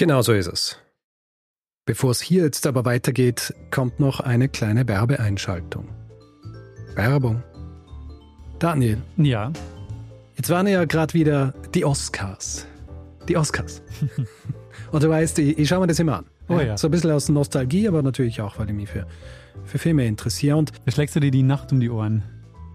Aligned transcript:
Genau 0.00 0.22
so 0.22 0.32
ist 0.32 0.46
es. 0.46 0.78
Bevor 1.84 2.12
es 2.12 2.22
hier 2.22 2.44
jetzt 2.44 2.66
aber 2.66 2.86
weitergeht, 2.86 3.52
kommt 3.70 4.00
noch 4.00 4.20
eine 4.20 4.48
kleine 4.48 4.88
Werbeeinschaltung. 4.88 5.90
Werbung. 6.94 7.42
Daniel. 8.58 8.96
Ja. 9.18 9.52
Jetzt 10.36 10.48
waren 10.48 10.66
ja 10.68 10.86
gerade 10.86 11.12
wieder 11.12 11.52
die 11.74 11.84
Oscars. 11.84 12.66
Die 13.28 13.36
Oscars. 13.36 13.82
und 14.90 15.02
du 15.02 15.10
weißt, 15.10 15.38
ich, 15.38 15.58
ich 15.58 15.68
schaue 15.68 15.80
mir 15.80 15.88
das 15.88 15.98
immer 15.98 16.16
an. 16.20 16.24
Oh 16.48 16.58
ja. 16.58 16.78
So 16.78 16.88
ein 16.88 16.92
bisschen 16.92 17.10
aus 17.10 17.28
Nostalgie, 17.28 17.86
aber 17.86 18.02
natürlich 18.02 18.40
auch, 18.40 18.58
weil 18.58 18.70
ich 18.70 18.74
mich 18.74 18.88
für, 18.88 19.06
für 19.66 19.76
Filme 19.76 20.06
interessiere. 20.06 20.56
Und 20.56 20.72
Da 20.86 20.92
schlägst 20.92 21.14
du 21.14 21.20
dir 21.20 21.30
die 21.30 21.42
Nacht 21.42 21.72
um 21.72 21.80
die 21.80 21.90
Ohren. 21.90 22.22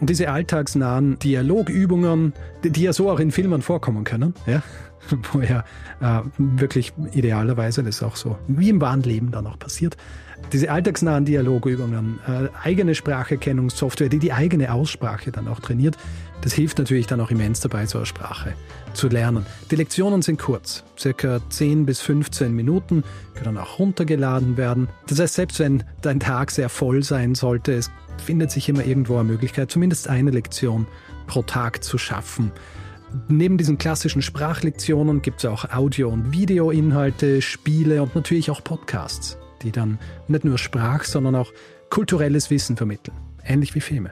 Und 0.00 0.10
diese 0.10 0.30
alltagsnahen 0.30 1.18
Dialogübungen, 1.18 2.32
die, 2.62 2.70
die 2.70 2.82
ja 2.82 2.92
so 2.92 3.10
auch 3.10 3.20
in 3.20 3.30
Filmen 3.30 3.62
vorkommen 3.62 4.04
können, 4.04 4.34
ja, 4.46 4.62
wo 5.32 5.40
ja 5.40 5.64
äh, 6.00 6.22
wirklich 6.38 6.92
idealerweise 7.12 7.82
das 7.82 8.02
auch 8.02 8.16
so 8.16 8.38
wie 8.46 8.68
im 8.68 8.80
wahren 8.80 9.02
Leben 9.02 9.30
dann 9.30 9.46
auch 9.46 9.58
passiert. 9.58 9.96
Diese 10.52 10.70
alltagsnahen 10.70 11.24
Dialogübungen, 11.24 12.20
äh, 12.26 12.48
eigene 12.62 12.94
Spracherkennungssoftware, 12.94 14.08
die 14.08 14.18
die 14.18 14.32
eigene 14.32 14.72
Aussprache 14.72 15.32
dann 15.32 15.48
auch 15.48 15.60
trainiert, 15.60 15.96
das 16.40 16.52
hilft 16.52 16.78
natürlich 16.78 17.06
dann 17.06 17.20
auch 17.20 17.30
immens 17.30 17.60
dabei, 17.60 17.84
so 17.86 17.98
eine 17.98 18.06
Sprache 18.06 18.54
zu 18.94 19.08
lernen. 19.08 19.44
Die 19.70 19.76
Lektionen 19.76 20.22
sind 20.22 20.38
kurz, 20.38 20.84
circa 20.96 21.40
10 21.50 21.84
bis 21.84 22.00
15 22.00 22.54
Minuten, 22.54 23.02
können 23.34 23.58
auch 23.58 23.80
runtergeladen 23.80 24.56
werden. 24.56 24.88
Das 25.08 25.18
heißt, 25.18 25.34
selbst 25.34 25.58
wenn 25.58 25.82
dein 26.00 26.20
Tag 26.20 26.52
sehr 26.52 26.68
voll 26.68 27.02
sein 27.02 27.34
sollte, 27.34 27.72
es 27.72 27.90
findet 28.20 28.50
sich 28.50 28.68
immer 28.68 28.84
irgendwo 28.84 29.16
eine 29.16 29.24
Möglichkeit, 29.24 29.70
zumindest 29.70 30.08
eine 30.08 30.30
Lektion 30.30 30.86
pro 31.26 31.42
Tag 31.42 31.82
zu 31.82 31.98
schaffen. 31.98 32.52
Neben 33.28 33.56
diesen 33.56 33.78
klassischen 33.78 34.22
Sprachlektionen 34.22 35.22
gibt 35.22 35.38
es 35.38 35.46
auch 35.46 35.70
Audio- 35.72 36.10
und 36.10 36.32
Videoinhalte, 36.32 37.40
Spiele 37.40 38.02
und 38.02 38.14
natürlich 38.14 38.50
auch 38.50 38.62
Podcasts, 38.62 39.38
die 39.62 39.72
dann 39.72 39.98
nicht 40.26 40.44
nur 40.44 40.58
Sprach, 40.58 41.04
sondern 41.04 41.34
auch 41.34 41.52
kulturelles 41.90 42.50
Wissen 42.50 42.76
vermitteln. 42.76 43.16
Ähnlich 43.44 43.74
wie 43.74 43.80
Filme. 43.80 44.10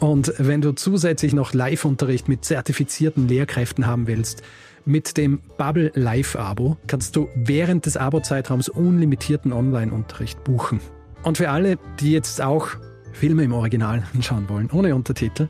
Und 0.00 0.32
wenn 0.38 0.60
du 0.60 0.72
zusätzlich 0.72 1.32
noch 1.32 1.54
Live-Unterricht 1.54 2.28
mit 2.28 2.44
zertifizierten 2.44 3.28
Lehrkräften 3.28 3.86
haben 3.86 4.06
willst, 4.06 4.42
mit 4.84 5.16
dem 5.16 5.40
Bubble 5.58 5.90
Live-Abo 5.94 6.76
kannst 6.86 7.16
du 7.16 7.28
während 7.34 7.86
des 7.86 7.96
Abo-Zeitraums 7.96 8.68
unlimitierten 8.68 9.52
Online-Unterricht 9.52 10.44
buchen. 10.44 10.80
Und 11.22 11.38
für 11.38 11.50
alle, 11.50 11.76
die 11.98 12.12
jetzt 12.12 12.40
auch 12.40 12.68
Filme 13.16 13.44
im 13.44 13.52
Original 13.52 14.02
anschauen 14.14 14.48
wollen, 14.48 14.70
ohne 14.70 14.94
Untertitel, 14.94 15.48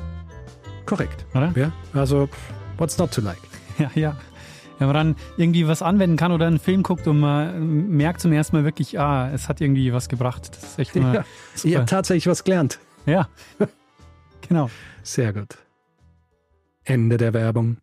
Korrekt. 0.86 1.26
oder? 1.34 1.52
Ja, 1.56 1.72
also 1.94 2.28
what's 2.76 2.98
not 2.98 3.10
to 3.12 3.20
like? 3.20 3.38
Ja, 3.78 3.90
ja. 3.94 4.16
Wenn 4.80 4.86
man 4.88 4.94
dann 4.94 5.16
irgendwie 5.36 5.66
was 5.68 5.82
anwenden 5.82 6.16
kann 6.16 6.30
oder 6.32 6.46
einen 6.46 6.58
Film 6.60 6.82
guckt 6.84 7.06
und 7.08 7.18
man 7.20 7.88
merkt 7.88 8.20
zum 8.20 8.32
ersten 8.32 8.56
Mal 8.56 8.64
wirklich, 8.64 8.98
ah, 8.98 9.28
es 9.32 9.48
hat 9.48 9.60
irgendwie 9.60 9.92
was 9.92 10.08
gebracht. 10.08 10.50
Das 10.52 10.62
ist 10.70 10.78
echt 10.78 10.94
immer 10.96 11.14
Ja, 11.14 11.24
ich 11.54 11.62
super. 11.62 11.74
habe 11.76 11.86
tatsächlich 11.86 12.26
was 12.28 12.42
gelernt. 12.44 12.78
Ja, 13.06 13.28
genau. 14.46 14.70
Sehr 15.02 15.32
gut. 15.32 15.58
Ende 16.84 17.16
der 17.16 17.34
Werbung. 17.34 17.78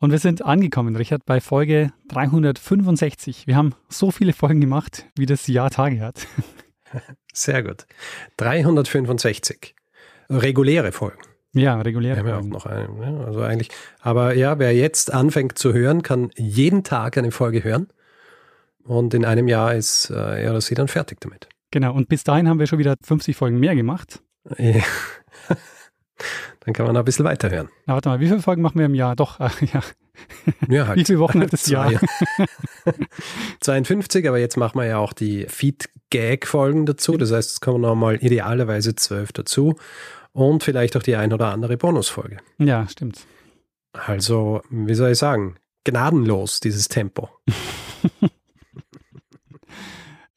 Und 0.00 0.12
wir 0.12 0.18
sind 0.18 0.44
angekommen, 0.44 0.94
Richard, 0.94 1.24
bei 1.24 1.40
Folge 1.40 1.92
365. 2.08 3.46
Wir 3.48 3.56
haben 3.56 3.74
so 3.88 4.10
viele 4.12 4.32
Folgen 4.32 4.60
gemacht, 4.60 5.06
wie 5.16 5.26
das 5.26 5.46
Jahr 5.48 5.70
Tage 5.70 6.00
hat. 6.00 6.26
Sehr 7.32 7.62
gut. 7.64 7.86
365. 8.36 9.74
Reguläre 10.30 10.92
Folgen. 10.92 11.18
Ja, 11.52 11.80
regulär. 11.80 12.14
Wir 12.14 12.20
haben 12.20 12.28
ja 12.28 12.38
auch 12.38 12.42
noch 12.42 12.66
eine. 12.66 12.88
ne? 12.88 13.24
Also 13.26 13.40
eigentlich. 13.40 13.70
Aber 14.00 14.34
ja, 14.34 14.58
wer 14.58 14.74
jetzt 14.74 15.12
anfängt 15.12 15.58
zu 15.58 15.72
hören, 15.72 16.02
kann 16.02 16.30
jeden 16.36 16.84
Tag 16.84 17.18
eine 17.18 17.32
Folge 17.32 17.64
hören. 17.64 17.88
Und 18.84 19.14
in 19.14 19.24
einem 19.24 19.48
Jahr 19.48 19.74
ist 19.74 20.10
äh, 20.10 20.44
er 20.44 20.50
oder 20.50 20.60
sie 20.60 20.74
dann 20.74 20.88
fertig 20.88 21.20
damit. 21.20 21.48
Genau. 21.70 21.92
Und 21.94 22.08
bis 22.08 22.22
dahin 22.22 22.48
haben 22.48 22.58
wir 22.58 22.66
schon 22.66 22.78
wieder 22.78 22.94
50 23.02 23.36
Folgen 23.36 23.58
mehr 23.58 23.74
gemacht. 23.74 24.22
Ja. 24.56 24.82
Dann 26.60 26.74
kann 26.74 26.86
man 26.86 26.94
noch 26.94 27.02
ein 27.02 27.04
bisschen 27.04 27.24
weiterhören. 27.24 27.68
Na, 27.86 27.94
warte 27.94 28.08
mal, 28.08 28.20
wie 28.20 28.26
viele 28.26 28.42
Folgen 28.42 28.62
machen 28.62 28.78
wir 28.78 28.86
im 28.86 28.94
Jahr? 28.94 29.16
Doch, 29.16 29.40
äh, 29.40 29.48
ja. 29.72 29.82
Ja, 30.68 30.88
halt. 30.88 30.98
Wie 30.98 31.04
viele 31.04 31.20
Wochen 31.20 31.40
hat 31.40 31.52
das 31.52 31.66
Jahr? 31.68 31.90
Zwei. 33.60 33.82
52, 33.82 34.28
aber 34.28 34.38
jetzt 34.38 34.56
machen 34.56 34.78
wir 34.80 34.86
ja 34.86 34.98
auch 34.98 35.12
die 35.12 35.46
Feed-Gag-Folgen 35.48 36.86
dazu. 36.86 37.16
Das 37.16 37.32
heißt, 37.32 37.52
es 37.52 37.60
kommen 37.60 37.80
nochmal 37.80 38.16
idealerweise 38.16 38.96
zwölf 38.96 39.32
dazu 39.32 39.76
und 40.32 40.64
vielleicht 40.64 40.96
auch 40.96 41.02
die 41.02 41.16
ein 41.16 41.32
oder 41.32 41.52
andere 41.52 41.76
Bonusfolge. 41.76 42.38
Ja, 42.58 42.88
stimmt. 42.88 43.26
Also, 43.92 44.62
wie 44.70 44.94
soll 44.94 45.12
ich 45.12 45.18
sagen, 45.18 45.56
gnadenlos, 45.84 46.60
dieses 46.60 46.88
Tempo. 46.88 47.30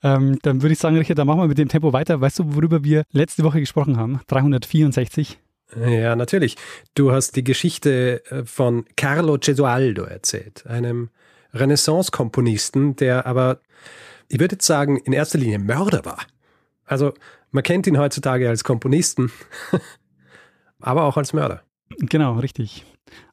Ähm, 0.04 0.40
dann 0.42 0.62
würde 0.62 0.74
ich 0.74 0.80
sagen, 0.80 0.98
Richard, 0.98 1.20
dann 1.20 1.28
machen 1.28 1.42
wir 1.42 1.48
mit 1.48 1.58
dem 1.58 1.68
Tempo 1.68 1.94
weiter. 1.94 2.20
Weißt 2.20 2.40
du, 2.40 2.56
worüber 2.56 2.84
wir 2.84 3.04
letzte 3.12 3.44
Woche 3.44 3.60
gesprochen 3.60 3.98
haben? 3.98 4.20
364. 4.28 5.38
Ja, 5.80 6.16
natürlich. 6.16 6.58
Du 6.96 7.12
hast 7.12 7.36
die 7.36 7.44
Geschichte 7.44 8.24
äh, 8.26 8.44
von 8.46 8.86
Carlo 8.96 9.38
Gesualdo 9.40 10.04
erzählt, 10.04 10.66
einem 10.68 11.10
Renaissance-Komponisten, 11.54 12.96
der 12.96 13.26
aber, 13.26 13.60
ich 14.28 14.40
würde 14.40 14.56
jetzt 14.56 14.66
sagen, 14.66 14.98
in 14.98 15.14
erster 15.14 15.38
Linie 15.38 15.60
Mörder 15.60 16.04
war. 16.04 16.20
Also 16.86 17.14
man 17.52 17.64
kennt 17.64 17.88
ihn 17.88 17.98
heutzutage 17.98 18.50
als 18.50 18.64
Komponisten, 18.64 19.32
aber 20.80 21.04
auch 21.04 21.18
als 21.18 21.34
Mörder. 21.34 21.62
Genau, 22.00 22.40
richtig. 22.40 22.86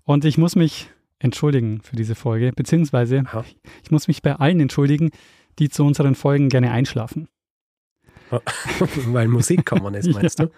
Und 0.05 0.25
ich 0.25 0.39
muss 0.39 0.57
mich 0.57 0.91
entschuldigen 1.19 1.81
für 1.83 1.97
diese 1.97 2.15
Folge, 2.15 2.53
beziehungsweise 2.55 3.25
Aha. 3.27 3.45
ich 3.83 3.91
muss 3.91 4.07
mich 4.07 4.23
bei 4.23 4.35
allen 4.37 4.61
entschuldigen, 4.61 5.11
die 5.59 5.69
zu 5.69 5.85
unseren 5.85 6.15
Folgen 6.15 6.49
gerne 6.49 6.71
einschlafen. 6.71 7.29
Weil 9.07 9.29
Musik 9.29 9.65
kommen 9.65 9.95
ist, 9.95 10.13
meinst 10.13 10.39
Ja. 10.39 10.47
du? 10.47 10.53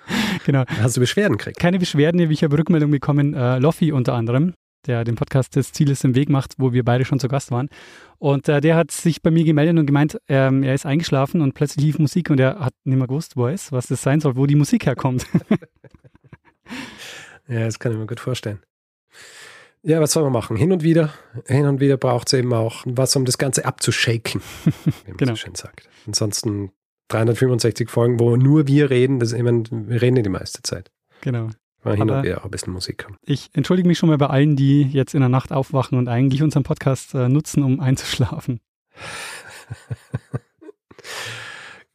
Genau. 0.44 0.64
Hast 0.80 0.96
du 0.96 1.00
Beschwerden 1.00 1.36
gekriegt? 1.38 1.58
Keine 1.58 1.78
Beschwerden, 1.78 2.20
ich 2.30 2.42
habe 2.42 2.58
Rückmeldung 2.58 2.90
bekommen, 2.90 3.32
äh, 3.34 3.58
Loffi 3.58 3.92
unter 3.92 4.14
anderem, 4.14 4.54
der 4.86 5.04
den 5.04 5.14
Podcast 5.14 5.54
des 5.54 5.70
Zieles 5.72 6.02
im 6.02 6.16
Weg 6.16 6.30
macht, 6.30 6.54
wo 6.58 6.72
wir 6.72 6.84
beide 6.84 7.04
schon 7.04 7.20
zu 7.20 7.28
Gast 7.28 7.52
waren. 7.52 7.68
Und 8.18 8.48
äh, 8.48 8.60
der 8.60 8.74
hat 8.74 8.90
sich 8.90 9.22
bei 9.22 9.30
mir 9.30 9.44
gemeldet 9.44 9.78
und 9.78 9.86
gemeint, 9.86 10.18
ähm, 10.28 10.64
er 10.64 10.74
ist 10.74 10.84
eingeschlafen 10.84 11.40
und 11.42 11.54
plötzlich 11.54 11.84
lief 11.84 11.98
Musik 12.00 12.28
und 12.30 12.40
er 12.40 12.58
hat 12.58 12.74
nicht 12.84 12.96
mehr 12.98 13.06
gewusst, 13.06 13.36
wo 13.36 13.46
er 13.46 13.52
ist, 13.52 13.70
was 13.70 13.86
das 13.86 14.02
sein 14.02 14.18
soll, 14.20 14.34
wo 14.36 14.46
die 14.46 14.56
Musik 14.56 14.86
herkommt. 14.86 15.26
Ja, 17.48 17.64
das 17.64 17.80
kann 17.80 17.90
ich 17.90 17.98
mir 17.98 18.06
gut 18.06 18.20
vorstellen. 18.20 18.60
Ja, 19.82 20.00
was 20.00 20.12
soll 20.12 20.22
man 20.24 20.32
machen? 20.32 20.56
Hin 20.56 20.72
und 20.72 20.82
wieder, 20.82 21.12
hin 21.46 21.64
und 21.66 21.80
wieder 21.80 21.96
braucht 21.96 22.28
es 22.28 22.34
eben 22.34 22.52
auch 22.52 22.82
was, 22.86 23.16
um 23.16 23.24
das 23.24 23.38
Ganze 23.38 23.64
abzushaken, 23.64 24.42
wie 24.64 25.08
man 25.08 25.16
Genau. 25.16 25.32
so 25.32 25.36
schön 25.36 25.54
sagt. 25.54 25.88
Ansonsten 26.06 26.70
365 27.08 27.88
Folgen, 27.88 28.20
wo 28.20 28.36
nur 28.36 28.66
wir 28.66 28.90
reden, 28.90 29.18
das, 29.20 29.32
ich 29.32 29.42
meine, 29.42 29.64
wir 29.70 30.02
reden 30.02 30.16
ja 30.16 30.22
die 30.22 30.28
meiste 30.28 30.62
Zeit. 30.62 30.90
genau. 31.22 31.48
Weil 31.82 31.96
hin 31.96 32.10
und 32.10 32.22
wieder 32.24 32.40
auch 32.40 32.44
ein 32.44 32.50
bisschen 32.50 32.74
Musik 32.74 33.04
haben. 33.06 33.16
Ich 33.24 33.48
entschuldige 33.54 33.88
mich 33.88 33.96
schon 33.96 34.10
mal 34.10 34.18
bei 34.18 34.26
allen, 34.26 34.54
die 34.54 34.82
jetzt 34.82 35.14
in 35.14 35.20
der 35.20 35.30
Nacht 35.30 35.50
aufwachen 35.50 35.96
und 35.96 36.08
eigentlich 36.08 36.42
unseren 36.42 36.62
Podcast 36.62 37.14
äh, 37.14 37.30
nutzen, 37.30 37.62
um 37.62 37.80
einzuschlafen. 37.80 38.60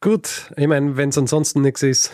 Gut, 0.00 0.50
ich 0.56 0.66
meine, 0.66 0.96
wenn 0.96 1.10
es 1.10 1.18
ansonsten 1.18 1.62
nichts 1.62 1.84
ist, 1.84 2.12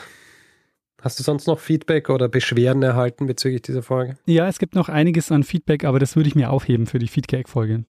hast 1.03 1.19
du 1.19 1.23
sonst 1.23 1.47
noch 1.47 1.59
Feedback 1.61 2.09
oder 2.09 2.29
Beschwerden 2.29 2.83
erhalten 2.83 3.27
bezüglich 3.27 3.61
dieser 3.63 3.83
Folge? 3.83 4.17
Ja, 4.27 4.49
es 4.49 4.59
gibt 4.59 4.75
noch 4.75 4.89
einiges 4.89 5.31
an 5.31 5.43
Feedback, 5.43 5.85
aber 5.85 5.99
das 5.99 6.17
würde 6.17 6.29
ich 6.29 6.35
mir 6.35 6.51
aufheben 6.51 6.87
für 6.87 6.99
die 6.99 7.09
Feedback-Folge. 7.09 7.85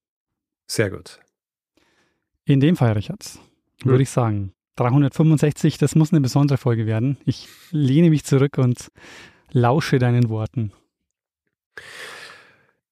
Sehr 0.67 0.89
gut. 0.89 1.19
In 2.45 2.59
dem 2.59 2.75
Fall, 2.75 2.91
Richard, 2.93 3.23
Hm. 3.83 3.91
würde 3.91 4.03
ich 4.03 4.09
sagen, 4.09 4.53
365, 4.75 5.77
das 5.77 5.95
muss 5.95 6.11
eine 6.11 6.21
besondere 6.21 6.57
Folge 6.57 6.85
werden. 6.85 7.17
Ich 7.25 7.47
lehne 7.71 8.09
mich 8.09 8.23
zurück 8.25 8.57
und 8.57 8.91
lausche 9.51 9.99
deinen 9.99 10.29
Worten. 10.29 10.73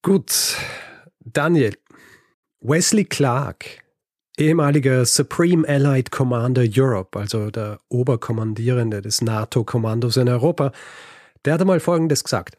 Gut, 0.01 0.57
Daniel. 1.19 1.75
Wesley 2.61 3.05
Clark, 3.05 3.65
ehemaliger 4.37 5.05
Supreme 5.05 5.67
Allied 5.67 6.11
Commander 6.11 6.65
Europe, 6.67 7.17
also 7.17 7.51
der 7.51 7.79
Oberkommandierende 7.89 9.01
des 9.01 9.21
NATO-Kommandos 9.21 10.17
in 10.17 10.29
Europa, 10.29 10.71
der 11.45 11.53
hat 11.53 11.61
einmal 11.61 11.79
Folgendes 11.79 12.23
gesagt. 12.23 12.57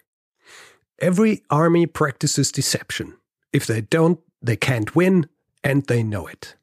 Every 0.99 1.43
army 1.49 1.87
practices 1.87 2.53
deception. 2.53 3.15
If 3.55 3.67
they 3.67 3.81
don't, 3.81 4.19
they 4.45 4.57
can't 4.57 4.95
win 4.95 5.27
and 5.63 5.87
they 5.87 6.03
know 6.03 6.29
it. 6.29 6.59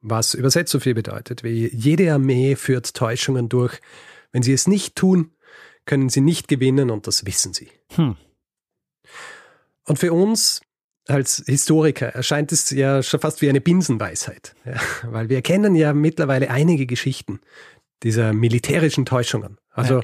Was 0.00 0.34
übersetzt 0.34 0.72
so 0.72 0.80
viel 0.80 0.94
bedeutet, 0.94 1.42
wie 1.42 1.68
jede 1.74 2.12
Armee 2.12 2.56
führt 2.56 2.94
Täuschungen 2.94 3.48
durch. 3.48 3.80
Wenn 4.32 4.42
sie 4.42 4.52
es 4.52 4.66
nicht 4.66 4.94
tun, 4.94 5.32
können 5.86 6.08
sie 6.08 6.20
nicht 6.20 6.48
gewinnen 6.48 6.90
und 6.90 7.06
das 7.06 7.24
wissen 7.26 7.52
sie. 7.52 7.68
Hm. 7.94 8.16
Und 9.84 9.98
für 9.98 10.12
uns 10.12 10.60
als 11.08 11.42
Historiker 11.46 12.08
erscheint 12.08 12.52
es 12.52 12.70
ja 12.70 13.02
schon 13.02 13.20
fast 13.20 13.40
wie 13.42 13.48
eine 13.48 13.60
Binsenweisheit, 13.60 14.54
ja, 14.64 14.74
weil 15.10 15.28
wir 15.28 15.42
kennen 15.42 15.74
ja 15.74 15.92
mittlerweile 15.92 16.50
einige 16.50 16.86
Geschichten 16.86 17.40
dieser 18.02 18.32
militärischen 18.32 19.06
Täuschungen. 19.06 19.58
Also 19.70 20.02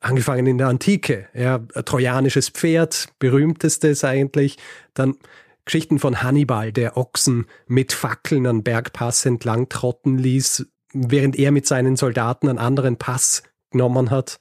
angefangen 0.00 0.46
in 0.46 0.58
der 0.58 0.68
Antike, 0.68 1.28
ja, 1.32 1.58
trojanisches 1.58 2.50
Pferd, 2.50 3.08
berühmtestes 3.18 4.04
eigentlich, 4.04 4.58
dann 4.94 5.16
Geschichten 5.64 5.98
von 5.98 6.22
Hannibal, 6.22 6.72
der 6.72 6.96
Ochsen 6.96 7.46
mit 7.66 7.92
Fackeln 7.92 8.46
an 8.46 8.62
Bergpass 8.62 9.24
entlang 9.26 9.68
trotten 9.68 10.18
ließ, 10.18 10.66
während 10.92 11.36
er 11.36 11.50
mit 11.50 11.66
seinen 11.66 11.96
Soldaten 11.96 12.48
einen 12.48 12.58
anderen 12.58 12.96
Pass 12.96 13.42
genommen 13.70 14.10
hat. 14.10 14.38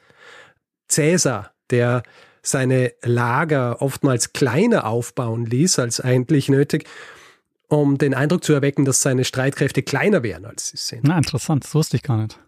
Cäsar, 0.87 1.51
der 1.71 2.03
seine 2.47 2.93
Lager 3.03 3.81
oftmals 3.81 4.33
kleiner 4.33 4.85
aufbauen 4.85 5.45
ließ 5.45 5.79
als 5.79 5.99
eigentlich 5.99 6.49
nötig, 6.49 6.87
um 7.67 7.97
den 7.97 8.13
Eindruck 8.13 8.43
zu 8.43 8.53
erwecken, 8.53 8.85
dass 8.85 9.01
seine 9.01 9.25
Streitkräfte 9.25 9.83
kleiner 9.83 10.23
wären, 10.23 10.45
als 10.45 10.69
sie 10.69 10.77
sind. 10.77 11.03
Na, 11.03 11.17
interessant, 11.17 11.63
das 11.63 11.73
wusste 11.75 11.97
ich 11.97 12.03
gar 12.03 12.17
nicht. 12.17 12.39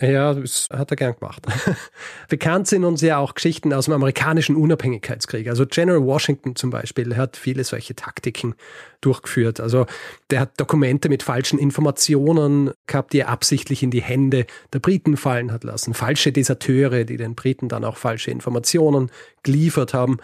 Ja, 0.00 0.34
das 0.34 0.66
hat 0.70 0.90
er 0.90 0.96
gern 0.96 1.14
gemacht. 1.18 1.46
Bekannt 2.28 2.66
sind 2.66 2.84
uns 2.84 3.00
ja 3.00 3.16
auch 3.16 3.34
Geschichten 3.34 3.72
aus 3.72 3.86
dem 3.86 3.94
amerikanischen 3.94 4.54
Unabhängigkeitskrieg. 4.54 5.48
Also 5.48 5.64
General 5.64 6.02
Washington 6.02 6.54
zum 6.54 6.68
Beispiel 6.68 7.16
hat 7.16 7.36
viele 7.38 7.64
solche 7.64 7.94
Taktiken 7.94 8.54
durchgeführt. 9.00 9.58
Also 9.58 9.86
der 10.30 10.40
hat 10.40 10.60
Dokumente 10.60 11.08
mit 11.08 11.22
falschen 11.22 11.58
Informationen 11.58 12.72
gehabt, 12.86 13.14
die 13.14 13.20
er 13.20 13.28
absichtlich 13.30 13.82
in 13.82 13.90
die 13.90 14.02
Hände 14.02 14.44
der 14.74 14.80
Briten 14.80 15.16
fallen 15.16 15.50
hat 15.50 15.64
lassen. 15.64 15.94
Falsche 15.94 16.30
Deserteure, 16.30 17.04
die 17.04 17.16
den 17.16 17.34
Briten 17.34 17.68
dann 17.68 17.84
auch 17.84 17.96
falsche 17.96 18.30
Informationen 18.30 19.10
geliefert 19.44 19.94
haben. 19.94 20.18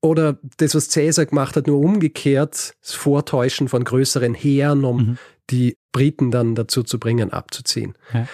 Oder 0.00 0.38
das, 0.56 0.74
was 0.74 0.88
Cäsar 0.88 1.26
gemacht 1.26 1.54
hat, 1.54 1.66
nur 1.66 1.78
umgekehrt, 1.78 2.74
das 2.80 2.92
Vortäuschen 2.94 3.68
von 3.68 3.84
größeren 3.84 4.32
Heeren, 4.34 4.84
um 4.84 4.96
Mhm. 4.96 5.18
die 5.50 5.76
Briten 5.92 6.30
dann 6.30 6.54
dazu 6.54 6.82
zu 6.82 6.98
bringen, 6.98 7.30
abzuziehen. 7.30 7.94
Ja. 8.14 8.26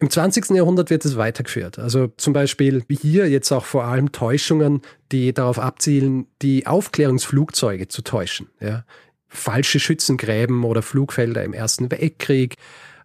Im 0.00 0.08
20. 0.08 0.50
Jahrhundert 0.50 0.88
wird 0.90 1.04
es 1.04 1.16
weitergeführt. 1.16 1.78
Also 1.78 2.08
zum 2.16 2.32
Beispiel 2.32 2.82
hier 2.88 3.28
jetzt 3.28 3.52
auch 3.52 3.64
vor 3.66 3.84
allem 3.84 4.12
Täuschungen, 4.12 4.80
die 5.12 5.32
darauf 5.34 5.58
abzielen, 5.58 6.26
die 6.40 6.66
Aufklärungsflugzeuge 6.66 7.88
zu 7.88 8.02
täuschen. 8.02 8.48
Ja. 8.60 8.84
Falsche 9.28 9.78
Schützengräben 9.78 10.64
oder 10.64 10.82
Flugfelder 10.82 11.44
im 11.44 11.52
Ersten 11.52 11.90
Weltkrieg. 11.90 12.56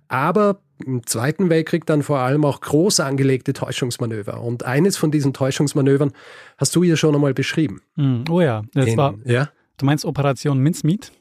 Aber 0.07 0.61
im 0.85 1.05
Zweiten 1.05 1.49
Weltkrieg 1.49 1.85
dann 1.85 2.01
vor 2.03 2.19
allem 2.19 2.45
auch 2.45 2.61
groß 2.61 2.99
angelegte 3.01 3.53
Täuschungsmanöver. 3.53 4.41
Und 4.41 4.63
eines 4.65 4.97
von 4.97 5.11
diesen 5.11 5.33
Täuschungsmanövern 5.33 6.13
hast 6.57 6.75
du 6.75 6.83
ja 6.83 6.95
schon 6.95 7.13
einmal 7.15 7.33
beschrieben. 7.33 7.81
Hm. 7.95 8.23
Oh 8.29 8.41
ja, 8.41 8.63
das 8.73 8.87
In- 8.87 8.97
war, 8.97 9.15
ja, 9.25 9.49
du 9.77 9.85
meinst 9.85 10.05
Operation 10.05 10.59
Mincemeat? 10.59 11.11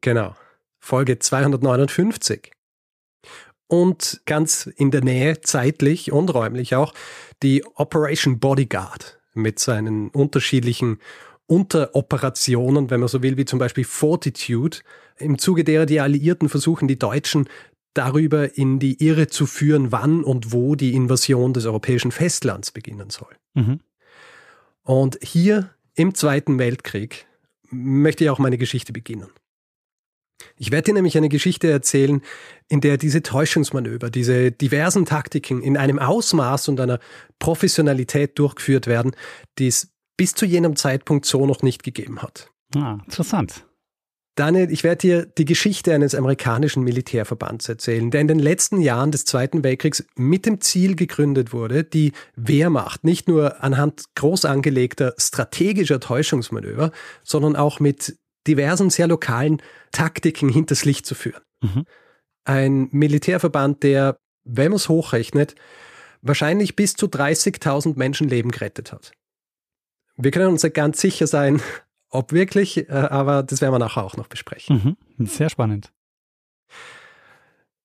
genau. 0.00 0.34
Folge 0.84 1.18
259. 1.20 2.50
Und 3.72 4.20
ganz 4.26 4.66
in 4.66 4.90
der 4.90 5.02
Nähe, 5.02 5.40
zeitlich 5.40 6.12
und 6.12 6.28
räumlich 6.34 6.74
auch, 6.74 6.92
die 7.42 7.64
Operation 7.64 8.38
Bodyguard 8.38 9.18
mit 9.32 9.60
seinen 9.60 10.10
unterschiedlichen 10.10 10.98
Unteroperationen, 11.46 12.90
wenn 12.90 13.00
man 13.00 13.08
so 13.08 13.22
will, 13.22 13.38
wie 13.38 13.46
zum 13.46 13.58
Beispiel 13.58 13.84
Fortitude, 13.84 14.76
im 15.16 15.38
Zuge 15.38 15.64
derer 15.64 15.86
die 15.86 16.00
Alliierten 16.00 16.50
versuchen, 16.50 16.86
die 16.86 16.98
Deutschen 16.98 17.48
darüber 17.94 18.58
in 18.58 18.78
die 18.78 19.02
Irre 19.02 19.28
zu 19.28 19.46
führen, 19.46 19.90
wann 19.90 20.22
und 20.22 20.52
wo 20.52 20.74
die 20.74 20.92
Invasion 20.92 21.54
des 21.54 21.64
europäischen 21.64 22.12
Festlands 22.12 22.72
beginnen 22.72 23.08
soll. 23.08 23.34
Mhm. 23.54 23.80
Und 24.82 25.18
hier 25.22 25.70
im 25.94 26.14
Zweiten 26.14 26.58
Weltkrieg 26.58 27.24
möchte 27.70 28.24
ich 28.24 28.28
auch 28.28 28.38
meine 28.38 28.58
Geschichte 28.58 28.92
beginnen. 28.92 29.30
Ich 30.56 30.70
werde 30.70 30.86
dir 30.86 30.94
nämlich 30.94 31.16
eine 31.16 31.28
Geschichte 31.28 31.70
erzählen, 31.70 32.22
in 32.68 32.80
der 32.80 32.96
diese 32.96 33.22
Täuschungsmanöver, 33.22 34.10
diese 34.10 34.52
diversen 34.52 35.04
Taktiken 35.04 35.62
in 35.62 35.76
einem 35.76 35.98
Ausmaß 35.98 36.68
und 36.68 36.80
einer 36.80 36.98
Professionalität 37.38 38.38
durchgeführt 38.38 38.86
werden, 38.86 39.12
die 39.58 39.68
es 39.68 39.92
bis 40.16 40.34
zu 40.34 40.46
jenem 40.46 40.76
Zeitpunkt 40.76 41.26
so 41.26 41.46
noch 41.46 41.62
nicht 41.62 41.82
gegeben 41.82 42.22
hat. 42.22 42.50
Ah, 42.74 42.98
interessant. 43.04 43.66
Daniel, 44.34 44.72
ich 44.72 44.82
werde 44.82 44.96
dir 44.96 45.26
die 45.26 45.44
Geschichte 45.44 45.92
eines 45.92 46.14
amerikanischen 46.14 46.82
Militärverbands 46.84 47.68
erzählen, 47.68 48.10
der 48.10 48.22
in 48.22 48.28
den 48.28 48.38
letzten 48.38 48.80
Jahren 48.80 49.10
des 49.10 49.26
Zweiten 49.26 49.62
Weltkriegs 49.62 50.06
mit 50.16 50.46
dem 50.46 50.62
Ziel 50.62 50.96
gegründet 50.96 51.52
wurde, 51.52 51.84
die 51.84 52.12
Wehrmacht 52.34 53.04
nicht 53.04 53.28
nur 53.28 53.62
anhand 53.62 54.04
groß 54.14 54.46
angelegter 54.46 55.12
strategischer 55.18 56.00
Täuschungsmanöver, 56.00 56.92
sondern 57.22 57.56
auch 57.56 57.78
mit 57.78 58.16
diversen 58.46 58.90
sehr 58.90 59.06
lokalen 59.06 59.62
Taktiken 59.92 60.48
hinters 60.48 60.84
Licht 60.84 61.06
zu 61.06 61.14
führen. 61.14 61.42
Mhm. 61.62 61.84
Ein 62.44 62.88
Militärverband, 62.90 63.82
der, 63.82 64.18
wenn 64.44 64.70
man 64.70 64.76
es 64.76 64.88
hochrechnet, 64.88 65.54
wahrscheinlich 66.22 66.76
bis 66.76 66.94
zu 66.94 67.06
30.000 67.06 67.96
Menschenleben 67.96 68.50
gerettet 68.50 68.92
hat. 68.92 69.12
Wir 70.16 70.30
können 70.30 70.48
uns 70.48 70.62
nicht 70.62 70.74
ganz 70.74 71.00
sicher 71.00 71.26
sein, 71.26 71.60
ob 72.08 72.32
wirklich, 72.32 72.88
äh, 72.88 72.92
aber 72.92 73.42
das 73.42 73.60
werden 73.60 73.74
wir 73.74 73.78
nachher 73.78 74.04
auch 74.04 74.16
noch 74.16 74.28
besprechen. 74.28 74.96
Mhm. 75.18 75.26
Sehr 75.26 75.50
spannend. 75.50 75.92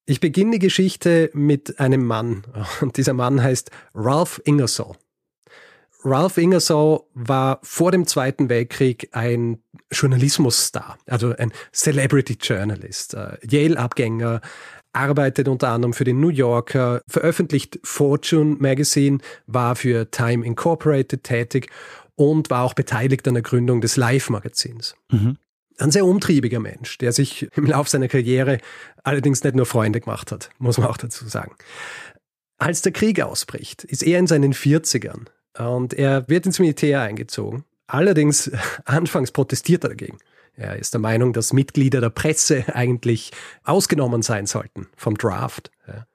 Ich 0.06 0.22
beginne 0.22 0.52
die 0.52 0.60
Geschichte 0.60 1.30
mit 1.34 1.80
einem 1.80 2.06
Mann 2.06 2.44
und 2.82 2.98
dieser 2.98 3.14
Mann 3.14 3.42
heißt 3.42 3.72
Ralph 3.94 4.42
Ingersoll. 4.46 4.96
Ralph 6.10 6.38
Ingersoll 6.38 7.02
war 7.14 7.60
vor 7.64 7.92
dem 7.92 8.08
Zweiten 8.08 8.48
Weltkrieg 8.48 9.10
ein 9.12 9.62
Journalismusstar, 9.92 10.98
also 11.06 11.36
ein 11.36 11.52
Celebrity 11.74 12.38
Journalist, 12.42 13.14
äh, 13.14 13.38
Yale-Abgänger, 13.46 14.40
arbeitet 14.94 15.50
unter 15.50 15.70
anderem 15.70 15.94
für 15.94 16.06
den 16.06 16.22
New 16.22 16.30
Yorker, 16.30 17.02
veröffentlicht 17.08 17.80
Fortune 17.84 18.56
Magazine, 18.60 19.20
war 19.48 19.76
für 19.76 20.10
Time 20.10 20.46
Incorporated 20.46 21.24
tätig 21.24 21.70
und 22.16 22.50
war 22.50 22.64
auch 22.64 22.74
beteiligt 22.74 23.28
an 23.28 23.34
der 23.34 23.44
Gründung 23.44 23.82
des 23.82 23.98
Live-Magazins. 23.98 24.96
Mhm. 25.12 25.38
Ein 25.78 25.92
sehr 25.92 26.06
umtriebiger 26.06 26.60
Mensch, 26.60 26.98
der 26.98 27.12
sich 27.12 27.50
im 27.56 27.66
Laufe 27.66 27.90
seiner 27.90 28.08
Karriere 28.08 28.60
allerdings 29.04 29.44
nicht 29.44 29.56
nur 29.56 29.66
Freunde 29.66 30.00
gemacht 30.00 30.32
hat, 30.32 30.50
muss 30.58 30.78
man 30.78 30.88
auch 30.88 30.98
dazu 30.98 31.28
sagen. 31.28 31.56
Als 32.58 32.82
der 32.82 32.94
Krieg 32.94 33.22
ausbricht, 33.22 33.84
ist 33.84 34.04
er 34.04 34.18
in 34.18 34.26
seinen 34.26 34.54
40ern 34.54 35.26
und 35.58 35.94
er 35.94 36.28
wird 36.30 36.46
ins 36.46 36.60
Militär 36.60 37.02
eingezogen. 37.02 37.64
Allerdings 37.88 38.52
anfangs 38.86 39.32
protestiert 39.32 39.84
er 39.84 39.90
dagegen. 39.90 40.18
Er 40.56 40.78
ist 40.78 40.94
der 40.94 41.00
Meinung, 41.00 41.34
dass 41.34 41.54
Mitglieder 41.54 42.02
der 42.02 42.10
Presse 42.10 42.66
eigentlich 42.74 43.32
ausgenommen 43.64 44.24
sein 44.24 44.48
sollten 44.48 44.88
vom 44.96 45.16
Draft. 45.16 45.72
Ja. 45.88 46.08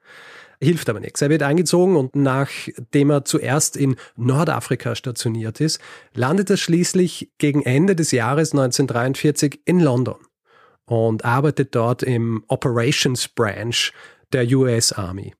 Hilft 0.61 0.89
aber 0.89 0.99
nichts. 0.99 1.21
Er 1.21 1.29
wird 1.29 1.43
eingezogen 1.43 1.95
und 1.95 2.15
nachdem 2.15 3.09
er 3.09 3.25
zuerst 3.25 3.75
in 3.75 3.95
Nordafrika 4.15 4.95
stationiert 4.95 5.59
ist, 5.59 5.79
landet 6.13 6.49
er 6.49 6.57
schließlich 6.57 7.31
gegen 7.37 7.63
Ende 7.63 7.95
des 7.95 8.11
Jahres 8.11 8.51
1943 8.51 9.61
in 9.65 9.79
London 9.79 10.15
und 10.85 11.25
arbeitet 11.25 11.75
dort 11.75 12.03
im 12.03 12.43
Operations 12.47 13.27
Branch 13.27 13.91
der 14.31 14.45
US 14.55 14.93
Army. 14.93 15.33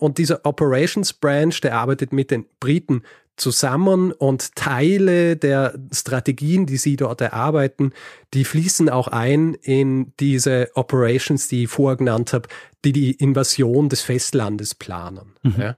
Und 0.00 0.18
dieser 0.18 0.44
Operations 0.44 1.12
Branch, 1.12 1.54
der 1.62 1.76
arbeitet 1.76 2.12
mit 2.12 2.30
den 2.30 2.46
Briten 2.58 3.02
zusammen 3.36 4.12
und 4.12 4.54
Teile 4.54 5.36
der 5.36 5.78
Strategien, 5.92 6.66
die 6.66 6.76
sie 6.76 6.96
dort 6.96 7.20
erarbeiten, 7.20 7.92
die 8.34 8.44
fließen 8.44 8.88
auch 8.88 9.08
ein 9.08 9.54
in 9.54 10.12
diese 10.20 10.70
Operations, 10.74 11.48
die 11.48 11.64
ich 11.64 11.70
vorher 11.70 11.96
genannt 11.96 12.32
habe, 12.32 12.48
die 12.84 12.92
die 12.92 13.12
Invasion 13.12 13.88
des 13.88 14.02
Festlandes 14.02 14.74
planen. 14.74 15.34
Mhm. 15.42 15.54
Ja. 15.58 15.76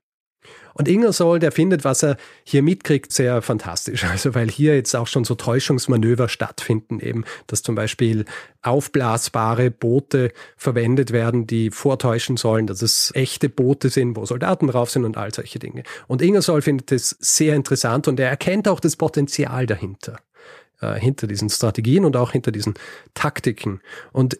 Und 0.74 0.88
Ingersoll, 0.88 1.38
der 1.38 1.52
findet, 1.52 1.84
was 1.84 2.02
er 2.02 2.16
hier 2.44 2.62
mitkriegt, 2.62 3.12
sehr 3.12 3.42
fantastisch. 3.42 4.04
Also 4.04 4.34
weil 4.34 4.50
hier 4.50 4.74
jetzt 4.74 4.94
auch 4.94 5.06
schon 5.06 5.24
so 5.24 5.34
Täuschungsmanöver 5.34 6.28
stattfinden, 6.28 7.00
eben, 7.00 7.24
dass 7.46 7.62
zum 7.62 7.74
Beispiel 7.74 8.24
aufblasbare 8.62 9.70
Boote 9.70 10.32
verwendet 10.56 11.12
werden, 11.12 11.46
die 11.46 11.70
vortäuschen 11.70 12.36
sollen, 12.36 12.66
dass 12.66 12.82
es 12.82 13.10
echte 13.14 13.48
Boote 13.48 13.88
sind, 13.88 14.16
wo 14.16 14.24
Soldaten 14.26 14.68
drauf 14.68 14.90
sind 14.90 15.04
und 15.04 15.16
all 15.16 15.32
solche 15.32 15.58
Dinge. 15.58 15.82
Und 16.06 16.22
Ingersoll 16.22 16.62
findet 16.62 16.92
es 16.92 17.16
sehr 17.20 17.54
interessant 17.56 18.08
und 18.08 18.20
er 18.20 18.28
erkennt 18.28 18.68
auch 18.68 18.80
das 18.80 18.96
Potenzial 18.96 19.66
dahinter 19.66 20.18
äh, 20.82 20.98
hinter 20.98 21.26
diesen 21.26 21.48
Strategien 21.48 22.04
und 22.04 22.16
auch 22.16 22.32
hinter 22.32 22.52
diesen 22.52 22.74
Taktiken. 23.14 23.80
Und 24.12 24.38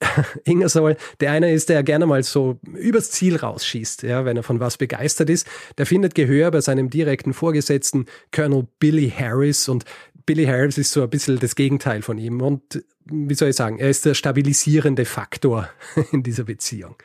Ingersoll, 0.44 0.96
der 1.20 1.32
eine 1.32 1.52
ist, 1.52 1.68
der 1.68 1.82
gerne 1.82 2.06
mal 2.06 2.22
so 2.22 2.58
übers 2.74 3.10
Ziel 3.10 3.36
rausschießt, 3.36 4.02
ja, 4.02 4.24
wenn 4.24 4.36
er 4.36 4.42
von 4.42 4.60
was 4.60 4.76
begeistert 4.76 5.30
ist. 5.30 5.46
Der 5.76 5.86
findet 5.86 6.14
Gehör 6.14 6.50
bei 6.50 6.60
seinem 6.60 6.90
direkten 6.90 7.32
Vorgesetzten 7.32 8.06
Colonel 8.32 8.68
Billy 8.78 9.10
Harris 9.10 9.68
und 9.68 9.84
Billy 10.24 10.44
Harris 10.44 10.78
ist 10.78 10.92
so 10.92 11.02
ein 11.02 11.10
bisschen 11.10 11.38
das 11.38 11.54
Gegenteil 11.56 12.02
von 12.02 12.18
ihm 12.18 12.42
und 12.42 12.84
wie 13.10 13.34
soll 13.34 13.48
ich 13.48 13.56
sagen, 13.56 13.78
er 13.78 13.88
ist 13.88 14.04
der 14.04 14.14
stabilisierende 14.14 15.04
Faktor 15.04 15.70
in 16.12 16.22
dieser 16.22 16.44
Beziehung. 16.44 16.96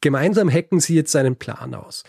Gemeinsam 0.00 0.50
hacken 0.50 0.80
sie 0.80 0.94
jetzt 0.94 1.14
einen 1.14 1.36
Plan 1.36 1.74
aus. 1.74 2.04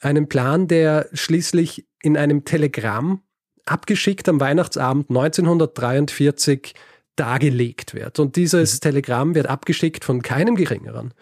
Einen 0.00 0.28
Plan, 0.28 0.68
der 0.68 1.08
schließlich 1.12 1.86
in 2.02 2.16
einem 2.16 2.44
Telegramm 2.44 3.22
abgeschickt 3.64 4.28
am 4.28 4.40
Weihnachtsabend 4.40 5.08
1943 5.08 6.74
dargelegt 7.16 7.94
wird. 7.94 8.18
Und 8.18 8.36
dieses 8.36 8.74
mhm. 8.74 8.80
Telegramm 8.80 9.34
wird 9.34 9.46
abgeschickt 9.48 10.04
von 10.04 10.22
keinem 10.22 10.56
geringeren 10.56 11.14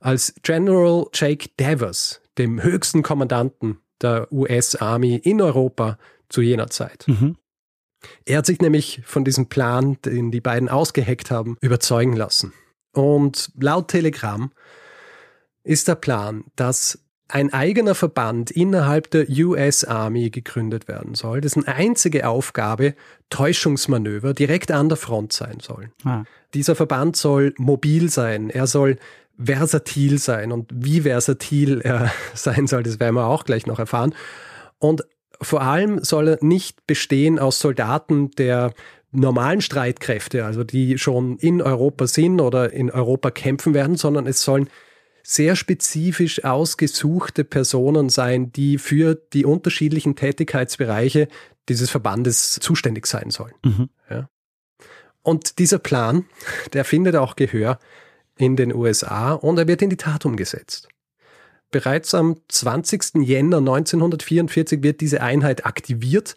als 0.00 0.34
General 0.42 1.06
Jake 1.12 1.50
Davos, 1.58 2.22
dem 2.38 2.62
höchsten 2.62 3.02
Kommandanten 3.02 3.78
der 4.00 4.32
US 4.32 4.76
Army 4.76 5.16
in 5.16 5.42
Europa 5.42 5.98
zu 6.30 6.40
jener 6.40 6.68
Zeit. 6.68 7.04
Mhm. 7.06 7.36
Er 8.24 8.38
hat 8.38 8.46
sich 8.46 8.60
nämlich 8.60 9.02
von 9.04 9.24
diesem 9.24 9.48
Plan, 9.50 9.98
den 10.06 10.30
die 10.30 10.40
beiden 10.40 10.70
ausgeheckt 10.70 11.30
haben, 11.30 11.58
überzeugen 11.60 12.16
lassen. 12.16 12.54
Und 12.92 13.52
laut 13.60 13.88
Telegramm 13.88 14.52
ist 15.62 15.86
der 15.86 15.96
Plan, 15.96 16.44
dass 16.56 16.98
ein 17.30 17.52
eigener 17.52 17.94
Verband 17.94 18.50
innerhalb 18.50 19.10
der 19.10 19.26
US 19.28 19.84
Army 19.84 20.30
gegründet 20.30 20.88
werden 20.88 21.14
soll, 21.14 21.40
dessen 21.40 21.66
einzige 21.66 22.28
Aufgabe 22.28 22.94
Täuschungsmanöver 23.30 24.34
direkt 24.34 24.70
an 24.70 24.88
der 24.88 24.96
Front 24.96 25.32
sein 25.32 25.58
sollen. 25.60 25.92
Ah. 26.04 26.24
Dieser 26.54 26.74
Verband 26.74 27.16
soll 27.16 27.54
mobil 27.56 28.10
sein, 28.10 28.50
er 28.50 28.66
soll 28.66 28.96
versatil 29.42 30.18
sein 30.18 30.52
und 30.52 30.70
wie 30.74 31.02
versatil 31.02 31.80
er 31.80 32.12
sein 32.34 32.66
soll, 32.66 32.82
das 32.82 33.00
werden 33.00 33.14
wir 33.14 33.26
auch 33.26 33.44
gleich 33.44 33.66
noch 33.66 33.78
erfahren. 33.78 34.14
Und 34.78 35.02
vor 35.40 35.62
allem 35.62 36.04
soll 36.04 36.28
er 36.28 36.38
nicht 36.42 36.86
bestehen 36.86 37.38
aus 37.38 37.60
Soldaten 37.60 38.30
der 38.32 38.72
normalen 39.12 39.60
Streitkräfte, 39.60 40.44
also 40.44 40.64
die 40.64 40.98
schon 40.98 41.38
in 41.38 41.62
Europa 41.62 42.06
sind 42.06 42.40
oder 42.40 42.72
in 42.72 42.90
Europa 42.90 43.30
kämpfen 43.30 43.74
werden, 43.74 43.96
sondern 43.96 44.26
es 44.26 44.42
sollen 44.42 44.68
sehr 45.22 45.56
spezifisch 45.56 46.44
ausgesuchte 46.44 47.44
Personen 47.44 48.08
sein, 48.08 48.52
die 48.52 48.78
für 48.78 49.14
die 49.14 49.44
unterschiedlichen 49.44 50.16
Tätigkeitsbereiche 50.16 51.28
dieses 51.68 51.90
Verbandes 51.90 52.58
zuständig 52.60 53.06
sein 53.06 53.30
sollen. 53.30 53.54
Mhm. 53.64 53.88
Ja. 54.08 54.28
Und 55.22 55.58
dieser 55.58 55.78
Plan, 55.78 56.24
der 56.72 56.84
findet 56.84 57.16
auch 57.16 57.36
Gehör 57.36 57.78
in 58.36 58.56
den 58.56 58.74
USA 58.74 59.32
und 59.32 59.58
er 59.58 59.68
wird 59.68 59.82
in 59.82 59.90
die 59.90 59.96
Tat 59.96 60.24
umgesetzt. 60.24 60.88
Bereits 61.70 62.14
am 62.14 62.40
20. 62.48 63.16
Jänner 63.22 63.58
1944 63.58 64.82
wird 64.82 65.00
diese 65.00 65.20
Einheit 65.20 65.66
aktiviert 65.66 66.36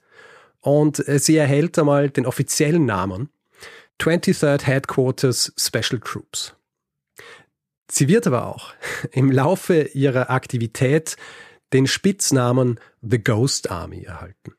und 0.59 1.03
sie 1.07 1.37
erhält 1.37 1.79
einmal 1.79 2.09
den 2.09 2.25
offiziellen 2.25 2.85
Namen 2.85 3.29
23rd 3.99 4.63
Headquarters 4.63 5.53
Special 5.57 5.99
Troops. 5.99 6.55
Sie 7.91 8.07
wird 8.07 8.27
aber 8.27 8.47
auch 8.47 8.73
im 9.11 9.31
Laufe 9.31 9.89
ihrer 9.93 10.29
Aktivität 10.29 11.17
den 11.73 11.87
Spitznamen 11.87 12.79
The 13.01 13.21
Ghost 13.21 13.71
Army 13.71 14.03
erhalten. 14.03 14.53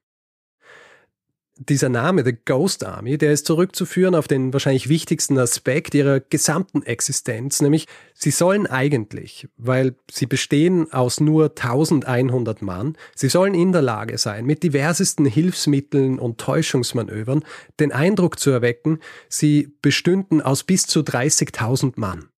Dieser 1.57 1.89
Name, 1.89 2.25
The 2.25 2.37
Ghost 2.45 2.85
Army, 2.85 3.17
der 3.17 3.33
ist 3.33 3.47
zurückzuführen 3.47 4.17
auf 4.17 4.27
den 4.27 4.53
wahrscheinlich 4.53 4.89
wichtigsten 4.89 5.39
Aspekt 5.39 5.95
ihrer 5.95 6.19
gesamten 6.19 6.83
Existenz, 6.83 7.63
nämlich 7.63 7.87
sie 8.13 8.33
sollen 8.33 8.67
eigentlich, 8.67 9.47
weil 9.57 9.95
sie 10.11 10.27
bestehen 10.27 10.93
aus 10.93 11.21
nur 11.21 11.51
1100 11.51 12.61
Mann, 12.61 12.97
sie 13.15 13.29
sollen 13.29 13.55
in 13.55 13.71
der 13.71 13.83
Lage 13.83 14.19
sein, 14.19 14.47
mit 14.47 14.65
diversesten 14.65 15.27
Hilfsmitteln 15.27 16.19
und 16.19 16.39
Täuschungsmanövern 16.39 17.45
den 17.79 17.93
Eindruck 17.93 18.41
zu 18.41 18.51
erwecken, 18.51 18.99
sie 19.29 19.77
bestünden 19.81 20.43
aus 20.43 20.65
bis 20.65 20.89
zu 20.89 21.01
30.000 21.01 21.93
Mann. 21.95 22.31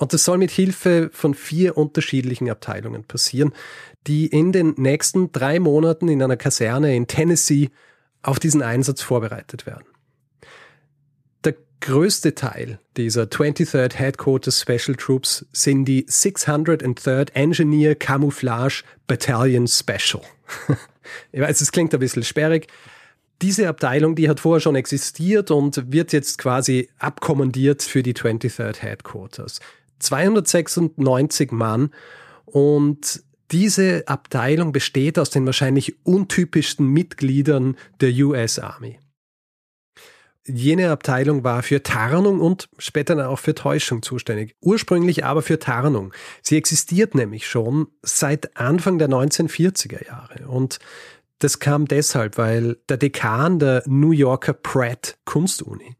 Und 0.00 0.14
das 0.14 0.24
soll 0.24 0.38
mit 0.38 0.50
Hilfe 0.50 1.10
von 1.12 1.34
vier 1.34 1.76
unterschiedlichen 1.76 2.48
Abteilungen 2.48 3.04
passieren, 3.04 3.52
die 4.06 4.28
in 4.28 4.50
den 4.50 4.72
nächsten 4.78 5.30
drei 5.30 5.60
Monaten 5.60 6.08
in 6.08 6.22
einer 6.22 6.38
Kaserne 6.38 6.96
in 6.96 7.06
Tennessee 7.06 7.68
auf 8.22 8.38
diesen 8.38 8.62
Einsatz 8.62 9.02
vorbereitet 9.02 9.66
werden. 9.66 9.84
Der 11.44 11.54
größte 11.80 12.34
Teil 12.34 12.80
dieser 12.96 13.24
23rd 13.24 13.94
Headquarters 13.94 14.62
Special 14.62 14.96
Troops 14.96 15.44
sind 15.52 15.84
die 15.84 16.06
603rd 16.06 17.34
Engineer 17.34 17.94
Camouflage 17.94 18.84
Battalion 19.06 19.68
Special. 19.68 20.22
ich 21.30 21.42
weiß, 21.42 21.60
es 21.60 21.72
klingt 21.72 21.92
ein 21.92 22.00
bisschen 22.00 22.24
sperrig. 22.24 22.68
Diese 23.42 23.68
Abteilung, 23.68 24.16
die 24.16 24.30
hat 24.30 24.40
vorher 24.40 24.60
schon 24.60 24.76
existiert 24.76 25.50
und 25.50 25.92
wird 25.92 26.14
jetzt 26.14 26.38
quasi 26.38 26.88
abkommandiert 26.98 27.82
für 27.82 28.02
die 28.02 28.14
23rd 28.14 28.78
Headquarters. 28.80 29.60
296 30.00 31.52
Mann 31.52 31.90
und 32.44 33.22
diese 33.50 34.04
Abteilung 34.06 34.72
besteht 34.72 35.18
aus 35.18 35.30
den 35.30 35.46
wahrscheinlich 35.46 36.04
untypischsten 36.04 36.86
Mitgliedern 36.86 37.76
der 38.00 38.12
US 38.24 38.58
Army. 38.58 38.98
Jene 40.46 40.90
Abteilung 40.90 41.44
war 41.44 41.62
für 41.62 41.82
Tarnung 41.82 42.40
und 42.40 42.68
später 42.78 43.28
auch 43.28 43.38
für 43.38 43.54
Täuschung 43.54 44.02
zuständig. 44.02 44.56
Ursprünglich 44.60 45.24
aber 45.24 45.42
für 45.42 45.58
Tarnung. 45.58 46.12
Sie 46.42 46.56
existiert 46.56 47.14
nämlich 47.14 47.46
schon 47.46 47.88
seit 48.02 48.56
Anfang 48.56 48.98
der 48.98 49.08
1940er 49.08 50.06
Jahre. 50.06 50.48
Und 50.48 50.78
das 51.40 51.58
kam 51.58 51.86
deshalb, 51.86 52.38
weil 52.38 52.78
der 52.88 52.96
Dekan 52.96 53.58
der 53.58 53.82
New 53.86 54.12
Yorker 54.12 54.54
Pratt 54.54 55.18
Kunstuni 55.24 55.96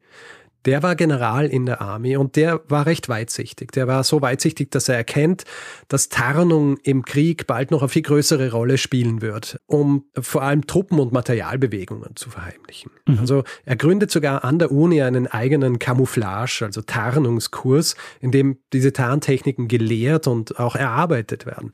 der 0.67 0.83
war 0.83 0.95
General 0.95 1.47
in 1.47 1.67
der 1.67 1.81
Army 1.81 2.17
und 2.17 2.37
der 2.37 2.61
war 2.69 2.87
recht 2.87 3.09
weitsichtig. 3.09 3.73
Der 3.73 3.87
war 3.87 4.05
so 4.05 4.21
weitsichtig, 4.21 4.71
dass 4.71 4.89
er 4.89 4.97
erkennt, 4.97 5.45
dass 5.89 6.09
Tarnung 6.09 6.77
im 6.83 7.05
Krieg 7.05 7.47
bald 7.47 7.71
noch 7.71 7.83
eine 7.83 7.89
viel 7.89 8.03
größere 8.03 8.53
Rolle 8.53 8.79
spielen 8.79 9.23
wird, 9.23 9.59
um 9.67 10.05
vor 10.19 10.43
allem 10.43 10.67
Truppen- 10.67 11.01
und 11.01 11.13
Materialbewegungen 11.13 12.17
zu 12.17 12.31
verheimlichen. 12.31 12.91
Mhm. 13.07 13.19
Also 13.19 13.45
er 13.65 13.77
gründet 13.77 14.11
sogar 14.11 14.45
an 14.45 14.59
der 14.59 14.71
Uni 14.71 15.03
einen 15.03 15.27
eigenen 15.27 15.79
Camouflage, 15.79 16.63
also 16.65 16.83
Tarnungskurs, 16.83 17.97
in 18.21 18.31
dem 18.31 18.59
diese 18.73 18.93
Tarntechniken 18.93 19.69
gelehrt 19.69 20.27
und 20.27 20.59
auch 20.59 20.77
erarbeitet 20.77 21.47
werden. 21.47 21.73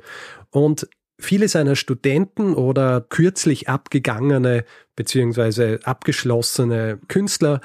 Und 0.51 0.89
viele 1.19 1.49
seiner 1.49 1.77
Studenten 1.77 2.55
oder 2.55 3.01
kürzlich 3.01 3.69
abgegangene 3.69 4.65
beziehungsweise 4.97 5.81
abgeschlossene 5.85 6.99
Künstler 7.09 7.61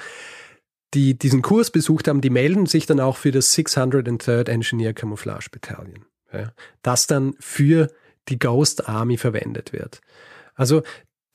die 0.93 1.17
diesen 1.17 1.41
Kurs 1.41 1.71
besucht 1.71 2.07
haben, 2.07 2.21
die 2.21 2.29
melden 2.29 2.65
sich 2.65 2.85
dann 2.85 2.99
auch 2.99 3.17
für 3.17 3.31
das 3.31 3.55
603rd 3.55 4.49
Engineer 4.49 4.93
Camouflage 4.93 5.49
Battalion, 5.51 6.05
ja, 6.33 6.51
das 6.81 7.07
dann 7.07 7.35
für 7.39 7.89
die 8.29 8.39
Ghost 8.39 8.87
Army 8.87 9.17
verwendet 9.17 9.73
wird. 9.73 10.01
Also 10.55 10.83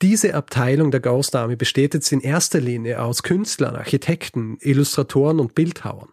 diese 0.01 0.35
Abteilung 0.35 0.91
der 0.91 0.99
Ghost 0.99 1.35
Army 1.35 1.55
besteht 1.55 1.95
jetzt 1.95 2.11
in 2.11 2.21
erster 2.21 2.61
Linie 2.61 3.01
aus 3.01 3.23
Künstlern, 3.23 3.75
Architekten, 3.75 4.57
Illustratoren 4.61 5.39
und 5.39 5.55
Bildhauern. 5.55 6.09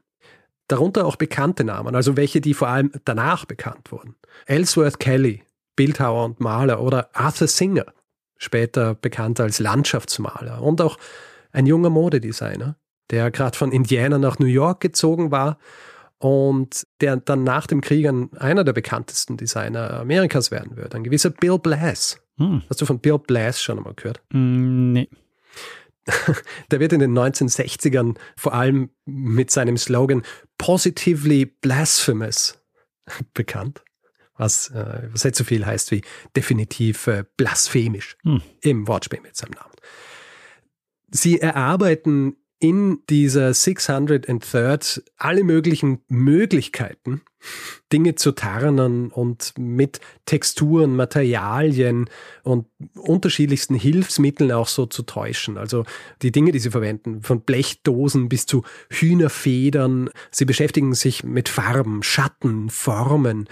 Darunter 0.68 1.04
auch 1.04 1.16
bekannte 1.16 1.64
Namen, 1.64 1.94
also 1.94 2.16
welche, 2.16 2.40
die 2.40 2.54
vor 2.54 2.68
allem 2.68 2.90
danach 3.04 3.44
bekannt 3.44 3.92
wurden. 3.92 4.16
Ellsworth 4.46 4.98
Kelly, 4.98 5.42
Bildhauer 5.76 6.24
und 6.24 6.40
Maler, 6.40 6.80
oder 6.80 7.10
Arthur 7.12 7.48
Singer, 7.48 7.84
später 8.38 8.94
bekannt 8.94 9.38
als 9.40 9.58
Landschaftsmaler 9.58 10.62
und 10.62 10.80
auch 10.80 10.96
ein 11.52 11.66
junger 11.66 11.90
Modedesigner 11.90 12.78
der 13.11 13.30
gerade 13.30 13.56
von 13.56 13.73
Indiana 13.73 14.18
nach 14.18 14.38
New 14.38 14.46
York 14.46 14.80
gezogen 14.80 15.30
war 15.30 15.58
und 16.18 16.87
der 17.00 17.16
dann 17.16 17.44
nach 17.44 17.66
dem 17.66 17.80
Krieg 17.80 18.06
einer 18.06 18.64
der 18.64 18.73
bekanntesten 18.73 19.37
Designer 19.37 20.00
Amerikas 20.00 20.50
werden 20.50 20.76
wird. 20.76 20.94
Ein 20.94 21.04
gewisser 21.04 21.30
Bill 21.30 21.58
Blass. 21.58 22.18
Hm. 22.38 22.62
Hast 22.68 22.80
du 22.80 22.87
von 22.87 22.99
Bill 22.99 23.18
Blass 23.18 23.62
schon 23.62 23.78
einmal 23.78 23.94
gehört? 23.94 24.23
Mm, 24.32 24.92
nee. 24.92 25.08
Der 26.70 26.80
wird 26.80 26.92
in 26.92 27.00
den 27.00 27.16
1960ern 27.16 28.16
vor 28.37 28.54
allem 28.54 28.90
mit 29.04 29.50
seinem 29.50 29.76
Slogan 29.76 30.23
Positively 30.58 31.46
Blasphemous 31.46 32.58
bekannt, 33.34 33.82
was, 34.37 34.68
äh, 34.70 35.08
was 35.12 35.25
nicht 35.25 35.37
so 35.37 35.44
viel 35.44 35.64
heißt 35.64 35.90
wie 35.90 36.02
definitiv 36.37 37.06
äh, 37.06 37.25
blasphemisch 37.37 38.16
hm. 38.23 38.42
im 38.61 38.88
Wortspiel 38.88 39.20
mit 39.20 39.37
seinem 39.37 39.52
Namen. 39.52 39.75
Sie 41.11 41.40
erarbeiten 41.40 42.37
in 42.64 43.00
dieser 43.11 43.50
603rd 43.50 45.02
alle 45.18 45.44
möglichen 45.44 45.99
Möglichkeiten, 46.09 47.21
Dinge 47.92 48.14
zu 48.14 48.33
tarnen 48.33 49.11
und 49.11 49.52
mit 49.59 50.00
Texturen, 50.25 50.97
Materialien 50.97 52.09
und 52.42 52.64
unterschiedlichsten 52.97 53.75
Hilfsmitteln 53.75 54.50
auch 54.50 54.68
so 54.68 54.87
zu 54.87 55.02
täuschen. 55.02 55.59
Also 55.59 55.85
die 56.23 56.33
Dinge, 56.33 56.52
die 56.52 56.59
sie 56.59 56.71
verwenden, 56.71 57.21
von 57.21 57.42
Blechdosen 57.42 58.30
bis 58.30 58.47
zu 58.47 58.62
Hühnerfedern. 58.88 60.09
Sie 60.30 60.47
beschäftigen 60.47 60.94
sich 60.94 61.23
mit 61.23 61.50
Farben, 61.50 62.02
Schatten, 62.02 62.71
Formen. 62.71 63.47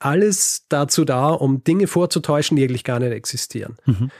Alles 0.00 0.66
dazu 0.68 1.06
da, 1.06 1.30
um 1.30 1.64
Dinge 1.64 1.86
vorzutäuschen, 1.86 2.58
die 2.58 2.64
eigentlich 2.64 2.84
gar 2.84 2.98
nicht 2.98 3.12
existieren. 3.12 3.78
Mhm. 3.86 4.10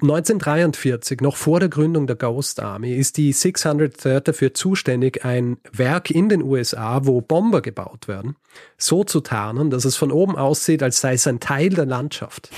1943, 0.00 1.20
noch 1.22 1.36
vor 1.36 1.58
der 1.58 1.68
Gründung 1.68 2.06
der 2.06 2.14
Ghost 2.14 2.60
Army, 2.60 2.94
ist 2.94 3.16
die 3.16 3.34
603rd 3.34 4.20
dafür 4.20 4.54
zuständig, 4.54 5.24
ein 5.24 5.58
Werk 5.72 6.12
in 6.12 6.28
den 6.28 6.42
USA, 6.42 7.04
wo 7.04 7.20
Bomber 7.20 7.62
gebaut 7.62 8.06
werden, 8.06 8.36
so 8.76 9.02
zu 9.02 9.20
tarnen, 9.20 9.70
dass 9.70 9.84
es 9.84 9.96
von 9.96 10.12
oben 10.12 10.36
aussieht, 10.36 10.84
als 10.84 11.00
sei 11.00 11.14
es 11.14 11.26
ein 11.26 11.40
Teil 11.40 11.70
der 11.70 11.86
Landschaft. 11.86 12.48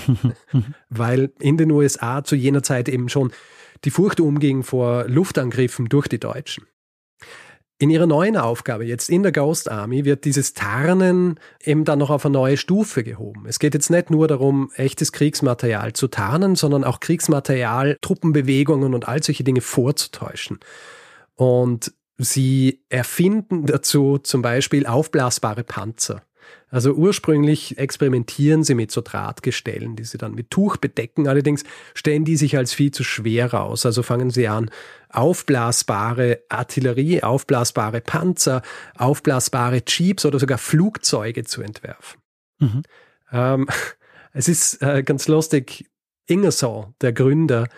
Weil 0.90 1.32
in 1.38 1.56
den 1.56 1.70
USA 1.70 2.22
zu 2.24 2.36
jener 2.36 2.62
Zeit 2.62 2.90
eben 2.90 3.08
schon 3.08 3.32
die 3.84 3.90
Furcht 3.90 4.20
umging 4.20 4.62
vor 4.62 5.04
Luftangriffen 5.08 5.86
durch 5.86 6.08
die 6.08 6.20
Deutschen. 6.20 6.66
In 7.80 7.88
ihrer 7.88 8.06
neuen 8.06 8.36
Aufgabe 8.36 8.84
jetzt 8.84 9.08
in 9.08 9.22
der 9.22 9.32
Ghost 9.32 9.70
Army 9.70 10.04
wird 10.04 10.26
dieses 10.26 10.52
Tarnen 10.52 11.40
eben 11.64 11.86
dann 11.86 11.98
noch 11.98 12.10
auf 12.10 12.26
eine 12.26 12.34
neue 12.34 12.58
Stufe 12.58 13.02
gehoben. 13.02 13.46
Es 13.46 13.58
geht 13.58 13.72
jetzt 13.72 13.88
nicht 13.88 14.10
nur 14.10 14.28
darum, 14.28 14.70
echtes 14.74 15.12
Kriegsmaterial 15.12 15.94
zu 15.94 16.08
tarnen, 16.08 16.56
sondern 16.56 16.84
auch 16.84 17.00
Kriegsmaterial, 17.00 17.96
Truppenbewegungen 18.02 18.92
und 18.92 19.08
all 19.08 19.22
solche 19.22 19.44
Dinge 19.44 19.62
vorzutäuschen. 19.62 20.60
Und 21.36 21.94
sie 22.18 22.82
erfinden 22.90 23.64
dazu 23.64 24.18
zum 24.18 24.42
Beispiel 24.42 24.84
aufblasbare 24.84 25.64
Panzer. 25.64 26.20
Also 26.70 26.92
ursprünglich 26.92 27.78
experimentieren 27.78 28.62
sie 28.62 28.74
mit 28.74 28.92
so 28.92 29.00
Drahtgestellen, 29.00 29.96
die 29.96 30.04
sie 30.04 30.18
dann 30.18 30.34
mit 30.34 30.50
Tuch 30.50 30.76
bedecken. 30.76 31.26
Allerdings 31.26 31.64
stellen 31.94 32.24
die 32.24 32.36
sich 32.36 32.56
als 32.56 32.72
viel 32.72 32.92
zu 32.92 33.02
schwer 33.02 33.52
aus. 33.54 33.84
Also 33.84 34.02
fangen 34.02 34.30
sie 34.30 34.46
an, 34.46 34.70
aufblasbare 35.08 36.40
Artillerie, 36.48 37.22
aufblasbare 37.22 38.00
Panzer, 38.00 38.62
aufblasbare 38.96 39.82
Jeeps 39.86 40.24
oder 40.24 40.38
sogar 40.38 40.58
Flugzeuge 40.58 41.44
zu 41.44 41.60
entwerfen. 41.62 42.20
Mhm. 42.60 42.82
Ähm, 43.32 43.66
es 44.32 44.48
ist 44.48 44.80
äh, 44.82 45.02
ganz 45.02 45.26
lustig. 45.26 45.86
Ingersoll, 46.26 46.94
der 47.00 47.12
Gründer, 47.12 47.68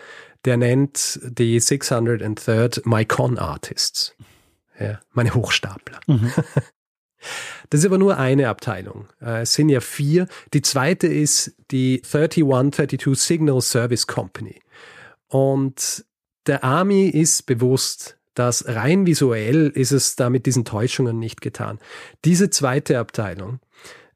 der 0.45 0.59
nennt 0.59 1.19
die 1.23 1.61
603rd 1.61 2.83
My 2.85 3.07
Con 3.07 3.39
Artists. 3.39 4.15
Ja, 4.79 5.01
meine 5.13 5.35
Hochstapler. 5.35 6.01
Mhm. 6.07 6.31
Das 7.71 7.81
ist 7.81 7.87
aber 7.87 7.99
nur 7.99 8.19
eine 8.19 8.49
Abteilung. 8.49 9.09
Äh, 9.21 9.43
es 9.43 9.55
sind 9.55 9.69
ja 9.69 9.81
vier. 9.81 10.27
Die 10.55 10.63
zweite 10.63 11.07
ist 11.07 11.55
die 11.71 12.03
3132 12.03 13.19
Signal 13.19 13.61
Service 13.61 14.07
Company. 14.07 14.61
Und 15.29 16.05
der 16.47 16.65
Army 16.65 17.09
ist 17.09 17.47
bewusst, 17.47 18.19
dass 18.35 18.67
rein 18.67 19.07
visuell 19.07 19.69
ist 19.75 19.93
es 19.93 20.17
da 20.17 20.31
mit 20.31 20.47
diesen 20.47 20.65
Täuschungen 20.65 21.19
nicht 21.19 21.41
getan. 21.41 21.79
Diese 22.25 22.51
zweite 22.51 22.99
Abteilung, 22.99 23.61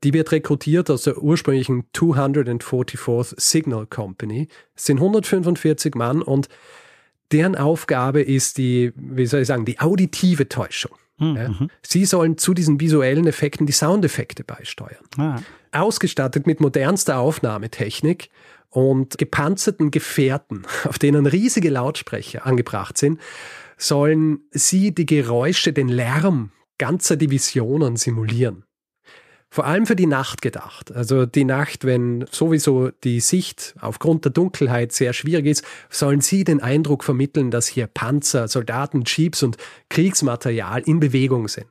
die 0.04 0.12
wird 0.12 0.32
rekrutiert 0.32 0.90
aus 0.90 1.02
der 1.02 1.18
ursprünglichen 1.18 1.84
244th 1.92 3.34
Signal 3.38 3.86
Company, 3.86 4.48
sind 4.74 4.98
145 4.98 5.94
Mann 5.94 6.22
und 6.22 6.48
deren 7.32 7.56
Aufgabe 7.56 8.22
ist 8.22 8.58
die, 8.58 8.92
wie 8.96 9.26
soll 9.26 9.40
ich 9.40 9.48
sagen, 9.48 9.64
die 9.64 9.80
auditive 9.80 10.48
Täuschung. 10.48 10.96
Mhm. 11.18 11.36
Ja. 11.36 11.66
Sie 11.82 12.04
sollen 12.04 12.38
zu 12.38 12.54
diesen 12.54 12.80
visuellen 12.80 13.26
Effekten 13.26 13.66
die 13.66 13.72
Soundeffekte 13.72 14.44
beisteuern. 14.44 15.04
Ah. 15.16 15.40
Ausgestattet 15.72 16.46
mit 16.46 16.60
modernster 16.60 17.18
Aufnahmetechnik 17.18 18.28
und 18.70 19.16
gepanzerten 19.18 19.90
Gefährten, 19.90 20.66
auf 20.84 20.98
denen 20.98 21.26
riesige 21.26 21.70
Lautsprecher 21.70 22.46
angebracht 22.46 22.98
sind, 22.98 23.20
sollen 23.78 24.40
sie 24.50 24.94
die 24.94 25.06
Geräusche, 25.06 25.72
den 25.72 25.88
Lärm 25.88 26.52
ganzer 26.78 27.16
Divisionen 27.16 27.96
simulieren 27.96 28.65
vor 29.48 29.64
allem 29.64 29.86
für 29.86 29.96
die 29.96 30.06
Nacht 30.06 30.42
gedacht. 30.42 30.92
Also 30.92 31.24
die 31.24 31.44
Nacht, 31.44 31.84
wenn 31.84 32.26
sowieso 32.30 32.90
die 32.90 33.20
Sicht 33.20 33.74
aufgrund 33.80 34.24
der 34.24 34.32
Dunkelheit 34.32 34.92
sehr 34.92 35.12
schwierig 35.12 35.46
ist, 35.46 35.64
sollen 35.88 36.20
Sie 36.20 36.44
den 36.44 36.60
Eindruck 36.60 37.04
vermitteln, 37.04 37.50
dass 37.50 37.66
hier 37.66 37.86
Panzer, 37.86 38.48
Soldaten, 38.48 39.04
Jeeps 39.06 39.42
und 39.42 39.56
Kriegsmaterial 39.88 40.82
in 40.82 41.00
Bewegung 41.00 41.48
sind. 41.48 41.66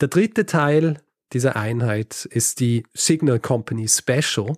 Der 0.00 0.08
dritte 0.08 0.46
Teil 0.46 1.00
dieser 1.32 1.56
Einheit 1.56 2.26
ist 2.26 2.60
die 2.60 2.84
Signal 2.92 3.38
Company 3.38 3.88
Special 3.88 4.54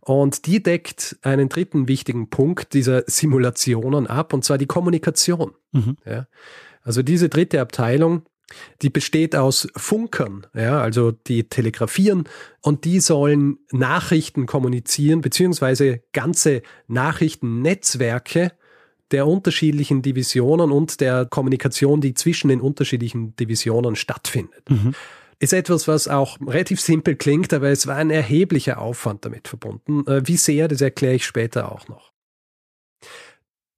und 0.00 0.46
die 0.46 0.62
deckt 0.62 1.16
einen 1.22 1.48
dritten 1.48 1.86
wichtigen 1.88 2.28
Punkt 2.28 2.74
dieser 2.74 3.04
Simulationen 3.06 4.06
ab, 4.06 4.32
und 4.32 4.44
zwar 4.44 4.58
die 4.58 4.66
Kommunikation. 4.66 5.54
Mhm. 5.72 5.96
Ja. 6.04 6.26
Also 6.82 7.02
diese 7.02 7.28
dritte 7.28 7.60
Abteilung 7.60 8.22
die 8.82 8.90
besteht 8.90 9.36
aus 9.36 9.68
Funkern, 9.76 10.46
ja, 10.54 10.80
also 10.80 11.10
die 11.12 11.44
telegrafieren 11.48 12.24
und 12.60 12.84
die 12.84 13.00
sollen 13.00 13.58
Nachrichten 13.72 14.46
kommunizieren, 14.46 15.20
beziehungsweise 15.20 16.02
ganze 16.12 16.62
Nachrichtennetzwerke 16.86 18.52
der 19.10 19.26
unterschiedlichen 19.26 20.02
Divisionen 20.02 20.70
und 20.70 21.00
der 21.00 21.26
Kommunikation, 21.26 22.00
die 22.00 22.14
zwischen 22.14 22.48
den 22.48 22.60
unterschiedlichen 22.60 23.34
Divisionen 23.36 23.96
stattfindet. 23.96 24.68
Mhm. 24.68 24.94
Ist 25.40 25.52
etwas, 25.52 25.86
was 25.86 26.08
auch 26.08 26.36
relativ 26.46 26.80
simpel 26.80 27.14
klingt, 27.14 27.52
aber 27.52 27.68
es 27.68 27.86
war 27.86 27.96
ein 27.96 28.10
erheblicher 28.10 28.80
Aufwand 28.80 29.24
damit 29.24 29.48
verbunden. 29.48 30.04
Äh, 30.06 30.26
wie 30.26 30.36
sehr, 30.36 30.68
das 30.68 30.80
erkläre 30.80 31.14
ich 31.14 31.24
später 31.24 31.70
auch 31.70 31.88
noch. 31.88 32.12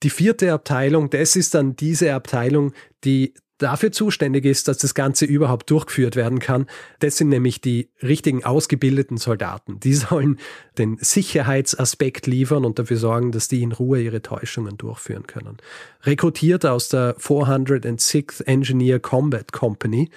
Die 0.02 0.10
vierte 0.10 0.52
Abteilung, 0.52 1.10
das 1.10 1.36
ist 1.36 1.54
dann 1.54 1.76
diese 1.76 2.14
Abteilung, 2.14 2.72
die 3.04 3.34
dafür 3.60 3.92
zuständig 3.92 4.44
ist, 4.44 4.68
dass 4.68 4.78
das 4.78 4.94
Ganze 4.94 5.24
überhaupt 5.24 5.70
durchgeführt 5.70 6.16
werden 6.16 6.38
kann. 6.38 6.66
Das 6.98 7.16
sind 7.16 7.28
nämlich 7.28 7.60
die 7.60 7.90
richtigen 8.02 8.44
ausgebildeten 8.44 9.16
Soldaten. 9.16 9.78
Die 9.80 9.94
sollen 9.94 10.38
den 10.78 10.96
Sicherheitsaspekt 11.00 12.26
liefern 12.26 12.64
und 12.64 12.78
dafür 12.78 12.96
sorgen, 12.96 13.32
dass 13.32 13.48
die 13.48 13.62
in 13.62 13.72
Ruhe 13.72 14.00
ihre 14.00 14.22
Täuschungen 14.22 14.76
durchführen 14.76 15.26
können. 15.26 15.58
Rekrutiert 16.02 16.66
aus 16.66 16.88
der 16.88 17.16
406th 17.18 18.44
Engineer 18.46 18.98
Combat 18.98 19.52
Company 19.52 20.10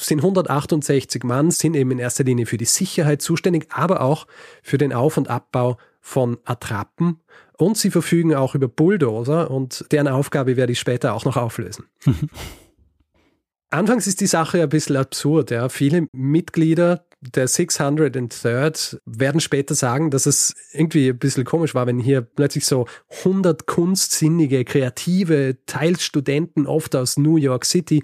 sind 0.00 0.20
168 0.20 1.24
Mann, 1.24 1.50
sind 1.50 1.74
eben 1.74 1.90
in 1.90 1.98
erster 1.98 2.24
Linie 2.24 2.46
für 2.46 2.56
die 2.56 2.64
Sicherheit 2.64 3.20
zuständig, 3.20 3.66
aber 3.70 4.00
auch 4.00 4.26
für 4.62 4.78
den 4.78 4.92
Auf- 4.92 5.16
und 5.16 5.28
Abbau 5.28 5.76
von 6.08 6.38
Attrappen. 6.44 7.20
Und 7.58 7.76
sie 7.76 7.90
verfügen 7.90 8.34
auch 8.34 8.54
über 8.54 8.66
Bulldozer 8.66 9.50
und 9.50 9.84
deren 9.90 10.08
Aufgabe 10.08 10.56
werde 10.56 10.72
ich 10.72 10.78
später 10.78 11.12
auch 11.12 11.24
noch 11.24 11.36
auflösen. 11.36 11.84
Anfangs 13.70 14.06
ist 14.06 14.22
die 14.22 14.26
Sache 14.26 14.62
ein 14.62 14.70
bisschen 14.70 14.96
absurd. 14.96 15.50
Ja. 15.50 15.68
Viele 15.68 16.06
Mitglieder 16.12 17.04
der 17.20 17.48
603rd 17.48 18.98
werden 19.04 19.40
später 19.40 19.74
sagen, 19.74 20.10
dass 20.10 20.24
es 20.24 20.54
irgendwie 20.72 21.08
ein 21.10 21.18
bisschen 21.18 21.44
komisch 21.44 21.74
war, 21.74 21.86
wenn 21.86 21.98
hier 21.98 22.22
plötzlich 22.22 22.64
so 22.64 22.86
100 23.18 23.66
kunstsinnige, 23.66 24.64
kreative 24.64 25.58
Teilstudenten, 25.66 26.66
oft 26.66 26.96
aus 26.96 27.18
New 27.18 27.36
York 27.36 27.66
City, 27.66 28.02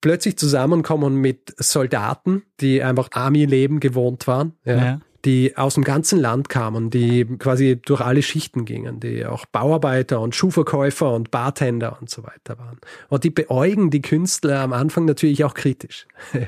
plötzlich 0.00 0.38
zusammenkommen 0.38 1.16
mit 1.16 1.52
Soldaten, 1.58 2.44
die 2.60 2.82
einfach 2.82 3.08
Army-Leben 3.10 3.80
gewohnt 3.80 4.26
waren. 4.28 4.54
Ja. 4.64 4.76
ja 4.76 5.00
die 5.24 5.56
aus 5.56 5.74
dem 5.74 5.84
ganzen 5.84 6.18
Land 6.20 6.48
kamen, 6.48 6.90
die 6.90 7.24
quasi 7.38 7.80
durch 7.80 8.00
alle 8.00 8.22
Schichten 8.22 8.64
gingen, 8.64 9.00
die 9.00 9.26
auch 9.26 9.46
Bauarbeiter 9.46 10.20
und 10.20 10.34
Schuhverkäufer 10.34 11.12
und 11.12 11.30
Bartender 11.30 11.98
und 12.00 12.08
so 12.08 12.22
weiter 12.22 12.58
waren. 12.58 12.78
Und 13.08 13.24
die 13.24 13.30
beäugen 13.30 13.90
die 13.90 14.02
Künstler 14.02 14.60
am 14.60 14.72
Anfang 14.72 15.06
natürlich 15.06 15.44
auch 15.44 15.54
kritisch, 15.54 16.06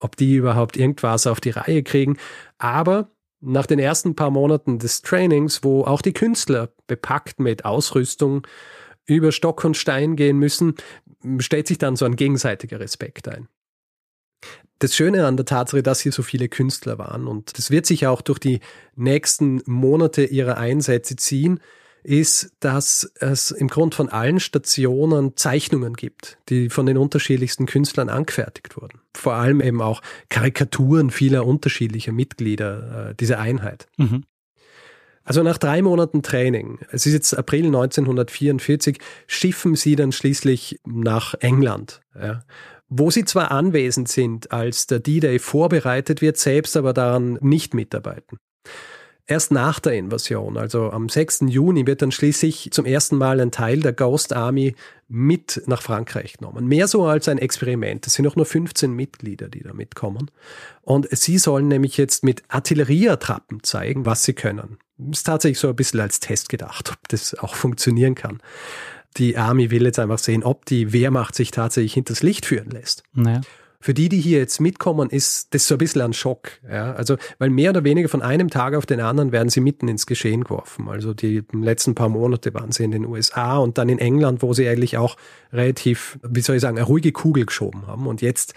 ob 0.00 0.16
die 0.16 0.36
überhaupt 0.36 0.76
irgendwas 0.76 1.26
auf 1.26 1.40
die 1.40 1.50
Reihe 1.50 1.82
kriegen. 1.82 2.16
Aber 2.58 3.10
nach 3.40 3.66
den 3.66 3.78
ersten 3.78 4.14
paar 4.14 4.30
Monaten 4.30 4.78
des 4.78 5.02
Trainings, 5.02 5.64
wo 5.64 5.84
auch 5.84 6.00
die 6.00 6.14
Künstler 6.14 6.70
bepackt 6.86 7.40
mit 7.40 7.64
Ausrüstung 7.64 8.46
über 9.06 9.32
Stock 9.32 9.64
und 9.64 9.76
Stein 9.76 10.16
gehen 10.16 10.38
müssen, 10.38 10.74
stellt 11.38 11.66
sich 11.66 11.78
dann 11.78 11.96
so 11.96 12.04
ein 12.04 12.16
gegenseitiger 12.16 12.80
Respekt 12.80 13.28
ein 13.28 13.48
das 14.84 14.94
Schöne 14.94 15.26
an 15.26 15.36
der 15.36 15.46
Tatsache, 15.46 15.82
dass 15.82 16.00
hier 16.00 16.12
so 16.12 16.22
viele 16.22 16.48
Künstler 16.48 16.98
waren 16.98 17.26
und 17.26 17.56
das 17.58 17.70
wird 17.70 17.86
sich 17.86 18.06
auch 18.06 18.20
durch 18.20 18.38
die 18.38 18.60
nächsten 18.96 19.62
Monate 19.66 20.24
ihrer 20.24 20.58
Einsätze 20.58 21.16
ziehen, 21.16 21.60
ist, 22.02 22.52
dass 22.60 23.10
es 23.18 23.50
im 23.50 23.68
Grunde 23.68 23.96
von 23.96 24.10
allen 24.10 24.38
Stationen 24.38 25.36
Zeichnungen 25.36 25.94
gibt, 25.94 26.36
die 26.50 26.68
von 26.68 26.84
den 26.84 26.98
unterschiedlichsten 26.98 27.64
Künstlern 27.64 28.10
angefertigt 28.10 28.76
wurden. 28.76 29.00
Vor 29.14 29.34
allem 29.34 29.62
eben 29.62 29.80
auch 29.80 30.02
Karikaturen 30.28 31.10
vieler 31.10 31.46
unterschiedlicher 31.46 32.12
Mitglieder 32.12 33.10
äh, 33.10 33.14
dieser 33.14 33.38
Einheit. 33.38 33.86
Mhm. 33.96 34.24
Also 35.26 35.42
nach 35.42 35.56
drei 35.56 35.80
Monaten 35.80 36.22
Training, 36.22 36.80
es 36.90 37.06
ist 37.06 37.14
jetzt 37.14 37.32
April 37.32 37.64
1944, 37.64 38.98
schiffen 39.26 39.74
sie 39.74 39.96
dann 39.96 40.12
schließlich 40.12 40.80
nach 40.84 41.32
England. 41.40 42.02
Ja 42.14 42.42
wo 42.96 43.10
sie 43.10 43.24
zwar 43.24 43.50
anwesend 43.50 44.08
sind, 44.08 44.52
als 44.52 44.86
der 44.86 45.00
D-Day 45.00 45.40
vorbereitet 45.40 46.22
wird, 46.22 46.38
selbst 46.38 46.76
aber 46.76 46.92
daran 46.92 47.38
nicht 47.40 47.74
mitarbeiten. 47.74 48.38
Erst 49.26 49.52
nach 49.52 49.80
der 49.80 49.94
Invasion, 49.94 50.58
also 50.58 50.90
am 50.90 51.08
6. 51.08 51.46
Juni, 51.48 51.86
wird 51.86 52.02
dann 52.02 52.12
schließlich 52.12 52.68
zum 52.72 52.84
ersten 52.84 53.16
Mal 53.16 53.40
ein 53.40 53.50
Teil 53.50 53.80
der 53.80 53.94
Ghost 53.94 54.34
Army 54.34 54.74
mit 55.08 55.62
nach 55.66 55.80
Frankreich 55.80 56.34
genommen. 56.34 56.66
Mehr 56.66 56.86
so 56.88 57.06
als 57.06 57.26
ein 57.28 57.38
Experiment. 57.38 58.06
Es 58.06 58.14
sind 58.14 58.26
auch 58.26 58.36
nur 58.36 58.44
15 58.44 58.92
Mitglieder, 58.92 59.48
die 59.48 59.62
da 59.62 59.72
mitkommen. 59.72 60.30
Und 60.82 61.08
sie 61.10 61.38
sollen 61.38 61.68
nämlich 61.68 61.96
jetzt 61.96 62.22
mit 62.22 62.42
Artillerieattrappen 62.48 63.62
zeigen, 63.62 64.04
was 64.04 64.24
sie 64.24 64.34
können. 64.34 64.76
Ist 65.10 65.24
tatsächlich 65.24 65.58
so 65.58 65.68
ein 65.68 65.76
bisschen 65.76 66.00
als 66.00 66.20
Test 66.20 66.50
gedacht, 66.50 66.90
ob 66.92 67.08
das 67.08 67.34
auch 67.34 67.54
funktionieren 67.54 68.14
kann 68.14 68.40
die 69.16 69.36
Army 69.36 69.70
will 69.70 69.84
jetzt 69.84 69.98
einfach 69.98 70.18
sehen, 70.18 70.42
ob 70.42 70.64
die 70.66 70.92
Wehrmacht 70.92 71.34
sich 71.34 71.50
tatsächlich 71.50 71.94
hinters 71.94 72.22
Licht 72.22 72.46
führen 72.46 72.70
lässt. 72.70 73.04
Naja. 73.12 73.40
Für 73.84 73.92
die, 73.92 74.08
die 74.08 74.18
hier 74.18 74.38
jetzt 74.38 74.62
mitkommen, 74.62 75.10
ist 75.10 75.52
das 75.52 75.66
so 75.66 75.74
ein 75.74 75.78
bisschen 75.78 76.00
ein 76.00 76.14
Schock. 76.14 76.52
Ja? 76.66 76.94
Also, 76.94 77.18
weil 77.38 77.50
mehr 77.50 77.68
oder 77.68 77.84
weniger 77.84 78.08
von 78.08 78.22
einem 78.22 78.48
Tag 78.48 78.74
auf 78.74 78.86
den 78.86 78.98
anderen 78.98 79.30
werden 79.30 79.50
sie 79.50 79.60
mitten 79.60 79.88
ins 79.88 80.06
Geschehen 80.06 80.44
geworfen. 80.44 80.88
Also 80.88 81.12
die 81.12 81.42
letzten 81.52 81.94
paar 81.94 82.08
Monate 82.08 82.54
waren 82.54 82.72
sie 82.72 82.84
in 82.84 82.92
den 82.92 83.04
USA 83.04 83.58
und 83.58 83.76
dann 83.76 83.90
in 83.90 83.98
England, 83.98 84.40
wo 84.40 84.54
sie 84.54 84.66
eigentlich 84.66 84.96
auch 84.96 85.18
relativ, 85.52 86.18
wie 86.26 86.40
soll 86.40 86.56
ich 86.56 86.62
sagen, 86.62 86.78
eine 86.78 86.86
ruhige 86.86 87.12
Kugel 87.12 87.44
geschoben 87.44 87.86
haben. 87.86 88.06
Und 88.06 88.22
jetzt 88.22 88.54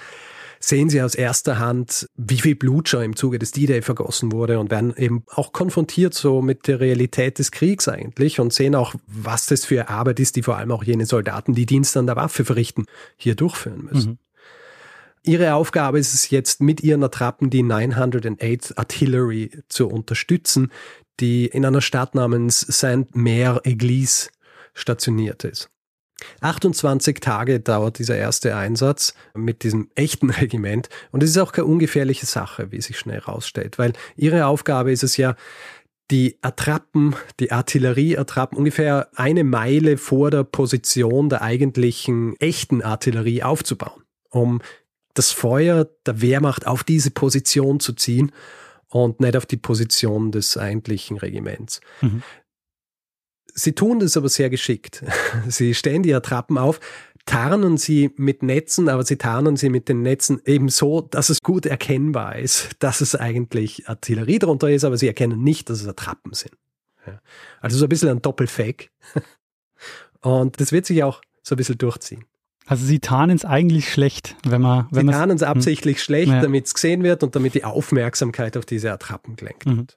sehen 0.59 0.89
sie 0.89 1.01
aus 1.01 1.15
erster 1.15 1.59
Hand, 1.59 2.07
wie 2.15 2.39
viel 2.39 2.55
Blut 2.55 2.89
schon 2.89 3.03
im 3.03 3.15
Zuge 3.15 3.39
des 3.39 3.51
D-Day 3.51 3.81
vergossen 3.81 4.31
wurde 4.31 4.59
und 4.59 4.71
werden 4.71 4.95
eben 4.97 5.23
auch 5.27 5.53
konfrontiert 5.53 6.13
so 6.13 6.41
mit 6.41 6.67
der 6.67 6.79
Realität 6.79 7.39
des 7.39 7.51
Kriegs 7.51 7.87
eigentlich 7.87 8.39
und 8.39 8.53
sehen 8.53 8.75
auch, 8.75 8.95
was 9.07 9.45
das 9.45 9.65
für 9.65 9.89
Arbeit 9.89 10.19
ist, 10.19 10.35
die 10.35 10.43
vor 10.43 10.57
allem 10.57 10.71
auch 10.71 10.83
jene 10.83 11.05
Soldaten, 11.05 11.53
die 11.53 11.65
Dienst 11.65 11.95
an 11.97 12.07
der 12.07 12.15
Waffe 12.15 12.45
verrichten, 12.45 12.85
hier 13.15 13.35
durchführen 13.35 13.89
müssen. 13.91 14.11
Mhm. 14.11 14.17
Ihre 15.23 15.53
Aufgabe 15.55 15.99
ist 15.99 16.13
es 16.13 16.29
jetzt, 16.29 16.61
mit 16.61 16.81
ihren 16.81 17.03
Attrappen 17.03 17.49
die 17.49 17.63
908 17.63 18.77
Artillery 18.77 19.51
zu 19.67 19.89
unterstützen, 19.89 20.71
die 21.19 21.47
in 21.47 21.65
einer 21.65 21.81
Stadt 21.81 22.15
namens 22.15 22.61
Saint-Mère-Église 22.61 24.29
stationiert 24.73 25.43
ist. 25.43 25.69
28 26.41 27.19
Tage 27.19 27.59
dauert 27.59 27.99
dieser 27.99 28.17
erste 28.17 28.55
Einsatz 28.55 29.13
mit 29.35 29.63
diesem 29.63 29.89
echten 29.95 30.29
Regiment 30.31 30.89
und 31.11 31.23
es 31.23 31.31
ist 31.31 31.37
auch 31.37 31.51
keine 31.51 31.67
ungefährliche 31.67 32.25
Sache, 32.25 32.71
wie 32.71 32.81
sich 32.81 32.97
schnell 32.97 33.21
herausstellt, 33.21 33.77
weil 33.77 33.93
ihre 34.15 34.45
Aufgabe 34.47 34.91
ist 34.91 35.03
es 35.03 35.17
ja, 35.17 35.35
die 36.09 36.37
Attrappen, 36.41 37.15
die 37.39 37.51
Artillerieattrappen 37.51 38.57
ungefähr 38.57 39.09
eine 39.15 39.43
Meile 39.43 39.97
vor 39.97 40.31
der 40.31 40.45
Position 40.45 41.27
der 41.29 41.41
eigentlichen 41.41 42.39
echten 42.39 42.81
Artillerie 42.81 43.43
aufzubauen, 43.43 44.03
um 44.29 44.61
das 45.13 45.31
Feuer 45.31 45.87
der 46.05 46.21
Wehrmacht 46.21 46.65
auf 46.65 46.83
diese 46.83 47.11
Position 47.11 47.79
zu 47.79 47.93
ziehen 47.93 48.31
und 48.89 49.19
nicht 49.19 49.35
auf 49.35 49.45
die 49.45 49.57
Position 49.57 50.31
des 50.31 50.57
eigentlichen 50.57 51.17
Regiments. 51.17 51.81
Mhm. 52.01 52.23
Sie 53.57 53.73
tun 53.73 53.99
das 53.99 54.15
aber 54.15 54.29
sehr 54.29 54.51
geschickt. 54.51 55.03
Sie 55.47 55.73
stellen 55.73 56.03
die 56.03 56.13
Attrappen 56.13 56.59
auf, 56.59 56.79
tarnen 57.25 57.77
sie 57.77 58.11
mit 58.15 58.43
Netzen, 58.43 58.87
aber 58.87 59.03
sie 59.03 59.17
tarnen 59.17 59.57
sie 59.57 59.69
mit 59.69 59.89
den 59.89 60.01
Netzen 60.01 60.41
eben 60.45 60.69
so, 60.69 61.01
dass 61.01 61.29
es 61.29 61.41
gut 61.41 61.65
erkennbar 61.65 62.37
ist, 62.37 62.69
dass 62.79 63.01
es 63.01 63.15
eigentlich 63.15 63.89
Artillerie 63.89 64.39
drunter 64.39 64.69
ist, 64.71 64.85
aber 64.85 64.97
sie 64.97 65.07
erkennen 65.07 65.43
nicht, 65.43 65.69
dass 65.69 65.81
es 65.81 65.87
Attrappen 65.87 66.33
sind. 66.33 66.53
Also 67.59 67.77
so 67.77 67.85
ein 67.85 67.89
bisschen 67.89 68.09
ein 68.09 68.21
Doppelfake. 68.21 68.91
Und 70.21 70.61
das 70.61 70.71
wird 70.71 70.85
sich 70.85 71.03
auch 71.03 71.21
so 71.43 71.55
ein 71.55 71.57
bisschen 71.57 71.77
durchziehen. 71.77 72.23
Also 72.65 72.85
sie 72.85 72.99
tarnen 72.99 73.35
es 73.35 73.43
eigentlich 73.43 73.91
schlecht, 73.91 74.35
wenn 74.45 74.61
man... 74.61 74.87
Wenn 74.91 75.07
sie 75.07 75.13
tarnen 75.13 75.35
es 75.35 75.43
absichtlich 75.43 75.97
hm. 75.97 76.03
schlecht, 76.03 76.31
ja. 76.31 76.41
damit 76.41 76.67
es 76.67 76.73
gesehen 76.73 77.03
wird 77.03 77.23
und 77.23 77.35
damit 77.35 77.55
die 77.55 77.65
Aufmerksamkeit 77.65 78.55
auf 78.55 78.65
diese 78.65 78.91
Attrappen 78.91 79.35
gelenkt 79.35 79.65
mhm. 79.65 79.87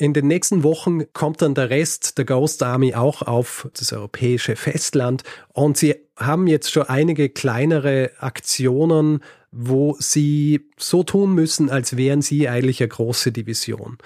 In 0.00 0.14
den 0.14 0.28
nächsten 0.28 0.62
Wochen 0.62 1.12
kommt 1.12 1.42
dann 1.42 1.54
der 1.54 1.68
Rest 1.68 2.16
der 2.16 2.24
Ghost 2.24 2.62
Army 2.62 2.94
auch 2.94 3.20
auf 3.20 3.68
das 3.78 3.92
europäische 3.92 4.56
Festland 4.56 5.24
und 5.52 5.76
sie 5.76 5.94
haben 6.16 6.46
jetzt 6.46 6.72
schon 6.72 6.84
einige 6.84 7.28
kleinere 7.28 8.10
Aktionen, 8.18 9.22
wo 9.52 9.96
sie 9.98 10.70
so 10.78 11.02
tun 11.02 11.34
müssen, 11.34 11.68
als 11.68 11.98
wären 11.98 12.22
sie 12.22 12.48
eigentlich 12.48 12.80
eine 12.80 12.88
große 12.88 13.30
Division. 13.30 13.98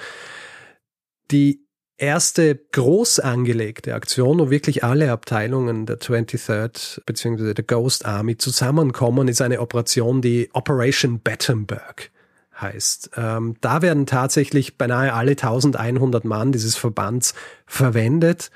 Die 1.31 1.65
erste 1.97 2.57
groß 2.73 3.21
angelegte 3.21 3.95
Aktion, 3.95 4.41
wo 4.41 4.51
wirklich 4.51 4.83
alle 4.83 5.13
Abteilungen 5.13 5.87
der 5.87 6.01
23rd 6.01 7.03
bzw. 7.07 7.55
der 7.55 7.65
Ghost 7.65 8.05
Army 8.05 8.37
zusammenkommen, 8.37 9.29
ist 9.29 9.41
eine 9.41 9.61
Operation, 9.61 10.23
die 10.23 10.51
Operation 10.55 11.21
Battenberg 11.21 12.11
heißt. 12.61 13.11
Ähm, 13.17 13.57
da 13.61 13.83
werden 13.83 14.07
tatsächlich 14.07 14.79
beinahe 14.79 15.13
alle 15.13 15.33
1100 15.33 16.25
Mann 16.25 16.53
dieses 16.53 16.77
Verbands 16.77 17.35
verwendet. 17.67 18.51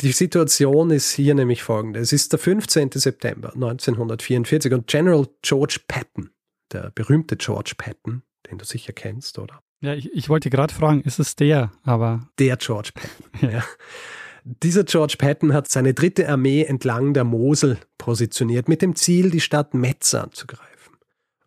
Die 0.00 0.12
Situation 0.12 0.90
ist 0.90 1.12
hier 1.12 1.34
nämlich 1.34 1.62
folgende. 1.62 2.00
Es 2.00 2.12
ist 2.12 2.32
der 2.32 2.38
15. 2.38 2.90
September 2.92 3.52
1944 3.54 4.72
und 4.74 4.86
General 4.86 5.26
George 5.42 5.80
Patton, 5.88 6.30
der 6.72 6.90
berühmte 6.94 7.36
George 7.36 7.72
Patton, 7.78 8.22
den 8.50 8.58
du 8.58 8.64
sicher 8.64 8.92
kennst, 8.92 9.38
oder? 9.38 9.62
Ja, 9.80 9.94
ich, 9.94 10.12
ich 10.12 10.28
wollte 10.28 10.50
gerade 10.50 10.72
fragen, 10.72 11.02
ist 11.02 11.18
es 11.18 11.36
der, 11.36 11.72
aber. 11.82 12.28
Der 12.38 12.56
George 12.56 12.90
Patton, 12.94 13.50
ja. 13.52 13.64
Dieser 14.44 14.84
George 14.84 15.16
Patton 15.18 15.52
hat 15.52 15.68
seine 15.68 15.92
dritte 15.92 16.28
Armee 16.28 16.62
entlang 16.62 17.14
der 17.14 17.24
Mosel 17.24 17.78
positioniert, 17.98 18.68
mit 18.68 18.80
dem 18.80 18.94
Ziel, 18.94 19.30
die 19.30 19.40
Stadt 19.40 19.74
Metz 19.74 20.14
anzugreifen. 20.14 20.75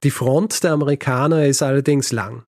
Die 0.04 0.12
Front 0.12 0.64
der 0.64 0.72
Amerikaner 0.72 1.46
ist 1.46 1.62
allerdings 1.62 2.12
lang. 2.12 2.44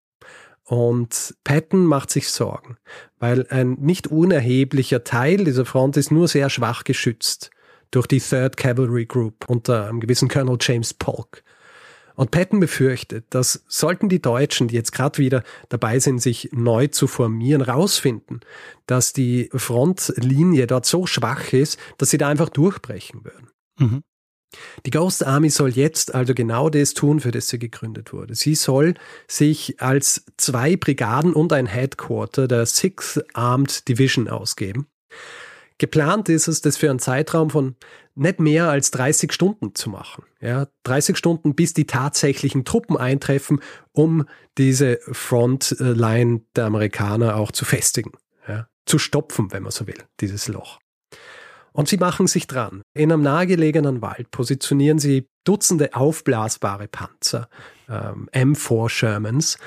Und 0.64 1.36
Patton 1.44 1.86
macht 1.86 2.12
sich 2.12 2.30
Sorgen, 2.30 2.78
weil 3.20 3.46
ein 3.50 3.74
nicht 3.74 4.08
unerheblicher 4.08 5.04
Teil 5.04 5.44
dieser 5.44 5.66
Front 5.66 5.98
ist 5.98 6.12
nur 6.12 6.28
sehr 6.28 6.50
schwach 6.50 6.84
geschützt. 6.84 7.52
durch 7.92 8.08
die 8.08 8.22
3rd 8.22 8.56
Cavalry 8.56 9.06
Group 9.06 9.50
unter 9.50 9.90
einem 9.90 10.00
gewissen 10.00 10.30
Colonel 10.30 10.58
James 10.60 10.94
Polk. 10.94 11.44
Und 12.16 12.32
Patton 12.32 12.60
befürchtet, 12.60 13.26
dass 13.30 13.64
sollten 13.68 14.10
die 14.10 14.22
Deutschen, 14.22 14.68
die 14.68 14.76
jetzt 14.76 14.92
gerade 14.92 15.18
wieder 15.18 15.44
dabei 15.70 16.00
sind, 16.00 16.22
sich 16.22 16.50
neu 16.52 16.88
zu 16.88 17.08
formieren, 17.08 17.62
rausfinden, 17.62 18.42
dass 18.86 19.14
die 19.14 19.50
Frontlinie 19.54 20.68
dort 20.68 20.86
so 20.86 21.06
schwach 21.06 21.54
ist, 21.54 21.80
dass 21.98 22.10
sie 22.10 22.18
da 22.18 22.28
einfach 22.28 22.50
durchbrechen 22.50 23.24
würden. 23.24 23.50
Mhm. 23.80 24.04
Die 24.86 24.92
Ghost 24.92 25.26
Army 25.26 25.50
soll 25.50 25.70
jetzt 25.70 26.14
also 26.14 26.34
genau 26.34 26.70
das 26.70 26.94
tun, 26.94 27.20
für 27.20 27.32
das 27.32 27.48
sie 27.48 27.60
gegründet 27.60 28.14
wurde. 28.14 28.36
Sie 28.36 28.56
soll 28.56 28.96
sich 29.28 29.82
als 29.82 30.26
zwei 30.38 30.76
Brigaden 30.76 31.34
und 31.34 31.54
ein 31.54 31.66
Headquarter 31.66 32.48
der 32.48 32.66
Sixth 32.66 33.24
Armed 33.34 33.88
Division 33.88 34.28
ausgeben. 34.28 34.88
Geplant 35.78 36.30
ist 36.30 36.48
es, 36.48 36.62
das 36.62 36.78
für 36.78 36.92
einen 36.92 37.00
Zeitraum 37.00 37.50
von 37.50 37.76
nicht 38.14 38.40
mehr 38.40 38.70
als 38.70 38.92
30 38.92 39.32
Stunden 39.32 39.74
zu 39.74 39.90
machen. 39.90 40.26
Ja, 40.40 40.68
30 40.84 41.18
Stunden, 41.18 41.56
bis 41.56 41.74
die 41.74 41.88
tatsächlichen 41.88 42.66
Truppen 42.66 42.98
eintreffen, 42.98 43.62
um 43.92 44.26
diese 44.60 45.00
Frontline 45.12 46.42
der 46.56 46.66
Amerikaner 46.66 47.36
auch 47.36 47.52
zu 47.52 47.66
festigen. 47.66 48.12
Ja, 48.48 48.68
zu 48.86 49.00
stopfen, 49.00 49.52
wenn 49.52 49.64
man 49.64 49.72
so 49.72 49.88
will, 49.88 49.98
dieses 50.20 50.48
Loch. 50.48 50.81
Und 51.74 51.88
sie 51.88 51.98
machen 51.98 52.28
sich 52.28 52.48
dran. 52.48 52.82
In 52.94 53.12
einem 53.12 53.22
nahegelegenen 53.22 54.02
Wald 54.02 54.32
positionieren 54.32 55.00
sie 55.00 55.28
Dutzende 55.44 55.96
aufblasbare 55.96 56.88
Panzer, 56.88 57.50
ähm, 57.90 58.30
M4 58.32 58.90
Shermans, 58.90 59.58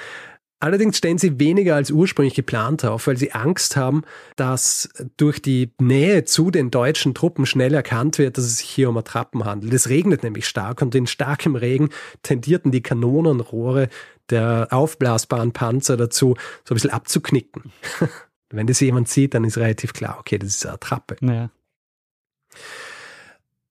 Allerdings 0.65 0.97
stellen 0.97 1.19
sie 1.19 1.39
weniger 1.39 1.75
als 1.75 1.91
ursprünglich 1.91 2.33
geplant 2.33 2.87
auf, 2.87 3.07
weil 3.07 3.19
sie 3.19 3.33
Angst 3.33 3.77
haben, 3.77 4.01
dass 4.37 4.89
durch 5.19 5.43
die 5.43 5.75
Nähe 5.79 6.25
zu 6.25 6.51
den 6.51 6.71
deutschen 6.71 7.13
Truppen 7.13 7.45
schnell 7.45 7.75
erkannt 7.75 8.17
wird, 8.17 8.39
dass 8.39 8.47
es 8.47 8.57
sich 8.57 8.71
hier 8.71 8.89
um 8.89 8.97
Attrappen 8.97 9.45
handelt. 9.45 9.75
Es 9.75 9.91
regnet 9.91 10.23
nämlich 10.23 10.47
stark 10.47 10.81
und 10.81 10.95
in 10.95 11.07
starkem 11.07 11.55
Regen 11.55 11.91
tendierten 12.23 12.73
die 12.73 12.81
Kanonenrohre 12.81 13.91
der 14.31 14.69
aufblasbaren 14.71 15.53
Panzer 15.53 15.99
dazu, 15.99 16.35
so 16.65 16.73
ein 16.73 16.77
bisschen 16.77 16.93
abzuknicken. 16.93 17.71
Wenn 18.51 18.67
das 18.67 18.81
jemand 18.81 19.11
sieht, 19.11 19.35
dann 19.35 19.45
ist 19.45 19.59
relativ 19.59 19.93
klar, 19.93 20.17
okay, 20.19 20.39
das 20.39 20.49
ist 20.49 20.65
eine 20.65 20.77
Attrappe. 20.77 21.17
Naja. 21.21 21.51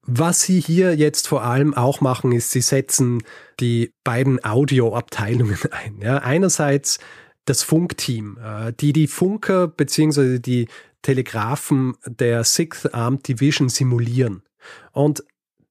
Was 0.05 0.41
sie 0.41 0.59
hier 0.59 0.95
jetzt 0.95 1.27
vor 1.27 1.43
allem 1.43 1.73
auch 1.73 2.01
machen, 2.01 2.33
ist, 2.33 2.51
sie 2.51 2.61
setzen 2.61 3.23
die 3.59 3.93
beiden 4.03 4.43
Audioabteilungen 4.43 5.59
ein. 5.71 5.99
Ja, 6.01 6.17
einerseits 6.17 6.99
das 7.45 7.63
Funkteam, 7.63 8.37
äh, 8.37 8.73
die 8.73 8.93
die 8.93 9.07
Funker 9.07 9.67
beziehungsweise 9.67 10.39
die 10.39 10.67
Telegraphen 11.01 11.95
der 12.05 12.43
Sixth 12.43 12.93
Armed 12.93 13.27
Division 13.27 13.69
simulieren. 13.69 14.43
Und 14.91 15.23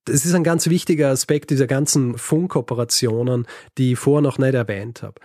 das 0.05 0.25
ist 0.25 0.35
ein 0.35 0.44
ganz 0.44 0.68
wichtiger 0.68 1.11
Aspekt 1.11 1.51
dieser 1.51 1.66
ganzen 1.66 2.18
Funkoperationen, 2.18 3.46
die 3.79 3.92
ich 3.92 3.98
vorher 3.98 4.22
noch 4.22 4.38
nicht 4.38 4.55
erwähnt 4.55 5.03
habe. 5.03 5.20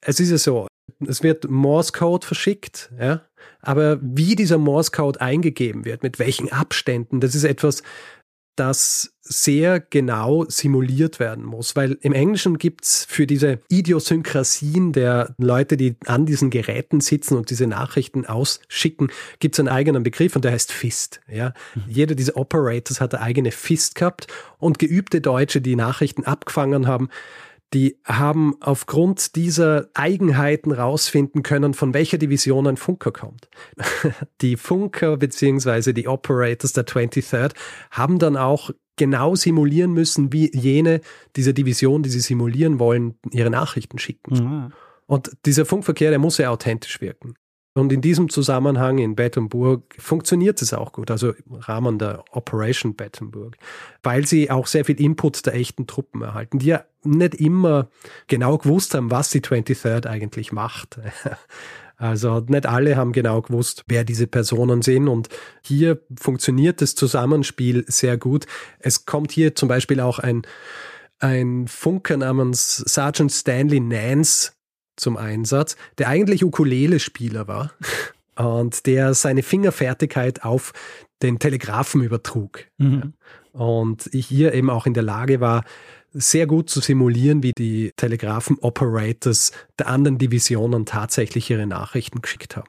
Es 0.00 0.18
ist 0.18 0.30
ja 0.30 0.38
so, 0.38 0.66
es 1.06 1.22
wird 1.22 1.50
Morse 1.50 1.92
Code 1.92 2.26
verschickt, 2.26 2.92
ja, 2.98 3.22
aber 3.60 3.98
wie 4.02 4.36
dieser 4.36 4.58
Morse 4.58 4.90
Code 4.90 5.20
eingegeben 5.20 5.84
wird, 5.84 6.02
mit 6.02 6.18
welchen 6.18 6.52
Abständen, 6.52 7.20
das 7.20 7.34
ist 7.34 7.44
etwas, 7.44 7.82
das 8.56 9.14
sehr 9.20 9.80
genau 9.80 10.44
simuliert 10.48 11.18
werden 11.18 11.44
muss, 11.44 11.74
weil 11.76 11.98
im 12.02 12.12
Englischen 12.12 12.58
gibt's 12.58 13.04
für 13.08 13.26
diese 13.26 13.58
Idiosynkrasien 13.68 14.92
der 14.92 15.34
Leute, 15.38 15.76
die 15.76 15.96
an 16.06 16.26
diesen 16.26 16.50
Geräten 16.50 17.00
sitzen 17.00 17.36
und 17.36 17.50
diese 17.50 17.66
Nachrichten 17.66 18.26
ausschicken, 18.26 19.08
gibt's 19.40 19.58
einen 19.58 19.68
eigenen 19.68 20.02
Begriff 20.02 20.36
und 20.36 20.44
der 20.44 20.52
heißt 20.52 20.70
Fist. 20.70 21.20
Ja? 21.26 21.54
Mhm. 21.74 21.82
Jeder 21.88 22.14
dieser 22.14 22.36
Operators 22.36 23.00
hat 23.00 23.14
eine 23.14 23.24
eigene 23.24 23.50
Fist 23.50 23.94
gehabt 23.94 24.26
und 24.58 24.78
geübte 24.78 25.20
Deutsche, 25.20 25.60
die 25.60 25.74
Nachrichten 25.74 26.24
abgefangen 26.24 26.86
haben, 26.86 27.08
die 27.74 27.98
haben 28.04 28.54
aufgrund 28.60 29.34
dieser 29.34 29.88
Eigenheiten 29.94 30.70
rausfinden 30.70 31.42
können, 31.42 31.74
von 31.74 31.92
welcher 31.92 32.18
Division 32.18 32.68
ein 32.68 32.76
Funker 32.76 33.10
kommt. 33.10 33.48
Die 34.40 34.56
Funker 34.56 35.16
beziehungsweise 35.16 35.92
die 35.92 36.06
Operators 36.06 36.72
der 36.72 36.86
23rd 36.86 37.52
haben 37.90 38.20
dann 38.20 38.36
auch 38.36 38.70
genau 38.96 39.34
simulieren 39.34 39.92
müssen, 39.92 40.32
wie 40.32 40.56
jene 40.56 41.00
dieser 41.34 41.52
Division, 41.52 42.04
die 42.04 42.10
sie 42.10 42.20
simulieren 42.20 42.78
wollen, 42.78 43.18
ihre 43.32 43.50
Nachrichten 43.50 43.98
schicken. 43.98 44.34
Mhm. 44.34 44.72
Und 45.06 45.32
dieser 45.44 45.66
Funkverkehr, 45.66 46.10
der 46.10 46.20
muss 46.20 46.38
ja 46.38 46.50
authentisch 46.50 47.00
wirken. 47.00 47.34
Und 47.76 47.92
in 47.92 48.00
diesem 48.00 48.28
Zusammenhang 48.28 48.98
in 48.98 49.16
Bettenburg 49.16 49.96
funktioniert 49.98 50.62
es 50.62 50.72
auch 50.72 50.92
gut, 50.92 51.10
also 51.10 51.30
im 51.30 51.54
Rahmen 51.56 51.98
der 51.98 52.24
Operation 52.30 52.94
Bettenburg, 52.94 53.56
weil 54.04 54.26
sie 54.26 54.48
auch 54.48 54.68
sehr 54.68 54.84
viel 54.84 55.00
Input 55.00 55.44
der 55.44 55.56
echten 55.56 55.88
Truppen 55.88 56.22
erhalten, 56.22 56.60
die 56.60 56.66
ja 56.66 56.84
nicht 57.02 57.34
immer 57.34 57.88
genau 58.28 58.58
gewusst 58.58 58.94
haben, 58.94 59.10
was 59.10 59.30
die 59.30 59.40
23rd 59.40 60.06
eigentlich 60.06 60.52
macht. 60.52 60.98
Also 61.96 62.40
nicht 62.40 62.66
alle 62.66 62.96
haben 62.96 63.12
genau 63.12 63.40
gewusst, 63.40 63.84
wer 63.86 64.02
diese 64.02 64.26
Personen 64.26 64.82
sind 64.82 65.06
und 65.06 65.28
hier 65.62 66.00
funktioniert 66.20 66.82
das 66.82 66.96
Zusammenspiel 66.96 67.84
sehr 67.86 68.18
gut. 68.18 68.46
Es 68.80 69.06
kommt 69.06 69.30
hier 69.30 69.54
zum 69.54 69.68
Beispiel 69.68 70.00
auch 70.00 70.18
ein, 70.18 70.42
ein 71.20 71.68
Funker 71.68 72.16
namens 72.16 72.78
Sergeant 72.78 73.30
Stanley 73.30 73.78
Nance 73.78 74.53
zum 74.96 75.16
Einsatz, 75.16 75.76
der 75.98 76.08
eigentlich 76.08 76.44
Ukulele-Spieler 76.44 77.48
war 77.48 77.72
und 78.36 78.86
der 78.86 79.14
seine 79.14 79.42
Fingerfertigkeit 79.42 80.44
auf 80.44 80.72
den 81.22 81.38
Telegraphen 81.38 82.02
übertrug. 82.02 82.66
Mhm. 82.78 83.14
Und 83.52 84.08
ich 84.12 84.26
hier 84.26 84.52
eben 84.52 84.70
auch 84.70 84.86
in 84.86 84.94
der 84.94 85.04
Lage 85.04 85.40
war, 85.40 85.64
sehr 86.12 86.46
gut 86.46 86.70
zu 86.70 86.80
simulieren, 86.80 87.42
wie 87.42 87.52
die 87.52 87.92
Telegraphen-Operators 87.96 89.52
der 89.78 89.88
anderen 89.88 90.18
Divisionen 90.18 90.86
tatsächlich 90.86 91.50
ihre 91.50 91.66
Nachrichten 91.66 92.22
geschickt 92.22 92.56
haben. 92.56 92.68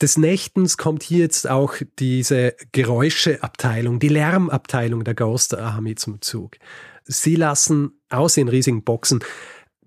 Des 0.00 0.18
Nächtens 0.18 0.78
kommt 0.78 1.02
hier 1.02 1.18
jetzt 1.18 1.48
auch 1.48 1.74
diese 1.98 2.56
Geräuscheabteilung, 2.72 4.00
die 4.00 4.08
Lärmabteilung 4.08 5.04
der 5.04 5.14
Ghost 5.14 5.56
Army 5.56 5.94
zum 5.94 6.20
Zug. 6.20 6.56
Sie 7.04 7.36
lassen 7.36 8.00
aus 8.08 8.36
in 8.36 8.48
riesigen 8.48 8.82
Boxen 8.82 9.22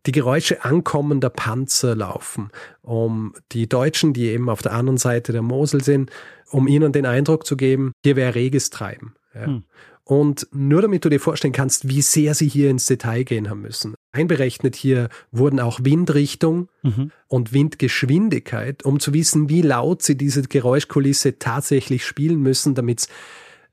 die 0.05 0.11
Geräusche 0.11 0.63
ankommender 0.63 1.29
Panzer 1.29 1.95
laufen, 1.95 2.49
um 2.81 3.33
die 3.51 3.67
Deutschen, 3.67 4.13
die 4.13 4.27
eben 4.27 4.49
auf 4.49 4.61
der 4.61 4.73
anderen 4.73 4.97
Seite 4.97 5.31
der 5.31 5.41
Mosel 5.41 5.83
sind, 5.83 6.11
um 6.49 6.67
ihnen 6.67 6.91
den 6.91 7.05
Eindruck 7.05 7.45
zu 7.45 7.57
geben, 7.57 7.91
hier 8.03 8.15
wäre 8.15 8.35
reges 8.35 8.69
Treiben. 8.69 9.15
Ja. 9.33 9.47
Hm. 9.47 9.63
Und 10.07 10.47
nur 10.51 10.83
damit 10.83 11.03
du 11.03 11.09
dir 11.09 11.19
vorstellen 11.19 11.51
kannst, 11.51 11.89
wie 11.89 12.03
sehr 12.03 12.35
sie 12.35 12.47
hier 12.47 12.69
ins 12.69 12.85
Detail 12.85 13.23
gehen 13.23 13.49
haben 13.49 13.61
müssen. 13.61 13.95
Einberechnet 14.11 14.75
hier 14.75 15.09
wurden 15.31 15.59
auch 15.59 15.79
Windrichtung 15.81 16.69
mhm. 16.83 17.11
und 17.27 17.53
Windgeschwindigkeit, 17.53 18.85
um 18.85 18.99
zu 18.99 19.15
wissen, 19.15 19.49
wie 19.49 19.63
laut 19.63 20.03
sie 20.03 20.15
diese 20.15 20.43
Geräuschkulisse 20.43 21.39
tatsächlich 21.39 22.05
spielen 22.05 22.39
müssen, 22.39 22.75
damit 22.75 22.99
es 22.99 23.07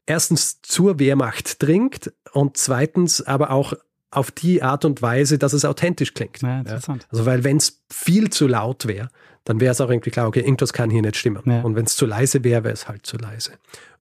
erstens 0.06 0.62
zur 0.62 0.98
Wehrmacht 0.98 1.62
dringt 1.62 2.14
und 2.32 2.56
zweitens 2.56 3.20
aber 3.20 3.50
auch 3.50 3.74
auf 4.12 4.30
die 4.30 4.62
Art 4.62 4.84
und 4.84 5.02
Weise, 5.02 5.38
dass 5.38 5.52
es 5.54 5.64
authentisch 5.64 6.14
klingt. 6.14 6.42
Ja, 6.42 6.60
interessant. 6.60 7.06
Also 7.10 7.26
weil 7.26 7.42
wenn 7.44 7.56
es 7.56 7.82
viel 7.90 8.30
zu 8.30 8.46
laut 8.46 8.86
wäre, 8.86 9.08
dann 9.44 9.60
wäre 9.60 9.72
es 9.72 9.80
auch 9.80 9.90
irgendwie 9.90 10.10
klar, 10.10 10.28
okay, 10.28 10.40
irgendwas 10.40 10.72
kann 10.72 10.90
hier 10.90 11.02
nicht 11.02 11.16
stimmen. 11.16 11.42
Ja. 11.46 11.62
Und 11.62 11.74
wenn 11.74 11.86
es 11.86 11.96
zu 11.96 12.06
leise 12.06 12.44
wäre, 12.44 12.62
wäre 12.62 12.74
es 12.74 12.88
halt 12.88 13.06
zu 13.06 13.16
leise. 13.16 13.52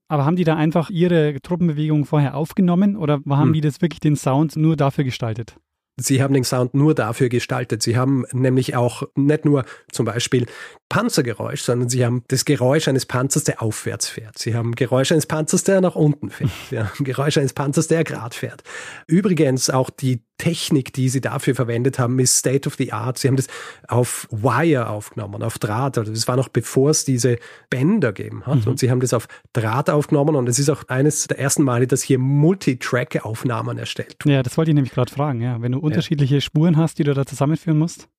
Aber 0.07 0.25
haben 0.25 0.35
die 0.35 0.43
da 0.43 0.57
einfach 0.57 0.89
ihre 0.89 1.41
Truppenbewegung 1.41 2.05
vorher 2.05 2.35
aufgenommen 2.35 2.97
oder 2.97 3.21
haben 3.29 3.47
hm. 3.47 3.53
die 3.53 3.61
das 3.61 3.81
wirklich 3.81 4.01
den 4.01 4.17
Sound 4.17 4.57
nur 4.57 4.75
dafür 4.75 5.05
gestaltet? 5.05 5.55
Sie 5.97 6.21
haben 6.21 6.33
den 6.33 6.43
Sound 6.43 6.73
nur 6.73 6.93
dafür 6.93 7.29
gestaltet. 7.29 7.81
Sie 7.81 7.97
haben 7.97 8.25
nämlich 8.33 8.75
auch 8.75 9.03
nicht 9.15 9.45
nur 9.45 9.65
zum 9.91 10.05
Beispiel 10.05 10.47
Panzergeräusch, 10.91 11.61
sondern 11.61 11.87
sie 11.87 12.05
haben 12.05 12.25
das 12.27 12.43
Geräusch 12.43 12.89
eines 12.89 13.05
Panzers, 13.05 13.45
der 13.45 13.61
aufwärts 13.61 14.09
fährt. 14.09 14.37
Sie 14.37 14.55
haben 14.55 14.75
Geräusch 14.75 15.13
eines 15.13 15.25
Panzers, 15.25 15.63
der 15.63 15.79
nach 15.79 15.95
unten 15.95 16.29
fährt. 16.29 16.51
Sie 16.69 16.77
haben 16.77 16.89
Geräusch 17.05 17.37
eines 17.37 17.53
Panzers, 17.53 17.87
der 17.87 18.03
gerade 18.03 18.35
fährt. 18.35 18.61
Übrigens 19.07 19.69
auch 19.69 19.89
die 19.89 20.21
Technik, 20.37 20.91
die 20.91 21.07
sie 21.07 21.21
dafür 21.21 21.55
verwendet 21.55 21.97
haben, 21.97 22.19
ist 22.19 22.35
State 22.35 22.67
of 22.67 22.75
the 22.75 22.91
Art. 22.91 23.17
Sie 23.17 23.29
haben 23.29 23.37
das 23.37 23.47
auf 23.87 24.27
Wire 24.31 24.89
aufgenommen, 24.89 25.43
auf 25.43 25.59
Draht. 25.59 25.97
Also 25.97 26.11
das 26.11 26.27
war 26.27 26.35
noch 26.35 26.49
bevor 26.49 26.89
es 26.89 27.05
diese 27.05 27.37
Bänder 27.69 28.11
gegeben 28.11 28.45
hat. 28.45 28.65
Mhm. 28.65 28.71
Und 28.71 28.79
sie 28.79 28.91
haben 28.91 28.99
das 28.99 29.13
auf 29.13 29.29
Draht 29.53 29.89
aufgenommen. 29.89 30.35
Und 30.35 30.49
es 30.49 30.59
ist 30.59 30.69
auch 30.69 30.83
eines 30.89 31.25
der 31.27 31.39
ersten 31.39 31.63
Male, 31.63 31.87
dass 31.87 32.01
hier 32.01 32.19
Multitrack-Aufnahmen 32.19 33.77
erstellt. 33.77 34.17
Ja, 34.25 34.43
das 34.43 34.57
wollte 34.57 34.71
ich 34.71 34.75
nämlich 34.75 34.93
gerade 34.93 35.13
fragen. 35.13 35.39
Ja, 35.39 35.61
wenn 35.61 35.71
du 35.71 35.79
unterschiedliche 35.79 36.35
ja. 36.35 36.41
Spuren 36.41 36.75
hast, 36.75 36.99
die 36.99 37.05
du 37.05 37.13
da 37.13 37.25
zusammenführen 37.25 37.79
musst. 37.79 38.09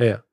Ja. 0.00 0.24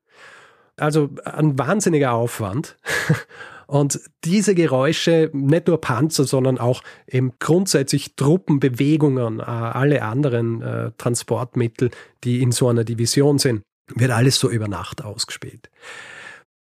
Also 0.76 1.10
ein 1.24 1.58
wahnsinniger 1.58 2.12
Aufwand. 2.12 2.76
Und 3.66 4.00
diese 4.24 4.56
Geräusche, 4.56 5.30
nicht 5.32 5.68
nur 5.68 5.80
Panzer, 5.80 6.24
sondern 6.24 6.58
auch 6.58 6.82
eben 7.06 7.34
grundsätzlich 7.38 8.16
Truppenbewegungen, 8.16 9.38
äh, 9.38 9.42
alle 9.42 10.02
anderen 10.02 10.60
äh, 10.60 10.90
Transportmittel, 10.98 11.90
die 12.24 12.42
in 12.42 12.50
so 12.50 12.68
einer 12.68 12.82
Division 12.82 13.38
sind, 13.38 13.62
wird 13.94 14.10
alles 14.10 14.40
so 14.40 14.50
über 14.50 14.66
Nacht 14.66 15.04
ausgespielt. 15.04 15.70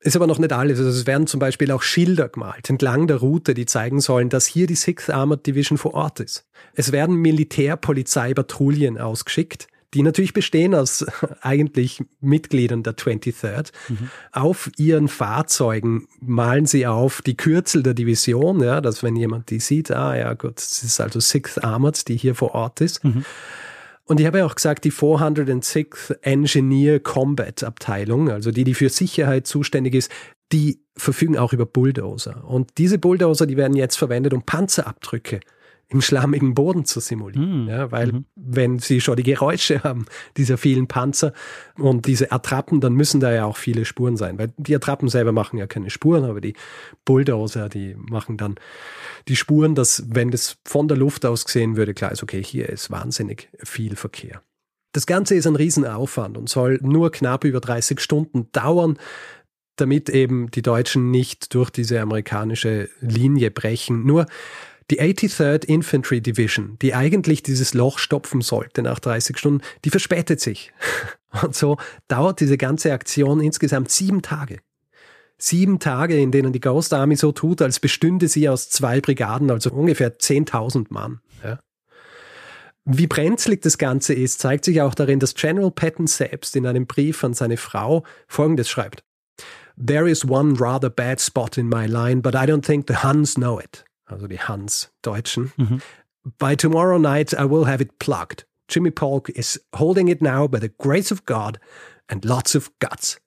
Ist 0.01 0.15
aber 0.15 0.27
noch 0.27 0.39
nicht 0.39 0.53
alles. 0.53 0.77
Also 0.77 0.91
es 0.91 1.07
werden 1.07 1.27
zum 1.27 1.39
Beispiel 1.39 1.71
auch 1.71 1.81
Schilder 1.81 2.29
gemalt 2.29 2.69
entlang 2.69 3.07
der 3.07 3.17
Route, 3.17 3.53
die 3.53 3.65
zeigen 3.65 3.99
sollen, 3.99 4.29
dass 4.29 4.45
hier 4.45 4.65
die 4.65 4.77
6th 4.77 5.11
Armored 5.11 5.45
Division 5.45 5.77
vor 5.77 5.95
Ort 5.95 6.19
ist. 6.19 6.45
Es 6.73 6.91
werden 6.91 7.15
Militärpolizeipatrouillen 7.15 8.97
ausgeschickt, 8.97 9.67
die 9.93 10.03
natürlich 10.03 10.33
bestehen 10.33 10.75
aus 10.75 11.05
eigentlich 11.41 12.03
Mitgliedern 12.21 12.83
der 12.83 12.95
23rd. 12.95 13.71
Mhm. 13.89 14.09
Auf 14.31 14.69
ihren 14.77 15.07
Fahrzeugen 15.07 16.07
malen 16.19 16.65
sie 16.65 16.85
auf 16.87 17.21
die 17.21 17.37
Kürzel 17.37 17.83
der 17.83 17.93
Division, 17.93 18.61
ja, 18.61 18.81
dass 18.81 19.03
wenn 19.03 19.15
jemand 19.15 19.49
die 19.49 19.59
sieht, 19.59 19.91
ah 19.91 20.15
ja 20.15 20.33
gut, 20.33 20.57
das 20.57 20.83
ist 20.83 20.99
also 20.99 21.19
6th 21.19 21.63
Armored, 21.63 22.07
die 22.07 22.17
hier 22.17 22.35
vor 22.35 22.53
Ort 22.53 22.81
ist. 22.81 23.03
Mhm. 23.03 23.25
Und 24.05 24.19
ich 24.19 24.25
habe 24.25 24.39
ja 24.39 24.45
auch 24.45 24.55
gesagt, 24.55 24.85
die 24.85 24.91
406th 24.91 26.17
Engineer 26.23 26.99
Combat 26.99 27.63
Abteilung, 27.63 28.31
also 28.31 28.49
die, 28.49 28.63
die 28.63 28.73
für 28.73 28.89
Sicherheit 28.89 29.45
zuständig 29.45 29.93
ist, 29.93 30.11
die 30.51 30.81
verfügen 30.95 31.37
auch 31.37 31.53
über 31.53 31.67
Bulldozer. 31.67 32.43
Und 32.47 32.71
diese 32.79 32.97
Bulldozer, 32.97 33.45
die 33.45 33.55
werden 33.55 33.75
jetzt 33.75 33.97
verwendet, 33.97 34.33
um 34.33 34.43
Panzerabdrücke 34.43 35.41
im 35.91 36.01
schlammigen 36.01 36.53
Boden 36.53 36.85
zu 36.85 36.99
simulieren. 36.99 37.63
Mhm. 37.63 37.69
Ja, 37.69 37.91
weil 37.91 38.11
mhm. 38.11 38.25
wenn 38.35 38.79
sie 38.79 39.01
schon 39.01 39.15
die 39.15 39.23
Geräusche 39.23 39.83
haben, 39.83 40.05
dieser 40.37 40.57
vielen 40.57 40.87
Panzer 40.87 41.33
und 41.77 42.05
diese 42.05 42.31
Attrappen, 42.31 42.79
dann 42.79 42.93
müssen 42.93 43.19
da 43.19 43.33
ja 43.33 43.45
auch 43.45 43.57
viele 43.57 43.85
Spuren 43.85 44.15
sein. 44.15 44.37
Weil 44.37 44.53
die 44.57 44.75
Attrappen 44.75 45.09
selber 45.09 45.31
machen 45.31 45.57
ja 45.57 45.65
keine 45.65 45.89
Spuren, 45.89 46.25
aber 46.25 46.41
die 46.41 46.53
Bulldozer, 47.05 47.69
die 47.69 47.95
machen 47.95 48.37
dann 48.37 48.55
die 49.27 49.35
Spuren, 49.35 49.73
dass 49.73 50.03
wenn 50.09 50.29
das 50.29 50.57
von 50.65 50.87
der 50.87 50.97
Luft 50.97 51.25
aus 51.25 51.45
gesehen 51.45 51.75
würde, 51.75 51.93
klar 51.93 52.11
ist, 52.11 52.21
okay, 52.21 52.43
hier 52.43 52.69
ist 52.69 52.91
wahnsinnig 52.91 53.49
viel 53.63 53.95
Verkehr. 53.95 54.41
Das 54.91 55.05
Ganze 55.05 55.35
ist 55.35 55.45
ein 55.45 55.55
Riesenaufwand 55.55 56.37
und 56.37 56.49
soll 56.49 56.79
nur 56.81 57.11
knapp 57.11 57.43
über 57.43 57.59
30 57.59 57.99
Stunden 57.99 58.51
dauern, 58.51 58.97
damit 59.75 60.09
eben 60.09 60.51
die 60.51 60.61
Deutschen 60.61 61.09
nicht 61.11 61.53
durch 61.53 61.69
diese 61.69 62.01
amerikanische 62.01 62.89
Linie 62.99 63.51
brechen. 63.51 64.05
Nur 64.05 64.25
die 64.89 64.99
83rd 64.99 65.65
Infantry 65.65 66.21
Division, 66.21 66.77
die 66.81 66.95
eigentlich 66.95 67.43
dieses 67.43 67.73
Loch 67.73 67.99
stopfen 67.99 68.41
sollte 68.41 68.81
nach 68.81 68.99
30 68.99 69.37
Stunden, 69.37 69.61
die 69.85 69.89
verspätet 69.89 70.39
sich. 70.39 70.71
Und 71.43 71.55
so 71.55 71.77
dauert 72.07 72.39
diese 72.39 72.57
ganze 72.57 72.91
Aktion 72.91 73.39
insgesamt 73.39 73.91
sieben 73.91 74.21
Tage. 74.21 74.59
Sieben 75.37 75.79
Tage, 75.79 76.17
in 76.17 76.31
denen 76.31 76.51
die 76.51 76.59
Ghost 76.59 76.91
Army 76.93 77.15
so 77.15 77.31
tut, 77.31 77.61
als 77.61 77.79
bestünde 77.79 78.27
sie 78.27 78.49
aus 78.49 78.69
zwei 78.69 78.99
Brigaden, 78.99 79.51
also 79.51 79.71
ungefähr 79.71 80.17
10.000 80.17 80.87
Mann. 80.89 81.21
Ja. 81.43 81.59
Wie 82.83 83.07
brenzlig 83.07 83.61
das 83.61 83.77
Ganze 83.77 84.13
ist, 84.15 84.39
zeigt 84.39 84.65
sich 84.65 84.81
auch 84.81 84.95
darin, 84.95 85.19
dass 85.19 85.35
General 85.35 85.71
Patton 85.71 86.07
selbst 86.07 86.55
in 86.55 86.65
einem 86.65 86.87
Brief 86.87 87.23
an 87.23 87.35
seine 87.35 87.57
Frau 87.57 88.03
Folgendes 88.27 88.69
schreibt. 88.69 89.03
There 89.77 90.09
is 90.09 90.25
one 90.25 90.59
rather 90.59 90.89
bad 90.89 91.21
spot 91.21 91.57
in 91.57 91.69
my 91.69 91.85
line, 91.85 92.21
but 92.21 92.33
I 92.33 92.39
don't 92.39 92.65
think 92.65 92.87
the 92.87 92.97
Huns 92.97 93.35
know 93.35 93.59
it 93.59 93.85
also 94.11 94.27
die 94.27 94.39
Hans-Deutschen. 94.39 95.51
Mhm. 95.57 95.81
By 96.37 96.55
tomorrow 96.55 96.99
night 96.99 97.33
I 97.33 97.49
will 97.49 97.65
have 97.65 97.81
it 97.81 97.97
plugged. 97.99 98.45
Jimmy 98.69 98.91
Polk 98.91 99.29
is 99.29 99.63
holding 99.75 100.07
it 100.09 100.21
now 100.21 100.47
by 100.47 100.59
the 100.59 100.69
grace 100.77 101.11
of 101.11 101.25
God 101.25 101.59
and 102.07 102.23
lots 102.23 102.55
of 102.55 102.71
guts. 102.79 103.19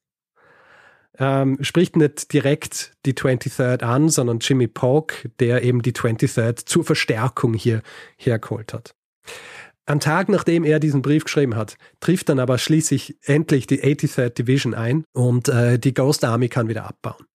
Ähm, 1.18 1.58
spricht 1.60 1.96
nicht 1.96 2.32
direkt 2.32 2.92
die 3.04 3.12
23rd 3.12 3.82
an, 3.82 4.08
sondern 4.08 4.38
Jimmy 4.38 4.66
Polk, 4.66 5.28
der 5.40 5.62
eben 5.62 5.82
die 5.82 5.92
23rd 5.92 6.64
zur 6.64 6.84
Verstärkung 6.84 7.54
hier 7.54 7.82
hergeholt 8.16 8.72
hat. 8.72 8.94
Am 9.84 10.00
Tag, 10.00 10.28
nachdem 10.28 10.64
er 10.64 10.78
diesen 10.78 11.02
Brief 11.02 11.24
geschrieben 11.24 11.56
hat, 11.56 11.76
trifft 12.00 12.28
dann 12.28 12.38
aber 12.38 12.56
schließlich 12.56 13.18
endlich 13.24 13.66
die 13.66 13.82
83rd 13.82 14.30
Division 14.30 14.74
ein 14.74 15.04
und 15.12 15.48
äh, 15.48 15.78
die 15.78 15.92
Ghost 15.92 16.24
Army 16.24 16.48
kann 16.48 16.68
wieder 16.68 16.86
abbauen 16.86 17.26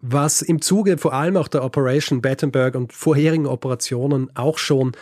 was 0.00 0.42
im 0.42 0.60
Zuge 0.60 0.98
vor 0.98 1.12
allem 1.12 1.36
auch 1.36 1.48
der 1.48 1.64
Operation 1.64 2.20
Battenberg 2.20 2.74
und 2.74 2.92
vorherigen 2.92 3.46
Operationen 3.46 4.34
auch 4.36 4.58
schon 4.58 4.92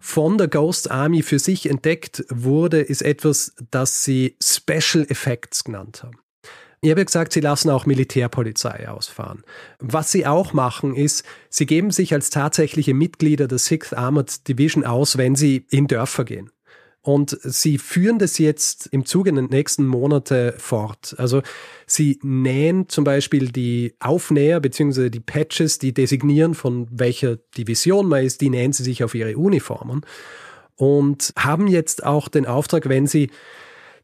von 0.00 0.38
der 0.38 0.48
Ghost 0.48 0.90
Army 0.90 1.22
für 1.22 1.38
sich 1.38 1.68
entdeckt 1.68 2.24
wurde, 2.30 2.80
ist 2.80 3.02
etwas, 3.02 3.54
das 3.70 4.04
sie 4.04 4.36
Special 4.42 5.04
Effects 5.08 5.64
genannt 5.64 6.02
haben. 6.02 6.18
Ich 6.80 6.90
habe 6.90 7.00
ja 7.00 7.04
gesagt, 7.04 7.32
sie 7.32 7.40
lassen 7.40 7.70
auch 7.70 7.86
Militärpolizei 7.86 8.88
ausfahren. 8.88 9.42
Was 9.80 10.12
sie 10.12 10.26
auch 10.26 10.52
machen, 10.52 10.94
ist, 10.94 11.24
sie 11.50 11.66
geben 11.66 11.90
sich 11.90 12.14
als 12.14 12.30
tatsächliche 12.30 12.94
Mitglieder 12.94 13.48
der 13.48 13.58
Sixth 13.58 13.94
Armored 13.94 14.46
Division 14.46 14.84
aus, 14.84 15.18
wenn 15.18 15.34
sie 15.34 15.66
in 15.70 15.88
Dörfer 15.88 16.24
gehen. 16.24 16.50
Und 17.08 17.38
sie 17.42 17.78
führen 17.78 18.18
das 18.18 18.36
jetzt 18.36 18.86
im 18.88 19.06
Zuge 19.06 19.32
der 19.32 19.44
nächsten 19.44 19.86
Monate 19.86 20.52
fort. 20.58 21.14
Also 21.16 21.40
sie 21.86 22.18
nähen 22.22 22.90
zum 22.90 23.04
Beispiel 23.04 23.48
die 23.48 23.94
Aufnäher 23.98 24.60
bzw. 24.60 25.08
die 25.08 25.20
Patches, 25.20 25.78
die 25.78 25.94
designieren, 25.94 26.52
von 26.54 26.86
welcher 26.90 27.36
Division 27.56 28.08
man 28.08 28.26
ist, 28.26 28.42
die 28.42 28.50
nähen 28.50 28.74
sie 28.74 28.82
sich 28.82 29.04
auf 29.04 29.14
ihre 29.14 29.38
Uniformen 29.38 30.02
und 30.76 31.32
haben 31.34 31.66
jetzt 31.66 32.04
auch 32.04 32.28
den 32.28 32.44
Auftrag, 32.44 32.90
wenn 32.90 33.06
sie 33.06 33.30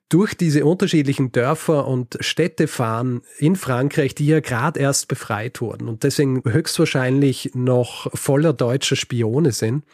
durch 0.08 0.34
diese 0.34 0.64
unterschiedlichen 0.64 1.30
Dörfer 1.30 1.86
und 1.86 2.16
Städte 2.20 2.68
fahren 2.68 3.20
in 3.36 3.56
Frankreich, 3.56 4.14
die 4.14 4.28
ja 4.28 4.40
gerade 4.40 4.80
erst 4.80 5.08
befreit 5.08 5.60
wurden 5.60 5.88
und 5.88 6.04
deswegen 6.04 6.42
höchstwahrscheinlich 6.42 7.50
noch 7.52 8.10
voller 8.14 8.54
deutscher 8.54 8.96
Spione 8.96 9.52
sind, 9.52 9.84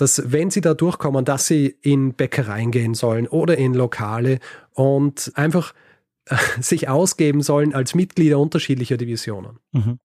dass 0.00 0.32
wenn 0.32 0.50
sie 0.50 0.60
da 0.60 0.74
durchkommen, 0.74 1.24
dass 1.24 1.46
sie 1.46 1.76
in 1.82 2.14
Bäckereien 2.14 2.70
gehen 2.70 2.94
sollen 2.94 3.28
oder 3.28 3.58
in 3.58 3.74
Lokale 3.74 4.38
und 4.72 5.30
einfach 5.34 5.74
äh, 6.26 6.36
sich 6.60 6.88
ausgeben 6.88 7.42
sollen 7.42 7.74
als 7.74 7.94
Mitglieder 7.94 8.38
unterschiedlicher 8.38 8.96
Divisionen. 8.96 9.58
Mhm. 9.72 9.98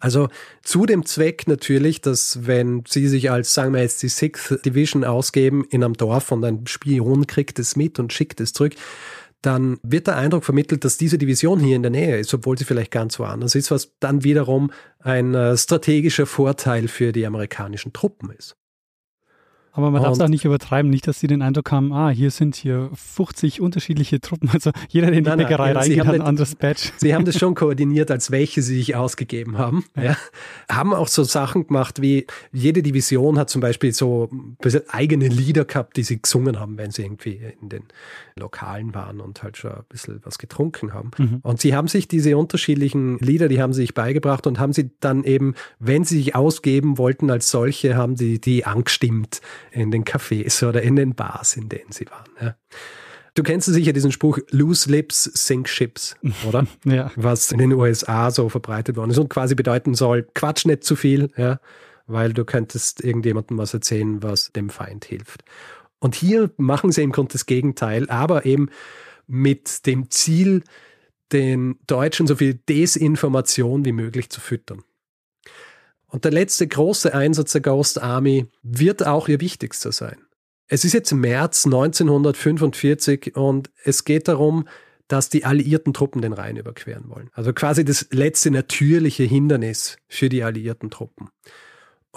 Also 0.00 0.28
zu 0.62 0.86
dem 0.86 1.04
Zweck 1.04 1.46
natürlich, 1.46 2.00
dass 2.00 2.46
wenn 2.46 2.82
Sie 2.86 3.06
sich 3.06 3.30
als, 3.30 3.54
sagen 3.54 3.74
wir 3.74 3.80
jetzt, 3.80 4.02
die 4.02 4.08
Sixth 4.08 4.64
Division 4.64 5.04
ausgeben 5.04 5.64
in 5.70 5.84
einem 5.84 5.94
Dorf 5.94 6.32
und 6.32 6.44
ein 6.44 6.66
Spion 6.66 7.28
kriegt 7.28 7.60
es 7.60 7.76
mit 7.76 8.00
und 8.00 8.12
schickt 8.12 8.40
es 8.40 8.52
zurück, 8.52 8.74
dann 9.40 9.78
wird 9.84 10.08
der 10.08 10.16
Eindruck 10.16 10.44
vermittelt, 10.44 10.84
dass 10.84 10.96
diese 10.96 11.16
Division 11.16 11.60
hier 11.60 11.76
in 11.76 11.82
der 11.82 11.92
Nähe 11.92 12.18
ist, 12.18 12.34
obwohl 12.34 12.58
sie 12.58 12.64
vielleicht 12.64 12.90
ganz 12.90 13.20
woanders 13.20 13.54
ist, 13.54 13.70
was 13.70 13.92
dann 14.00 14.24
wiederum 14.24 14.72
ein 14.98 15.34
äh, 15.34 15.56
strategischer 15.56 16.26
Vorteil 16.26 16.88
für 16.88 17.12
die 17.12 17.24
amerikanischen 17.24 17.92
Truppen 17.92 18.30
ist. 18.30 18.56
Aber 19.72 19.90
man 19.90 20.02
darf 20.02 20.14
es 20.14 20.20
auch 20.20 20.28
nicht 20.28 20.44
übertreiben, 20.44 20.90
nicht, 20.90 21.06
dass 21.06 21.20
sie 21.20 21.26
den 21.26 21.42
Eindruck 21.42 21.70
haben, 21.70 21.92
ah, 21.92 22.10
hier 22.10 22.30
sind 22.30 22.56
hier 22.56 22.90
50 22.94 23.60
unterschiedliche 23.60 24.20
Truppen. 24.20 24.50
Also 24.52 24.72
jeder, 24.88 25.08
der 25.08 25.18
in 25.18 25.24
die 25.24 25.30
nein, 25.30 25.38
Bäckerei 25.38 25.72
nein, 25.72 25.76
reingeht, 25.76 26.06
hat 26.06 26.14
ein 26.14 26.22
anderes 26.22 26.54
Badge. 26.54 26.90
Sie 26.96 27.14
haben 27.14 27.24
das 27.24 27.38
schon 27.38 27.54
koordiniert, 27.54 28.10
als 28.10 28.30
welche 28.30 28.62
sie 28.62 28.76
sich 28.76 28.96
ausgegeben 28.96 29.58
haben. 29.58 29.84
Ja. 29.96 30.02
ja. 30.02 30.16
Haben 30.68 30.94
auch 30.94 31.08
so 31.08 31.22
Sachen 31.22 31.66
gemacht, 31.66 32.02
wie 32.02 32.26
jede 32.52 32.82
Division 32.82 33.38
hat 33.38 33.50
zum 33.50 33.60
Beispiel 33.60 33.92
so 33.92 34.28
eigene 34.88 35.28
Lieder 35.28 35.64
gehabt, 35.64 35.96
die 35.96 36.02
sie 36.02 36.20
gesungen 36.20 36.58
haben, 36.58 36.76
wenn 36.78 36.90
sie 36.90 37.02
irgendwie 37.02 37.40
in 37.60 37.68
den 37.68 37.84
Lokalen 38.36 38.94
waren 38.94 39.20
und 39.20 39.42
halt 39.42 39.56
schon 39.56 39.72
ein 39.72 39.84
bisschen 39.88 40.20
was 40.24 40.38
getrunken 40.38 40.92
haben. 40.92 41.10
Mhm. 41.18 41.38
Und 41.42 41.60
sie 41.60 41.74
haben 41.74 41.88
sich 41.88 42.08
diese 42.08 42.36
unterschiedlichen 42.36 43.18
Lieder, 43.18 43.48
die 43.48 43.60
haben 43.60 43.72
sie 43.72 43.82
sich 43.82 43.94
beigebracht 43.94 44.46
und 44.46 44.58
haben 44.58 44.72
sie 44.72 44.90
dann 45.00 45.24
eben, 45.24 45.54
wenn 45.78 46.04
sie 46.04 46.18
sich 46.18 46.34
ausgeben 46.34 46.98
wollten 46.98 47.30
als 47.30 47.50
solche, 47.50 47.96
haben 47.96 48.16
die 48.16 48.40
die 48.40 48.64
angestimmt 48.64 49.40
in 49.70 49.90
den 49.90 50.04
Cafés 50.04 50.66
oder 50.66 50.82
in 50.82 50.96
den 50.96 51.14
Bars, 51.14 51.56
in 51.56 51.68
denen 51.68 51.92
sie 51.92 52.06
waren. 52.06 52.30
Ja. 52.40 52.56
Du 53.34 53.42
kennst 53.42 53.66
sicher 53.66 53.92
diesen 53.92 54.10
Spruch 54.10 54.38
Loose 54.50 54.90
Lips, 54.90 55.24
Sink 55.24 55.68
Ships, 55.68 56.16
oder? 56.46 56.66
ja. 56.84 57.10
Was 57.14 57.52
in 57.52 57.58
den 57.58 57.72
USA 57.72 58.30
so 58.30 58.48
verbreitet 58.48 58.96
worden 58.96 59.12
ist 59.12 59.18
und 59.18 59.30
quasi 59.30 59.54
bedeuten 59.54 59.94
soll, 59.94 60.26
quatsch 60.34 60.66
nicht 60.66 60.82
zu 60.82 60.96
viel, 60.96 61.30
ja, 61.36 61.60
weil 62.06 62.32
du 62.32 62.44
könntest 62.44 63.04
irgendjemandem 63.04 63.58
was 63.58 63.74
erzählen, 63.74 64.22
was 64.22 64.50
dem 64.52 64.70
Feind 64.70 65.04
hilft. 65.04 65.44
Und 66.00 66.14
hier 66.14 66.50
machen 66.56 66.90
sie 66.90 67.02
im 67.02 67.12
Grunde 67.12 67.32
das 67.32 67.46
Gegenteil, 67.46 68.08
aber 68.08 68.44
eben 68.46 68.70
mit 69.26 69.86
dem 69.86 70.10
Ziel, 70.10 70.62
den 71.32 71.78
Deutschen 71.86 72.26
so 72.26 72.36
viel 72.36 72.54
Desinformation 72.54 73.84
wie 73.84 73.92
möglich 73.92 74.30
zu 74.30 74.40
füttern. 74.40 74.82
Und 76.08 76.24
der 76.24 76.32
letzte 76.32 76.66
große 76.66 77.14
Einsatz 77.14 77.52
der 77.52 77.60
Ghost 77.60 78.00
Army 78.00 78.46
wird 78.62 79.06
auch 79.06 79.28
ihr 79.28 79.40
wichtigster 79.40 79.92
sein. 79.92 80.16
Es 80.66 80.84
ist 80.84 80.92
jetzt 80.92 81.12
März 81.12 81.64
1945 81.66 83.36
und 83.36 83.70
es 83.84 84.04
geht 84.04 84.28
darum, 84.28 84.68
dass 85.06 85.30
die 85.30 85.44
alliierten 85.44 85.94
Truppen 85.94 86.20
den 86.20 86.34
Rhein 86.34 86.56
überqueren 86.56 87.08
wollen. 87.08 87.30
Also 87.32 87.54
quasi 87.54 87.84
das 87.84 88.08
letzte 88.10 88.50
natürliche 88.50 89.24
Hindernis 89.24 89.96
für 90.06 90.28
die 90.28 90.42
alliierten 90.42 90.90
Truppen. 90.90 91.30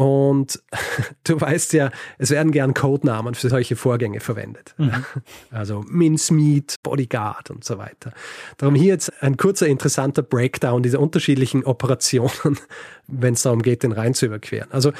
Und 0.01 0.59
du 1.25 1.39
weißt 1.39 1.73
ja, 1.73 1.91
es 2.17 2.31
werden 2.31 2.51
gern 2.51 2.73
Codenamen 2.73 3.35
für 3.35 3.49
solche 3.49 3.75
Vorgänge 3.75 4.19
verwendet. 4.19 4.73
Mhm. 4.77 5.05
Also 5.51 5.83
Mincemeat, 5.87 6.75
Bodyguard 6.81 7.51
und 7.51 7.63
so 7.63 7.77
weiter. 7.77 8.11
Darum 8.57 8.73
hier 8.73 8.93
jetzt 8.93 9.11
ein 9.21 9.37
kurzer 9.37 9.67
interessanter 9.67 10.23
Breakdown 10.23 10.81
dieser 10.81 10.99
unterschiedlichen 10.99 11.63
Operationen, 11.65 12.57
wenn 13.07 13.35
es 13.35 13.43
darum 13.43 13.61
geht, 13.61 13.83
den 13.83 13.91
Rhein 13.91 14.15
zu 14.15 14.25
überqueren. 14.25 14.71
Also 14.71 14.91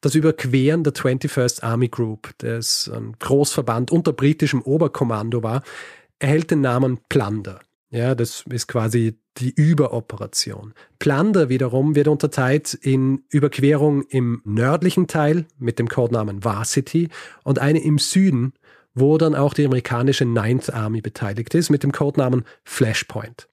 das 0.00 0.14
Überqueren 0.14 0.82
der 0.82 0.94
21st 0.94 1.62
Army 1.62 1.88
Group, 1.88 2.30
das 2.38 2.90
ein 2.94 3.16
Großverband 3.18 3.90
unter 3.90 4.14
britischem 4.14 4.62
Oberkommando 4.62 5.42
war, 5.42 5.62
erhält 6.20 6.50
den 6.50 6.62
Namen 6.62 7.00
Plunder. 7.08 7.60
Ja, 7.90 8.14
das 8.14 8.44
ist 8.50 8.66
quasi 8.68 9.18
die 9.38 9.50
Überoperation. 9.50 10.74
Plunder 10.98 11.48
wiederum 11.48 11.94
wird 11.94 12.08
unterteilt 12.08 12.74
in 12.74 13.24
Überquerung 13.30 14.02
im 14.08 14.42
nördlichen 14.44 15.06
Teil 15.06 15.46
mit 15.58 15.78
dem 15.78 15.88
Codenamen 15.88 16.44
Varsity 16.44 17.08
und 17.44 17.58
eine 17.58 17.82
im 17.82 17.98
Süden, 17.98 18.52
wo 18.94 19.16
dann 19.16 19.34
auch 19.34 19.54
die 19.54 19.64
amerikanische 19.64 20.26
Ninth 20.26 20.72
Army 20.72 21.00
beteiligt 21.00 21.54
ist 21.54 21.70
mit 21.70 21.82
dem 21.82 21.92
Codenamen 21.92 22.44
Flashpoint. 22.64 23.48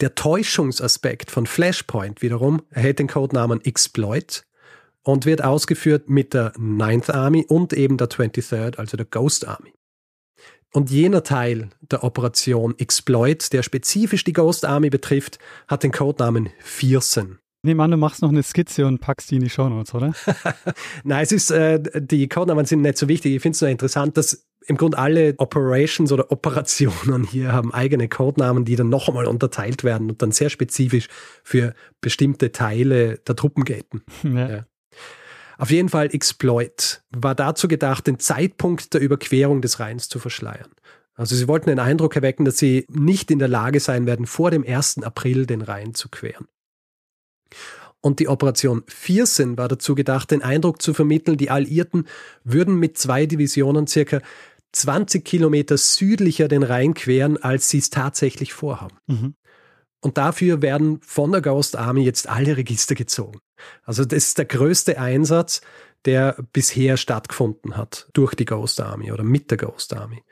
Der 0.00 0.14
Täuschungsaspekt 0.14 1.30
von 1.30 1.46
Flashpoint 1.46 2.22
wiederum 2.22 2.62
erhält 2.70 2.98
den 2.98 3.08
Codenamen 3.08 3.62
Exploit 3.64 4.44
und 5.02 5.26
wird 5.26 5.44
ausgeführt 5.44 6.08
mit 6.08 6.32
der 6.32 6.52
Ninth 6.56 7.10
Army 7.10 7.44
und 7.46 7.72
eben 7.72 7.98
der 7.98 8.08
23rd, 8.08 8.78
also 8.78 8.96
der 8.96 9.06
Ghost 9.06 9.46
Army. 9.46 9.74
Und 10.72 10.90
jener 10.90 11.22
Teil 11.22 11.68
der 11.82 12.02
Operation 12.02 12.74
Exploit, 12.78 13.52
der 13.52 13.62
spezifisch 13.62 14.24
die 14.24 14.32
Ghost 14.32 14.64
Army 14.64 14.88
betrifft, 14.88 15.38
hat 15.68 15.82
den 15.82 15.92
Codenamen 15.92 16.48
Fearson. 16.60 17.38
Nehmen 17.64 17.80
an, 17.80 17.90
du 17.92 17.96
machst 17.96 18.22
noch 18.22 18.30
eine 18.30 18.42
Skizze 18.42 18.86
und 18.86 18.98
packst 18.98 19.30
die 19.30 19.36
in 19.36 19.42
die 19.42 19.50
Show 19.50 19.68
Notes, 19.68 19.94
oder? 19.94 20.14
Nein, 21.04 21.22
es 21.22 21.30
ist, 21.30 21.50
äh, 21.50 21.80
die 22.00 22.28
Codenamen 22.28 22.64
sind 22.64 22.80
nicht 22.80 22.98
so 22.98 23.06
wichtig. 23.06 23.36
Ich 23.36 23.42
finde 23.42 23.54
es 23.54 23.60
nur 23.60 23.70
interessant, 23.70 24.16
dass 24.16 24.46
im 24.66 24.76
Grunde 24.76 24.98
alle 24.98 25.34
Operations 25.38 26.10
oder 26.10 26.32
Operationen 26.32 27.24
hier 27.24 27.52
haben 27.52 27.72
eigene 27.72 28.08
Codenamen, 28.08 28.64
die 28.64 28.76
dann 28.76 28.88
noch 28.88 29.08
einmal 29.08 29.26
unterteilt 29.26 29.84
werden 29.84 30.10
und 30.10 30.22
dann 30.22 30.32
sehr 30.32 30.50
spezifisch 30.50 31.08
für 31.44 31.74
bestimmte 32.00 32.50
Teile 32.52 33.18
der 33.18 33.36
Truppen 33.36 33.64
gelten. 33.64 34.02
Ja. 34.22 34.48
Ja. 34.48 34.64
Auf 35.62 35.70
jeden 35.70 35.88
Fall 35.88 36.12
Exploit 36.12 37.04
war 37.10 37.36
dazu 37.36 37.68
gedacht, 37.68 38.08
den 38.08 38.18
Zeitpunkt 38.18 38.94
der 38.94 39.00
Überquerung 39.00 39.62
des 39.62 39.78
Rheins 39.78 40.08
zu 40.08 40.18
verschleiern. 40.18 40.72
Also 41.14 41.36
sie 41.36 41.46
wollten 41.46 41.70
den 41.70 41.78
Eindruck 41.78 42.16
erwecken, 42.16 42.44
dass 42.44 42.58
sie 42.58 42.84
nicht 42.88 43.30
in 43.30 43.38
der 43.38 43.46
Lage 43.46 43.78
sein 43.78 44.04
werden, 44.04 44.26
vor 44.26 44.50
dem 44.50 44.66
1. 44.66 45.04
April 45.04 45.46
den 45.46 45.62
Rhein 45.62 45.94
zu 45.94 46.08
queren. 46.08 46.48
Und 48.00 48.18
die 48.18 48.26
Operation 48.26 48.82
Viersen 48.88 49.56
war 49.56 49.68
dazu 49.68 49.94
gedacht, 49.94 50.32
den 50.32 50.42
Eindruck 50.42 50.82
zu 50.82 50.94
vermitteln, 50.94 51.36
die 51.36 51.50
Alliierten 51.50 52.08
würden 52.42 52.74
mit 52.80 52.98
zwei 52.98 53.26
Divisionen 53.26 53.86
circa 53.86 54.20
20 54.72 55.24
Kilometer 55.24 55.78
südlicher 55.78 56.48
den 56.48 56.64
Rhein 56.64 56.92
queren, 56.94 57.36
als 57.36 57.68
sie 57.68 57.78
es 57.78 57.90
tatsächlich 57.90 58.52
vorhaben. 58.52 58.96
Mhm. 59.06 59.34
Und 60.02 60.18
dafür 60.18 60.60
werden 60.62 61.00
von 61.02 61.32
der 61.32 61.40
Ghost 61.40 61.76
Army 61.76 62.04
jetzt 62.04 62.28
alle 62.28 62.56
Register 62.56 62.94
gezogen. 62.94 63.38
Also 63.84 64.04
das 64.04 64.24
ist 64.24 64.38
der 64.38 64.44
größte 64.44 64.98
Einsatz, 64.98 65.62
der 66.04 66.36
bisher 66.52 66.96
stattgefunden 66.96 67.76
hat 67.76 68.08
durch 68.12 68.34
die 68.34 68.44
Ghost 68.44 68.80
Army 68.80 69.12
oder 69.12 69.22
mit 69.22 69.50
der 69.50 69.58
Ghost 69.58 69.94
Army. 69.94 70.22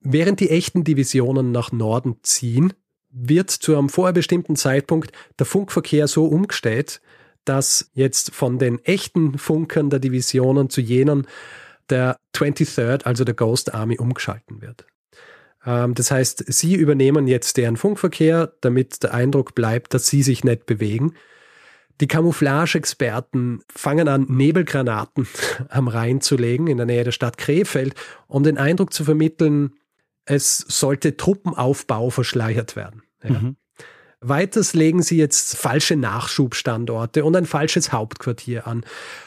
Während 0.00 0.40
die 0.40 0.50
echten 0.50 0.82
Divisionen 0.82 1.52
nach 1.52 1.70
Norden 1.70 2.16
ziehen, 2.22 2.72
wird 3.08 3.50
zu 3.50 3.76
einem 3.76 3.88
vorher 3.88 4.12
bestimmten 4.12 4.56
Zeitpunkt 4.56 5.12
der 5.38 5.46
Funkverkehr 5.46 6.08
so 6.08 6.26
umgestellt, 6.26 7.00
dass 7.44 7.90
jetzt 7.94 8.34
von 8.34 8.58
den 8.58 8.80
echten 8.84 9.38
Funkern 9.38 9.90
der 9.90 10.00
Divisionen 10.00 10.70
zu 10.70 10.80
jenen 10.80 11.28
der 11.88 12.16
23rd, 12.34 13.04
also 13.04 13.24
der 13.24 13.34
Ghost 13.34 13.74
Army, 13.74 13.98
umgeschalten 13.98 14.60
wird. 14.60 14.86
Ähm, 15.64 15.94
das 15.94 16.10
heißt, 16.10 16.44
sie 16.52 16.74
übernehmen 16.74 17.26
jetzt 17.26 17.56
deren 17.56 17.76
Funkverkehr, 17.76 18.52
damit 18.60 19.02
der 19.02 19.14
Eindruck 19.14 19.54
bleibt, 19.54 19.94
dass 19.94 20.06
sie 20.06 20.22
sich 20.22 20.44
nicht 20.44 20.66
bewegen. 20.66 21.14
Die 22.00 22.08
Camouflage-Experten 22.08 23.60
fangen 23.68 24.08
an, 24.08 24.26
Nebelgranaten 24.28 25.28
am 25.68 25.88
Rhein 25.88 26.20
zu 26.20 26.36
legen 26.36 26.66
in 26.66 26.78
der 26.78 26.86
Nähe 26.86 27.04
der 27.04 27.12
Stadt 27.12 27.38
Krefeld, 27.38 27.94
um 28.26 28.42
den 28.42 28.58
Eindruck 28.58 28.92
zu 28.92 29.04
vermitteln, 29.04 29.74
es 30.24 30.58
sollte 30.58 31.16
Truppenaufbau 31.16 32.10
verschleiert 32.10 32.76
werden. 32.76 33.02
Ja. 33.22 33.30
Mhm. 33.30 33.56
Weiters 34.22 34.72
legen 34.72 35.02
sie 35.02 35.16
jetzt 35.16 35.56
falsche 35.56 35.96
Nachschubstandorte 35.96 37.24
und 37.24 37.34
ein 37.34 37.46
falsches 37.46 37.92
Hauptquartier 37.92 38.66
an. 38.66 38.84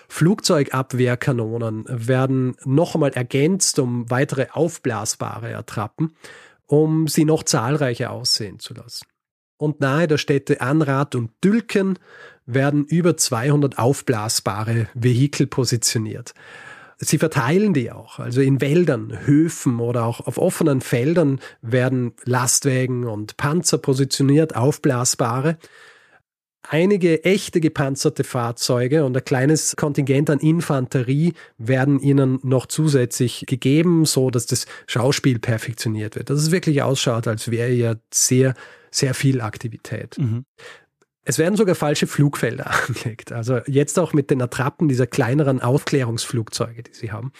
Flugzeugabwehrkanonen 0.07 1.85
werden 1.87 2.55
noch 2.63 2.95
einmal 2.95 3.11
ergänzt 3.11 3.77
um 3.79 4.09
weitere 4.09 4.47
aufblasbare 4.51 5.55
Attrappen, 5.55 6.15
um 6.65 7.07
sie 7.07 7.25
noch 7.25 7.43
zahlreicher 7.43 8.11
aussehen 8.11 8.59
zu 8.59 8.73
lassen. 8.73 9.05
Und 9.57 9.81
nahe 9.81 10.07
der 10.07 10.17
Städte 10.17 10.61
Anrath 10.61 11.15
und 11.15 11.31
Dülken 11.43 11.99
werden 12.45 12.85
über 12.85 13.17
200 13.17 13.77
aufblasbare 13.77 14.87
Vehikel 14.93 15.47
positioniert. 15.47 16.33
Sie 16.97 17.17
verteilen 17.17 17.73
die 17.73 17.91
auch. 17.91 18.19
Also 18.19 18.41
in 18.41 18.61
Wäldern, 18.61 19.25
Höfen 19.25 19.79
oder 19.79 20.05
auch 20.05 20.21
auf 20.21 20.37
offenen 20.37 20.81
Feldern 20.81 21.39
werden 21.61 22.13
Lastwagen 22.23 23.05
und 23.05 23.37
Panzer 23.37 23.77
positioniert, 23.77 24.55
aufblasbare. 24.55 25.57
Einige 26.67 27.23
echte 27.23 27.61
gepanzerte 27.61 28.23
Fahrzeuge 28.23 29.05
und 29.05 29.15
ein 29.15 29.23
kleines 29.23 29.75
Kontingent 29.75 30.29
an 30.29 30.39
Infanterie 30.39 31.33
werden 31.57 31.99
ihnen 31.99 32.39
noch 32.43 32.65
zusätzlich 32.65 33.45
gegeben, 33.47 34.05
so 34.05 34.31
dass 34.31 34.47
das 34.47 34.65
Schauspiel 34.87 35.37
perfektioniert 35.39 36.15
wird. 36.15 36.29
Dass 36.29 36.39
es 36.39 36.51
wirklich 36.51 36.81
ausschaut, 36.81 37.27
als 37.27 37.51
wäre 37.51 37.71
ja 37.71 37.95
sehr, 38.11 38.55
sehr 38.89 39.13
viel 39.13 39.41
Aktivität. 39.41 40.17
Mhm. 40.17 40.45
Es 41.25 41.39
werden 41.39 41.55
sogar 41.55 41.75
falsche 41.75 42.07
Flugfelder 42.07 42.71
angelegt. 42.87 43.31
Also 43.31 43.59
jetzt 43.65 43.99
auch 43.99 44.13
mit 44.13 44.29
den 44.29 44.41
Attrappen 44.41 44.87
dieser 44.87 45.07
kleineren 45.07 45.61
Aufklärungsflugzeuge, 45.61 46.83
die 46.83 46.93
sie 46.93 47.11
haben. 47.11 47.33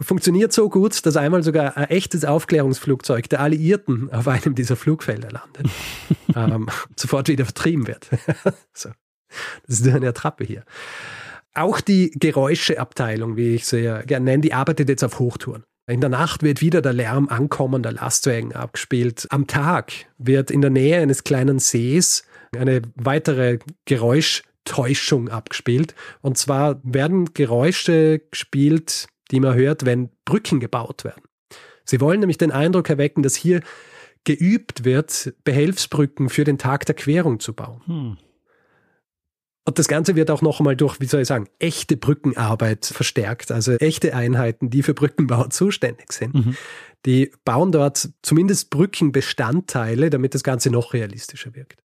Funktioniert 0.00 0.52
so 0.52 0.68
gut, 0.68 1.06
dass 1.06 1.16
einmal 1.16 1.42
sogar 1.42 1.76
ein 1.76 1.88
echtes 1.90 2.24
Aufklärungsflugzeug 2.24 3.28
der 3.28 3.40
Alliierten 3.40 4.12
auf 4.12 4.28
einem 4.28 4.54
dieser 4.54 4.76
Flugfelder 4.76 5.30
landet. 5.30 5.72
ähm, 6.36 6.68
sofort 6.96 7.28
wieder 7.28 7.44
vertrieben 7.44 7.86
wird. 7.86 8.08
so. 8.72 8.90
Das 9.66 9.80
ist 9.80 9.88
eine 9.88 10.08
Attrappe 10.08 10.44
hier. 10.44 10.64
Auch 11.54 11.80
die 11.80 12.10
Geräuscheabteilung, 12.12 13.36
wie 13.36 13.54
ich 13.54 13.66
sie 13.66 13.80
ja 13.80 14.02
gerne 14.02 14.24
nenne, 14.24 14.42
die 14.42 14.54
arbeitet 14.54 14.88
jetzt 14.88 15.02
auf 15.02 15.18
Hochtouren. 15.18 15.64
In 15.88 16.00
der 16.00 16.10
Nacht 16.10 16.42
wird 16.42 16.60
wieder 16.60 16.82
der 16.82 16.92
Lärm 16.92 17.28
ankommender 17.28 17.92
Lastwagen 17.92 18.54
abgespielt. 18.54 19.26
Am 19.30 19.46
Tag 19.46 19.92
wird 20.18 20.50
in 20.50 20.60
der 20.60 20.70
Nähe 20.70 21.00
eines 21.00 21.24
kleinen 21.24 21.58
Sees 21.58 22.24
eine 22.56 22.82
weitere 22.94 23.58
Geräuschtäuschung 23.84 25.28
abgespielt. 25.28 25.94
Und 26.20 26.38
zwar 26.38 26.80
werden 26.82 27.32
Geräusche 27.34 28.20
gespielt, 28.30 29.06
die 29.30 29.40
man 29.40 29.54
hört, 29.54 29.84
wenn 29.84 30.10
Brücken 30.24 30.60
gebaut 30.60 31.04
werden. 31.04 31.22
Sie 31.84 32.00
wollen 32.00 32.20
nämlich 32.20 32.38
den 32.38 32.52
Eindruck 32.52 32.90
erwecken, 32.90 33.22
dass 33.22 33.34
hier 33.34 33.60
geübt 34.24 34.84
wird, 34.84 35.32
Behelfsbrücken 35.44 36.28
für 36.28 36.44
den 36.44 36.58
Tag 36.58 36.84
der 36.86 36.94
Querung 36.94 37.40
zu 37.40 37.54
bauen. 37.54 37.82
Hm. 37.86 38.16
Und 39.68 39.78
das 39.78 39.86
Ganze 39.86 40.16
wird 40.16 40.30
auch 40.30 40.40
noch 40.40 40.60
einmal 40.60 40.76
durch, 40.76 40.98
wie 40.98 41.04
soll 41.04 41.20
ich 41.20 41.28
sagen, 41.28 41.46
echte 41.58 41.98
Brückenarbeit 41.98 42.86
verstärkt. 42.86 43.52
Also 43.52 43.72
echte 43.72 44.14
Einheiten, 44.14 44.70
die 44.70 44.82
für 44.82 44.94
Brückenbau 44.94 45.46
zuständig 45.50 46.10
sind. 46.12 46.34
Mhm. 46.34 46.56
Die 47.04 47.32
bauen 47.44 47.70
dort 47.70 48.08
zumindest 48.22 48.70
Brückenbestandteile, 48.70 50.08
damit 50.08 50.34
das 50.34 50.42
Ganze 50.42 50.70
noch 50.70 50.94
realistischer 50.94 51.54
wirkt. 51.54 51.82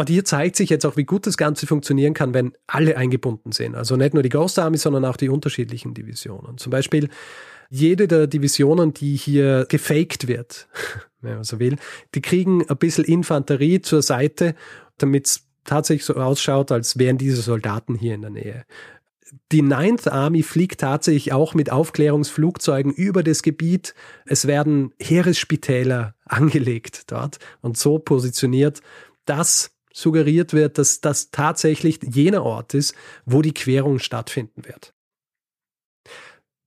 Und 0.00 0.08
hier 0.08 0.24
zeigt 0.24 0.56
sich 0.56 0.70
jetzt 0.70 0.86
auch, 0.86 0.96
wie 0.96 1.04
gut 1.04 1.26
das 1.26 1.36
Ganze 1.36 1.66
funktionieren 1.66 2.14
kann, 2.14 2.32
wenn 2.32 2.54
alle 2.66 2.96
eingebunden 2.96 3.52
sind. 3.52 3.74
Also 3.74 3.96
nicht 3.96 4.14
nur 4.14 4.22
die 4.22 4.30
Ghost 4.30 4.58
Army, 4.58 4.78
sondern 4.78 5.04
auch 5.04 5.18
die 5.18 5.28
unterschiedlichen 5.28 5.92
Divisionen. 5.92 6.56
Zum 6.56 6.70
Beispiel 6.70 7.10
jede 7.68 8.08
der 8.08 8.26
Divisionen, 8.26 8.94
die 8.94 9.14
hier 9.14 9.66
gefaked 9.68 10.26
wird, 10.26 10.68
wenn 11.20 11.34
man 11.34 11.44
so 11.44 11.60
will, 11.60 11.76
die 12.14 12.22
kriegen 12.22 12.66
ein 12.66 12.78
bisschen 12.78 13.04
Infanterie 13.04 13.82
zur 13.82 14.00
Seite, 14.00 14.54
damit 14.96 15.26
es 15.26 15.42
tatsächlich 15.64 16.06
so 16.06 16.14
ausschaut, 16.14 16.72
als 16.72 16.98
wären 16.98 17.18
diese 17.18 17.42
Soldaten 17.42 17.94
hier 17.94 18.14
in 18.14 18.22
der 18.22 18.30
Nähe. 18.30 18.64
Die 19.52 19.60
Ninth 19.60 20.08
Army 20.08 20.42
fliegt 20.42 20.80
tatsächlich 20.80 21.34
auch 21.34 21.52
mit 21.52 21.70
Aufklärungsflugzeugen 21.70 22.94
über 22.94 23.22
das 23.22 23.42
Gebiet. 23.42 23.94
Es 24.24 24.46
werden 24.46 24.94
Heeresspitäler 24.98 26.14
angelegt 26.24 27.12
dort 27.12 27.38
und 27.60 27.76
so 27.76 27.98
positioniert, 27.98 28.80
dass 29.26 29.72
suggeriert 29.92 30.52
wird, 30.52 30.78
dass 30.78 31.00
das 31.00 31.30
tatsächlich 31.30 32.00
jener 32.02 32.44
Ort 32.44 32.74
ist, 32.74 32.94
wo 33.24 33.42
die 33.42 33.54
Querung 33.54 33.98
stattfinden 33.98 34.64
wird. 34.64 34.94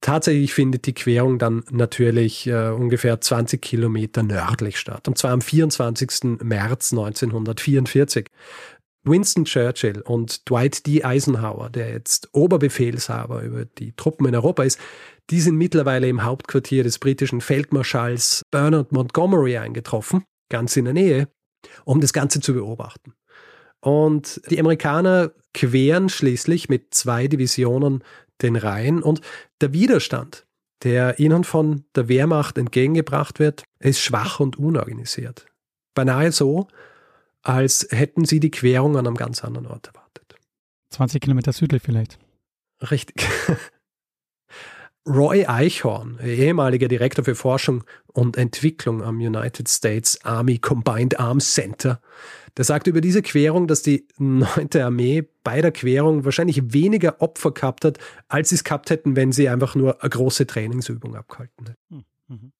Tatsächlich 0.02 0.54
findet 0.54 0.86
die 0.86 0.94
Querung 0.94 1.40
dann 1.40 1.64
natürlich 1.72 2.46
äh, 2.48 2.72
ungefähr 2.72 3.22
20 3.22 3.62
Kilometer 3.62 4.22
nördlich 4.22 4.78
statt, 4.78 5.08
und 5.08 5.18
zwar 5.18 5.32
am 5.32 5.40
24. 5.40 6.42
März 6.42 6.92
1944. 6.92 8.28
Winston 9.06 9.46
Churchill 9.46 10.02
und 10.02 10.50
Dwight 10.50 10.86
D. 10.88 11.04
Eisenhower, 11.04 11.70
der 11.70 11.92
jetzt 11.92 12.30
Oberbefehlshaber 12.34 13.44
über 13.44 13.66
die 13.66 13.94
Truppen 13.94 14.28
in 14.28 14.36
Europa 14.36 14.64
ist, 14.64 14.80
die 15.30 15.42
sind 15.42 15.56
mittlerweile 15.56 16.08
im 16.08 16.24
Hauptquartier 16.24 16.84
des 16.84 17.00
britischen 17.00 17.42
Feldmarschalls 17.42 18.44
Bernard 18.52 18.92
Montgomery 18.92 19.58
eingetroffen, 19.58 20.24
ganz 20.50 20.76
in 20.78 20.86
der 20.86 20.94
Nähe, 20.94 21.28
um 21.86 22.02
das 22.02 22.14
Ganze 22.14 22.40
zu 22.40 22.54
beobachten. 22.54 23.14
Und 23.80 24.42
die 24.50 24.60
Amerikaner 24.60 25.32
queren 25.54 26.10
schließlich 26.10 26.70
mit 26.70 26.94
zwei 26.94 27.28
Divisionen 27.28 28.04
den 28.42 28.56
Rhein 28.56 29.04
und 29.04 29.22
der 29.62 29.74
Widerstand, 29.74 30.46
der 30.84 31.20
ihnen 31.20 31.44
von 31.44 31.86
der 31.96 32.08
Wehrmacht 32.08 32.58
entgegengebracht 32.58 33.40
wird, 33.40 33.64
ist 33.80 34.00
schwach 34.00 34.40
und 34.40 34.58
unorganisiert. 34.58 35.46
Beinahe 35.94 36.32
so, 36.32 36.68
als 37.42 37.88
hätten 37.92 38.26
sie 38.26 38.40
die 38.40 38.52
Querung 38.52 38.98
an 38.98 39.06
einem 39.06 39.16
ganz 39.16 39.44
anderen 39.44 39.68
Ort 39.68 39.88
erwartet. 39.88 40.36
20 40.90 41.22
Kilometer 41.22 41.52
südlich 41.52 41.82
vielleicht. 41.84 42.18
Richtig. 42.90 43.28
Roy 45.06 45.46
Eichhorn, 45.46 46.18
ehemaliger 46.24 46.88
Direktor 46.88 47.26
für 47.26 47.36
Forschung 47.36 47.84
und 48.14 48.38
Entwicklung 48.38 49.04
am 49.04 49.18
United 49.18 49.68
States 49.68 50.24
Army 50.24 50.60
Combined 50.60 51.20
Arms 51.20 51.54
Center, 51.54 52.00
der 52.56 52.64
sagt 52.64 52.88
über 52.88 53.02
diese 53.02 53.22
Querung, 53.22 53.68
dass 53.68 53.82
die 53.82 54.08
9. 54.18 54.70
Armee 54.82 55.28
bei 55.44 55.62
der 55.62 55.72
Querung 55.72 56.24
wahrscheinlich 56.24 56.74
weniger 56.74 57.22
Opfer 57.22 57.52
gehabt 57.52 57.84
hat, 57.84 57.98
als 58.30 58.50
sie 58.50 58.56
es 58.56 58.64
gehabt 58.64 58.92
hätten, 58.92 59.16
wenn 59.16 59.34
sie 59.34 59.50
einfach 59.50 59.76
nur 59.76 60.02
eine 60.02 60.10
große 60.10 60.48
Trainingsübung 60.48 61.16
abgehalten 61.16 61.66
hätten. 61.66 61.80
Hm, 61.90 62.04
mhm. 62.28 62.52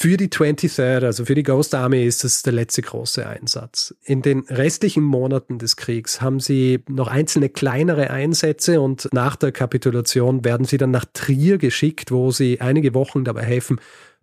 Für 0.00 0.16
die 0.16 0.28
23rd, 0.28 1.04
also 1.04 1.24
für 1.24 1.34
die 1.34 1.42
Ghost 1.42 1.74
Army, 1.74 2.04
ist 2.04 2.22
das 2.22 2.42
der 2.42 2.52
letzte 2.52 2.82
große 2.82 3.26
Einsatz. 3.26 3.96
In 4.04 4.22
den 4.22 4.44
restlichen 4.48 5.02
Monaten 5.02 5.58
des 5.58 5.74
Kriegs 5.74 6.20
haben 6.20 6.38
sie 6.38 6.84
noch 6.88 7.08
einzelne 7.08 7.48
kleinere 7.48 8.10
Einsätze 8.10 8.80
und 8.80 9.08
nach 9.12 9.34
der 9.34 9.50
Kapitulation 9.50 10.44
werden 10.44 10.66
sie 10.66 10.76
dann 10.76 10.92
nach 10.92 11.04
Trier 11.14 11.58
geschickt, 11.58 12.12
wo 12.12 12.30
sie 12.30 12.60
einige 12.60 12.94
Wochen 12.94 13.24
dabei 13.24 13.42
helfen, 13.42 13.80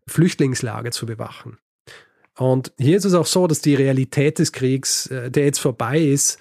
Flüchtlingslager 0.08 0.92
zu 0.92 1.06
bewachen. 1.06 1.58
Und 2.38 2.72
hier 2.78 2.96
ist 2.96 3.04
es 3.04 3.14
auch 3.14 3.26
so, 3.26 3.46
dass 3.46 3.60
die 3.60 3.76
Realität 3.76 4.40
des 4.40 4.54
Kriegs, 4.54 5.08
äh, 5.08 5.30
der 5.30 5.44
jetzt 5.44 5.60
vorbei 5.60 6.00
ist, 6.00 6.40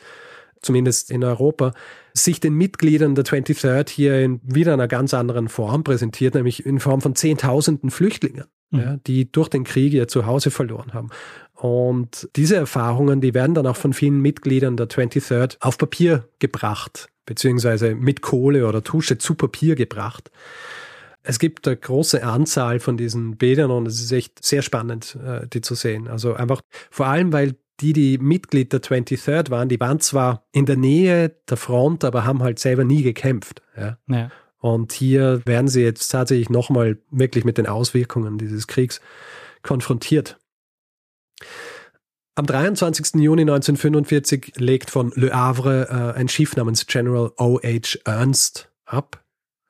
zumindest 0.62 1.10
in 1.10 1.24
Europa, 1.24 1.72
sich 2.16 2.40
den 2.40 2.54
Mitgliedern 2.54 3.14
der 3.14 3.24
23rd 3.24 3.90
hier 3.90 4.20
in 4.20 4.40
wieder 4.44 4.72
einer 4.72 4.88
ganz 4.88 5.14
anderen 5.14 5.48
Form 5.48 5.82
präsentiert, 5.84 6.34
nämlich 6.34 6.64
in 6.64 6.78
Form 6.80 7.00
von 7.00 7.14
Zehntausenden 7.14 7.90
Flüchtlingen 7.90 8.44
mhm. 8.74 8.80
ja, 8.80 8.96
die 9.06 9.30
durch 9.30 9.48
den 9.48 9.64
Krieg 9.64 9.92
ihr 9.92 10.08
Zuhause 10.08 10.50
verloren 10.50 10.92
haben. 10.92 11.10
Und 11.54 12.28
diese 12.36 12.56
Erfahrungen, 12.56 13.20
die 13.20 13.32
werden 13.32 13.54
dann 13.54 13.66
auch 13.66 13.76
von 13.76 13.92
vielen 13.92 14.20
Mitgliedern 14.20 14.76
der 14.76 14.88
23rd 14.88 15.56
auf 15.60 15.78
Papier 15.78 16.28
gebracht, 16.38 17.08
beziehungsweise 17.26 17.94
mit 17.94 18.20
Kohle 18.20 18.66
oder 18.66 18.82
Tusche 18.82 19.18
zu 19.18 19.34
Papier 19.34 19.76
gebracht. 19.76 20.30
Es 21.22 21.38
gibt 21.38 21.66
eine 21.66 21.76
große 21.76 22.22
Anzahl 22.22 22.80
von 22.80 22.98
diesen 22.98 23.38
Bildern 23.38 23.70
und 23.70 23.88
es 23.88 23.98
ist 23.98 24.12
echt 24.12 24.44
sehr 24.44 24.60
spannend, 24.60 25.16
äh, 25.24 25.46
die 25.46 25.62
zu 25.62 25.74
sehen. 25.74 26.06
Also 26.06 26.34
einfach 26.34 26.60
vor 26.90 27.06
allem, 27.06 27.32
weil 27.32 27.54
die, 27.80 27.92
die 27.92 28.18
Mitglied 28.18 28.72
der 28.72 28.82
23rd 28.82 29.50
waren, 29.50 29.68
die 29.68 29.80
waren 29.80 30.00
zwar 30.00 30.46
in 30.52 30.66
der 30.66 30.76
Nähe 30.76 31.30
der 31.48 31.56
Front, 31.56 32.04
aber 32.04 32.24
haben 32.24 32.42
halt 32.42 32.58
selber 32.58 32.84
nie 32.84 33.02
gekämpft. 33.02 33.62
Ja. 33.76 33.98
ja. 34.08 34.30
Und 34.58 34.92
hier 34.92 35.42
werden 35.44 35.68
sie 35.68 35.82
jetzt 35.82 36.08
tatsächlich 36.08 36.48
nochmal 36.48 36.98
wirklich 37.10 37.44
mit 37.44 37.58
den 37.58 37.66
Auswirkungen 37.66 38.38
dieses 38.38 38.66
Kriegs 38.66 39.00
konfrontiert. 39.62 40.38
Am 42.36 42.46
23. 42.46 43.20
Juni 43.22 43.42
1945 43.42 44.54
legt 44.56 44.90
von 44.90 45.12
Le 45.14 45.32
Havre 45.32 46.14
äh, 46.16 46.18
ein 46.18 46.28
Schiff 46.28 46.56
namens 46.56 46.86
General 46.86 47.30
O.H. 47.36 47.98
Ernst 48.04 48.70
ab, 48.86 49.22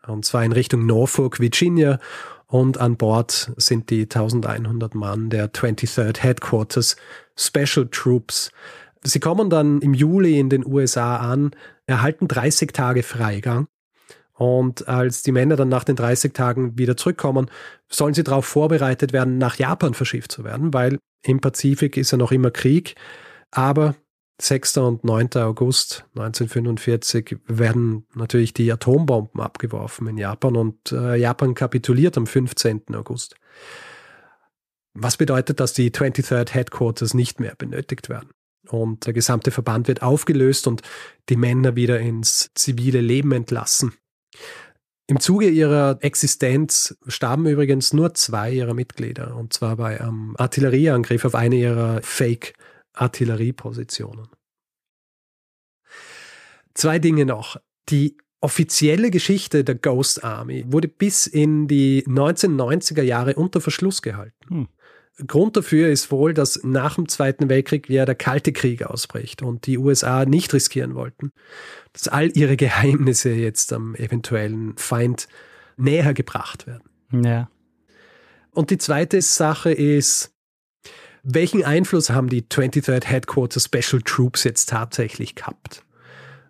und 0.07 0.25
zwar 0.25 0.45
in 0.45 0.53
Richtung 0.53 0.87
Norfolk, 0.87 1.41
Virginia. 1.41 1.99
Und 2.47 2.79
an 2.79 2.97
Bord 2.97 3.53
sind 3.57 3.91
die 3.91 4.03
1100 4.03 4.95
Mann 4.95 5.29
der 5.29 5.53
23rd 5.53 6.21
Headquarters 6.21 6.97
Special 7.37 7.89
Troops. 7.91 8.51
Sie 9.03 9.21
kommen 9.21 9.51
dann 9.51 9.81
im 9.81 9.95
Juli 9.95 10.39
in 10.39 10.49
den 10.49 10.67
USA 10.67 11.17
an, 11.17 11.51
erhalten 11.87 12.29
30 12.29 12.73
Tage 12.73 13.03
Freigang 13.03 13.69
und 14.37 14.89
als 14.89 15.23
die 15.23 15.33
Männer 15.33 15.57
dann 15.57 15.69
nach 15.69 15.85
den 15.85 15.97
30 15.97 16.33
Tagen 16.33 16.77
wieder 16.77 16.97
zurückkommen, 16.97 17.51
sollen 17.89 18.15
sie 18.15 18.25
darauf 18.25 18.45
vorbereitet 18.45 19.13
werden, 19.13 19.39
nach 19.39 19.57
Japan 19.57 19.95
verschifft 19.95 20.33
zu 20.33 20.45
werden, 20.45 20.75
weil 20.75 20.99
im 21.23 21.41
Pazifik 21.41 21.97
ist 21.97 22.11
ja 22.11 22.19
noch 22.19 22.33
immer 22.33 22.51
Krieg. 22.51 22.97
Aber 23.53 23.95
6. 24.41 24.79
und 24.79 25.05
9. 25.05 25.31
August 25.37 26.05
1945 26.17 27.37
werden 27.47 28.07
natürlich 28.15 28.53
die 28.53 28.71
Atombomben 28.73 29.41
abgeworfen 29.41 30.09
in 30.09 30.19
Japan 30.19 30.57
und 30.57 30.91
äh, 30.91 31.15
Japan 31.15 31.55
kapituliert 31.55 32.17
am 32.19 32.27
15. 32.27 32.83
August. 32.95 33.37
Was 34.95 35.17
bedeutet, 35.17 35.61
dass 35.61 35.73
die 35.73 35.91
23rd 35.91 36.53
Headquarters 36.53 37.15
nicht 37.15 37.41
mehr 37.41 37.55
benötigt 37.57 38.09
werden. 38.09 38.31
Und 38.69 39.07
der 39.07 39.13
gesamte 39.13 39.51
Verband 39.51 39.89
wird 39.89 40.03
aufgelöst 40.03 40.67
und 40.67 40.83
die 41.29 41.37
Männer 41.37 41.77
wieder 41.77 42.01
ins 42.01 42.51
zivile 42.55 43.01
Leben 43.01 43.33
entlassen. 43.33 43.93
Im 45.07 45.21
Zuge 45.21 45.51
ihrer 45.51 45.99
Existenz 46.01 46.97
starben 47.07 47.45
übrigens 47.47 47.93
nur 47.93 48.15
zwei 48.15 48.51
ihrer 48.53 48.73
Mitglieder, 48.73 49.37
und 49.37 49.53
zwar 49.53 49.77
bei 49.77 50.01
einem 50.01 50.35
Artillerieangriff 50.39 51.27
auf 51.27 51.35
eine 51.35 51.57
ihrer 51.57 52.01
Fake-Artilleriepositionen. 52.03 54.29
Zwei 56.73 56.99
Dinge 56.99 57.27
noch. 57.27 57.59
Die 57.91 58.17
offizielle 58.41 59.11
Geschichte 59.11 59.63
der 59.63 59.75
Ghost 59.75 60.25
Army 60.25 60.65
wurde 60.67 60.89
bis 60.89 61.27
in 61.27 61.69
die 61.69 62.03
1990er 62.07 63.03
Jahre 63.03 63.35
unter 63.35 63.61
Verschluss 63.61 64.01
gehalten. 64.01 64.49
Hm. 64.49 64.69
Grund 65.27 65.57
dafür 65.57 65.89
ist 65.89 66.11
wohl, 66.11 66.35
dass 66.35 66.61
nach 66.65 66.97
dem 66.97 67.09
Zweiten 67.09 67.49
Weltkrieg 67.49 67.89
ja 67.89 68.05
der 68.05 68.17
Kalte 68.17 68.53
Krieg 68.53 68.83
ausbricht 68.83 69.43
und 69.43 69.67
die 69.67 69.79
USA 69.79 70.25
nicht 70.25 70.53
riskieren 70.53 70.95
wollten, 70.95 71.31
dass 71.93 72.09
all 72.09 72.37
ihre 72.37 72.57
Geheimnisse 72.57 73.31
jetzt 73.31 73.73
am 73.73 73.95
eventuellen 73.95 74.77
Feind 74.77 75.29
näher 75.77 76.15
gebracht 76.15 76.67
werden. 76.67 77.25
Ja. 77.25 77.49
Und 78.51 78.71
die 78.71 78.79
zweite 78.79 79.23
Sache 79.23 79.73
ist, 79.73 80.33
welchen 81.23 81.65
Einfluss 81.65 82.11
haben 82.11 82.29
die 82.29 82.43
23rd 82.43 83.07
Headquarter 83.07 83.61
Special 83.61 84.03
Troops 84.03 84.45
jetzt 84.45 84.69
tatsächlich 84.69 85.35
gehabt? 85.35 85.85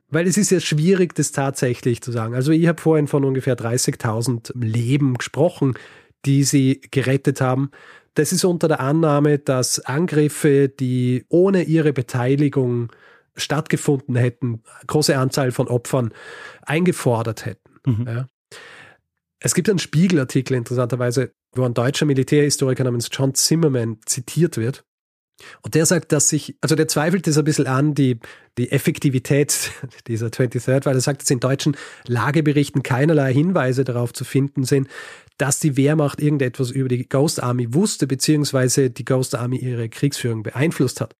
Weil 0.08 0.26
es 0.26 0.36
ist 0.36 0.50
ja 0.50 0.60
schwierig, 0.60 1.14
das 1.14 1.32
tatsächlich 1.32 2.02
zu 2.02 2.12
sagen. 2.12 2.34
Also 2.34 2.52
ich 2.52 2.66
habe 2.66 2.80
vorhin 2.80 3.08
von 3.08 3.24
ungefähr 3.24 3.56
30.000 3.56 4.52
Leben 4.54 5.14
gesprochen, 5.14 5.74
die 6.24 6.44
sie 6.44 6.80
gerettet 6.90 7.40
haben. 7.40 7.70
Das 8.14 8.32
ist 8.32 8.44
unter 8.44 8.68
der 8.68 8.80
Annahme, 8.80 9.38
dass 9.38 9.80
Angriffe, 9.80 10.68
die 10.68 11.24
ohne 11.28 11.62
ihre 11.64 11.92
Beteiligung 11.92 12.92
stattgefunden 13.36 14.14
hätten, 14.14 14.62
große 14.86 15.16
Anzahl 15.18 15.50
von 15.50 15.66
Opfern 15.68 16.12
eingefordert 16.62 17.44
hätten. 17.46 17.70
Mhm. 17.84 18.06
Ja. 18.06 18.28
Es 19.40 19.54
gibt 19.54 19.68
einen 19.68 19.80
Spiegelartikel, 19.80 20.56
interessanterweise, 20.56 21.32
wo 21.52 21.64
ein 21.64 21.74
deutscher 21.74 22.06
Militärhistoriker 22.06 22.84
namens 22.84 23.08
John 23.12 23.34
Zimmerman 23.34 23.98
zitiert 24.06 24.56
wird. 24.56 24.84
Und 25.62 25.74
der 25.74 25.86
sagt, 25.86 26.12
dass 26.12 26.28
sich, 26.28 26.56
also 26.60 26.74
der 26.74 26.88
zweifelt 26.88 27.26
es 27.26 27.38
ein 27.38 27.44
bisschen 27.44 27.66
an, 27.66 27.94
die, 27.94 28.18
die 28.56 28.70
Effektivität 28.70 29.72
dieser 30.06 30.28
23rd, 30.28 30.86
weil 30.86 30.94
er 30.94 31.00
sagt, 31.00 31.22
dass 31.22 31.30
in 31.30 31.40
deutschen 31.40 31.76
Lageberichten 32.06 32.82
keinerlei 32.82 33.32
Hinweise 33.32 33.84
darauf 33.84 34.12
zu 34.12 34.24
finden 34.24 34.64
sind, 34.64 34.88
dass 35.38 35.58
die 35.58 35.76
Wehrmacht 35.76 36.20
irgendetwas 36.20 36.70
über 36.70 36.88
die 36.88 37.08
Ghost 37.08 37.42
Army 37.42 37.74
wusste, 37.74 38.06
beziehungsweise 38.06 38.90
die 38.90 39.04
Ghost 39.04 39.34
Army 39.34 39.56
ihre 39.56 39.88
Kriegsführung 39.88 40.42
beeinflusst 40.42 41.00
hat. 41.00 41.16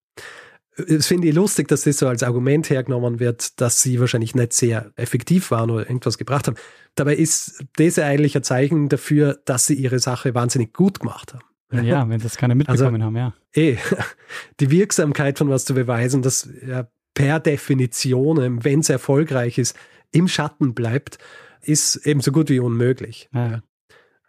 Es 0.76 1.06
finde 1.06 1.28
ich 1.28 1.34
lustig, 1.34 1.68
dass 1.68 1.82
das 1.82 1.98
so 1.98 2.08
als 2.08 2.24
Argument 2.24 2.68
hergenommen 2.68 3.20
wird, 3.20 3.60
dass 3.60 3.82
sie 3.82 4.00
wahrscheinlich 4.00 4.34
nicht 4.34 4.52
sehr 4.52 4.92
effektiv 4.96 5.52
waren 5.52 5.70
oder 5.70 5.86
irgendwas 5.86 6.18
gebracht 6.18 6.48
haben. 6.48 6.56
Dabei 6.96 7.14
ist 7.14 7.64
das 7.76 7.98
eigentlich 7.98 8.36
ein 8.36 8.42
Zeichen 8.42 8.88
dafür, 8.88 9.40
dass 9.44 9.66
sie 9.66 9.74
ihre 9.74 10.00
Sache 10.00 10.34
wahnsinnig 10.34 10.72
gut 10.72 11.00
gemacht 11.00 11.32
haben. 11.32 11.44
Ja, 11.82 12.06
wenn 12.08 12.20
das 12.20 12.36
keine 12.36 12.54
mitbekommen 12.54 12.94
also, 12.94 13.04
haben, 13.04 13.16
ja. 13.16 13.34
Eh, 13.52 13.76
die 14.60 14.70
Wirksamkeit 14.70 15.38
von 15.38 15.48
was 15.48 15.64
zu 15.64 15.74
beweisen, 15.74 16.22
dass 16.22 16.48
ja, 16.66 16.86
per 17.14 17.40
Definition, 17.40 18.64
wenn 18.64 18.80
es 18.80 18.88
erfolgreich 18.88 19.58
ist, 19.58 19.76
im 20.12 20.28
Schatten 20.28 20.74
bleibt, 20.74 21.18
ist 21.62 21.96
eben 22.06 22.20
so 22.20 22.32
gut 22.32 22.50
wie 22.50 22.60
unmöglich. 22.60 23.28
Ja. 23.32 23.62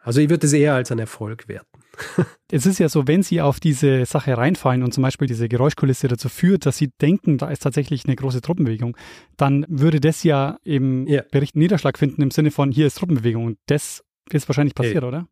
Also 0.01 0.21
ich 0.21 0.29
würde 0.29 0.45
es 0.45 0.53
eher 0.53 0.75
als 0.75 0.91
einen 0.91 0.99
Erfolg 0.99 1.47
werten. 1.47 1.79
es 2.51 2.65
ist 2.65 2.79
ja 2.79 2.89
so, 2.89 3.07
wenn 3.07 3.23
Sie 3.23 3.41
auf 3.41 3.59
diese 3.59 4.05
Sache 4.05 4.37
reinfallen 4.37 4.83
und 4.83 4.93
zum 4.93 5.01
Beispiel 5.01 5.27
diese 5.27 5.49
Geräuschkulisse 5.49 6.07
dazu 6.07 6.29
führt, 6.29 6.65
dass 6.65 6.77
Sie 6.77 6.91
denken, 7.01 7.37
da 7.37 7.49
ist 7.49 7.63
tatsächlich 7.63 8.05
eine 8.05 8.15
große 8.15 8.41
Truppenbewegung, 8.41 8.95
dann 9.37 9.65
würde 9.67 9.99
das 9.99 10.23
ja 10.23 10.57
im 10.63 11.07
ja. 11.07 11.23
Bericht 11.31 11.55
Niederschlag 11.55 11.97
finden 11.97 12.21
im 12.21 12.31
Sinne 12.31 12.51
von, 12.51 12.71
hier 12.71 12.85
ist 12.85 12.99
Truppenbewegung 12.99 13.45
und 13.45 13.57
das 13.65 14.03
ist 14.29 14.47
wahrscheinlich 14.47 14.75
passiert, 14.75 15.03
hey. 15.03 15.07
oder? 15.07 15.27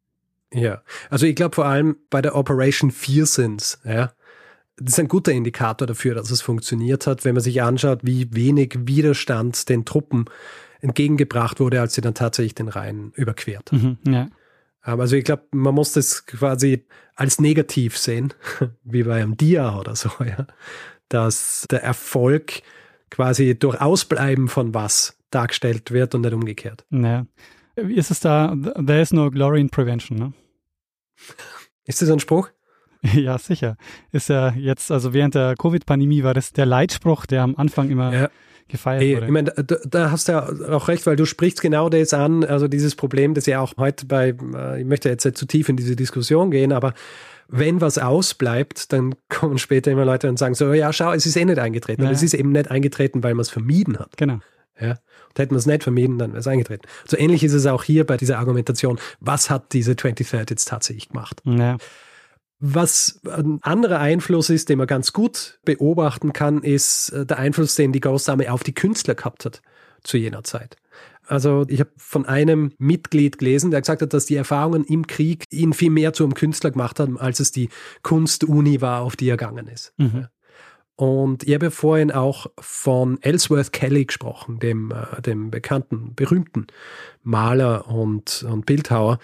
Ja, 0.53 0.83
also 1.09 1.25
ich 1.25 1.35
glaube 1.35 1.55
vor 1.55 1.65
allem 1.65 1.97
bei 2.09 2.21
der 2.21 2.35
Operation 2.35 2.91
Viersins, 2.91 3.79
ja, 3.83 4.13
das 4.77 4.93
ist 4.93 4.99
ein 4.99 5.07
guter 5.07 5.31
Indikator 5.31 5.87
dafür, 5.87 6.15
dass 6.15 6.31
es 6.31 6.41
funktioniert 6.41 7.05
hat, 7.07 7.25
wenn 7.25 7.35
man 7.35 7.43
sich 7.43 7.61
anschaut, 7.61 7.99
wie 8.03 8.33
wenig 8.33 8.75
Widerstand 8.79 9.69
den 9.69 9.85
Truppen 9.85 10.25
entgegengebracht 10.81 11.59
wurde, 11.59 11.79
als 11.79 11.93
sie 11.93 12.01
dann 12.01 12.15
tatsächlich 12.15 12.55
den 12.55 12.67
Rhein 12.67 13.11
überquert 13.15 13.71
haben. 13.71 13.99
Mhm, 14.03 14.13
ja. 14.13 14.29
Ähm, 14.85 14.99
also 14.99 15.15
ich 15.15 15.23
glaube, 15.23 15.43
man 15.51 15.75
muss 15.75 15.93
das 15.93 16.25
quasi 16.25 16.85
als 17.15 17.39
negativ 17.39 17.97
sehen, 17.97 18.33
wie 18.83 19.03
bei 19.03 19.21
einem 19.21 19.37
Dia 19.37 19.77
oder 19.77 19.95
so, 19.95 20.09
ja. 20.19 20.47
Dass 21.09 21.67
der 21.69 21.83
Erfolg 21.83 22.63
quasi 23.09 23.57
durch 23.57 23.79
Ausbleiben 23.79 24.47
von 24.47 24.73
was 24.73 25.17
dargestellt 25.29 25.91
wird 25.91 26.15
und 26.15 26.21
nicht 26.21 26.33
umgekehrt. 26.33 26.85
Naja. 26.89 27.27
Ist 27.75 28.11
es 28.11 28.19
da, 28.19 28.55
there 28.75 29.01
is 29.01 29.13
no 29.13 29.31
glory 29.31 29.61
in 29.61 29.69
prevention, 29.69 30.17
ne? 30.17 30.33
Ist 31.85 32.01
das 32.01 32.09
ein 32.09 32.19
Spruch? 32.19 32.49
Ja, 33.13 33.37
sicher. 33.37 33.75
Ist 34.13 34.29
ja 34.29 34.53
jetzt, 34.53 34.89
also 34.89 35.13
während 35.13 35.35
der 35.35 35.55
Covid-Pandemie 35.57 36.23
war 36.23 36.33
das 36.33 36.53
der 36.53 36.65
Leitspruch, 36.65 37.25
der 37.25 37.41
am 37.43 37.55
Anfang 37.57 37.89
immer 37.89 38.13
ja. 38.13 38.29
gefeiert 38.69 39.01
Ey, 39.01 39.15
wurde. 39.15 39.25
Ich 39.25 39.31
meine, 39.33 39.51
da, 39.51 39.75
da, 39.83 40.09
hast 40.09 40.29
du 40.29 40.31
ja 40.31 40.47
auch 40.69 40.87
recht, 40.87 41.05
weil 41.05 41.17
du 41.17 41.25
sprichst 41.25 41.61
genau 41.61 41.89
das 41.89 42.13
an, 42.13 42.45
also 42.45 42.69
dieses 42.69 42.95
Problem, 42.95 43.33
das 43.33 43.45
ja 43.45 43.59
auch 43.59 43.73
heute 43.77 44.05
bei, 44.05 44.33
äh, 44.55 44.79
ich 44.79 44.87
möchte 44.87 45.09
jetzt 45.09 45.25
nicht 45.25 45.37
zu 45.37 45.45
tief 45.45 45.67
in 45.67 45.75
diese 45.75 45.97
Diskussion 45.97 46.49
gehen, 46.49 46.71
aber 46.71 46.93
wenn 47.49 47.81
was 47.81 47.97
ausbleibt, 47.97 48.93
dann 48.93 49.15
kommen 49.29 49.57
später 49.57 49.91
immer 49.91 50.05
Leute 50.05 50.29
und 50.29 50.39
sagen 50.39 50.55
so, 50.55 50.73
ja, 50.73 50.93
schau, 50.93 51.11
es 51.11 51.25
ist 51.25 51.35
eh 51.35 51.45
nicht 51.45 51.59
eingetreten. 51.59 52.01
Ja. 52.03 52.07
Aber 52.07 52.15
es 52.15 52.23
ist 52.23 52.33
eben 52.33 52.51
nicht 52.51 52.71
eingetreten, 52.71 53.21
weil 53.21 53.33
man 53.33 53.41
es 53.41 53.49
vermieden 53.49 53.99
hat. 53.99 54.15
Genau. 54.17 54.39
Ja. 54.79 54.95
Hätten 55.35 55.51
wir 55.51 55.57
es 55.59 55.65
nicht 55.65 55.83
vermieden, 55.83 56.17
dann 56.17 56.31
wäre 56.31 56.39
es 56.39 56.47
eingetreten. 56.47 56.87
So 57.07 57.17
ähnlich 57.17 57.43
ist 57.43 57.53
es 57.53 57.65
auch 57.65 57.83
hier 57.83 58.05
bei 58.05 58.17
dieser 58.17 58.37
Argumentation. 58.37 58.99
Was 59.19 59.49
hat 59.49 59.73
diese 59.73 59.93
23rd 59.93 60.49
jetzt 60.49 60.67
tatsächlich 60.67 61.09
gemacht? 61.09 61.41
Ja. 61.45 61.77
Was 62.59 63.19
ein 63.29 63.59
anderer 63.61 63.99
Einfluss 63.99 64.49
ist, 64.49 64.69
den 64.69 64.77
man 64.77 64.87
ganz 64.87 65.11
gut 65.11 65.59
beobachten 65.65 66.31
kann, 66.31 66.63
ist 66.63 67.09
äh, 67.09 67.25
der 67.25 67.37
Einfluss, 67.37 67.75
den 67.75 67.91
die 67.91 67.99
Ghost 67.99 68.29
Army 68.29 68.47
auf 68.47 68.63
die 68.63 68.73
Künstler 68.73 69.15
gehabt 69.15 69.43
hat 69.45 69.61
zu 70.03 70.17
jener 70.17 70.43
Zeit. 70.43 70.77
Also 71.25 71.65
ich 71.67 71.79
habe 71.79 71.91
von 71.97 72.25
einem 72.25 72.73
Mitglied 72.77 73.37
gelesen, 73.37 73.71
der 73.71 73.81
gesagt 73.81 74.01
hat, 74.01 74.13
dass 74.13 74.25
die 74.25 74.35
Erfahrungen 74.35 74.83
im 74.83 75.07
Krieg 75.07 75.45
ihn 75.51 75.73
viel 75.73 75.89
mehr 75.89 76.13
zu 76.13 76.23
einem 76.23 76.33
Künstler 76.33 76.71
gemacht 76.71 76.99
haben, 76.99 77.17
als 77.17 77.39
es 77.39 77.51
die 77.51 77.69
Kunstuni 78.01 78.81
war, 78.81 79.01
auf 79.01 79.15
die 79.15 79.29
er 79.29 79.37
gegangen 79.37 79.67
ist. 79.67 79.93
Mhm. 79.97 80.27
Und 80.95 81.43
ich 81.43 81.53
habe 81.53 81.71
vorhin 81.71 82.11
auch 82.11 82.47
von 82.59 83.21
Ellsworth 83.21 83.71
Kelly 83.71 84.05
gesprochen, 84.05 84.59
dem, 84.59 84.91
äh, 84.91 85.21
dem 85.21 85.49
bekannten, 85.49 86.13
berühmten 86.15 86.67
Maler 87.23 87.87
und, 87.87 88.45
und 88.47 88.65
Bildhauer. 88.65 89.19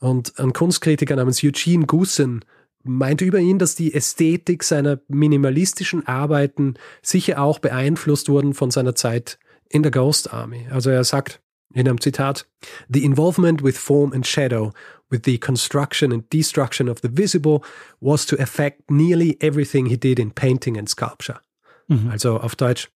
Und 0.00 0.38
ein 0.38 0.52
Kunstkritiker 0.52 1.14
namens 1.14 1.42
Eugene 1.44 1.86
Goosen 1.86 2.44
meinte 2.84 3.24
über 3.24 3.38
ihn, 3.38 3.58
dass 3.58 3.76
die 3.76 3.94
Ästhetik 3.94 4.64
seiner 4.64 4.98
minimalistischen 5.08 6.06
Arbeiten 6.06 6.74
sicher 7.02 7.40
auch 7.40 7.60
beeinflusst 7.60 8.28
wurden 8.28 8.54
von 8.54 8.70
seiner 8.70 8.94
Zeit 8.94 9.38
in 9.68 9.82
der 9.82 9.92
Ghost 9.92 10.32
Army. 10.32 10.66
Also 10.70 10.90
er 10.90 11.04
sagt 11.04 11.41
in 11.74 11.88
einem 11.88 12.00
Zitat, 12.00 12.46
The 12.92 13.04
involvement 13.04 13.62
with 13.62 13.76
form 13.76 14.12
and 14.12 14.26
shadow, 14.26 14.72
with 15.10 15.22
the 15.24 15.38
construction 15.38 16.12
and 16.12 16.30
destruction 16.32 16.88
of 16.88 17.00
the 17.02 17.08
visible, 17.10 17.62
was 18.00 18.26
to 18.26 18.36
affect 18.38 18.90
nearly 18.90 19.36
everything 19.40 19.86
he 19.86 19.98
did 19.98 20.18
in 20.18 20.32
painting 20.32 20.76
and 20.78 20.88
sculpture. 20.88 21.40
Mhm. 21.88 22.10
Also 22.10 22.40
auf 22.40 22.56
Deutsch, 22.56 22.88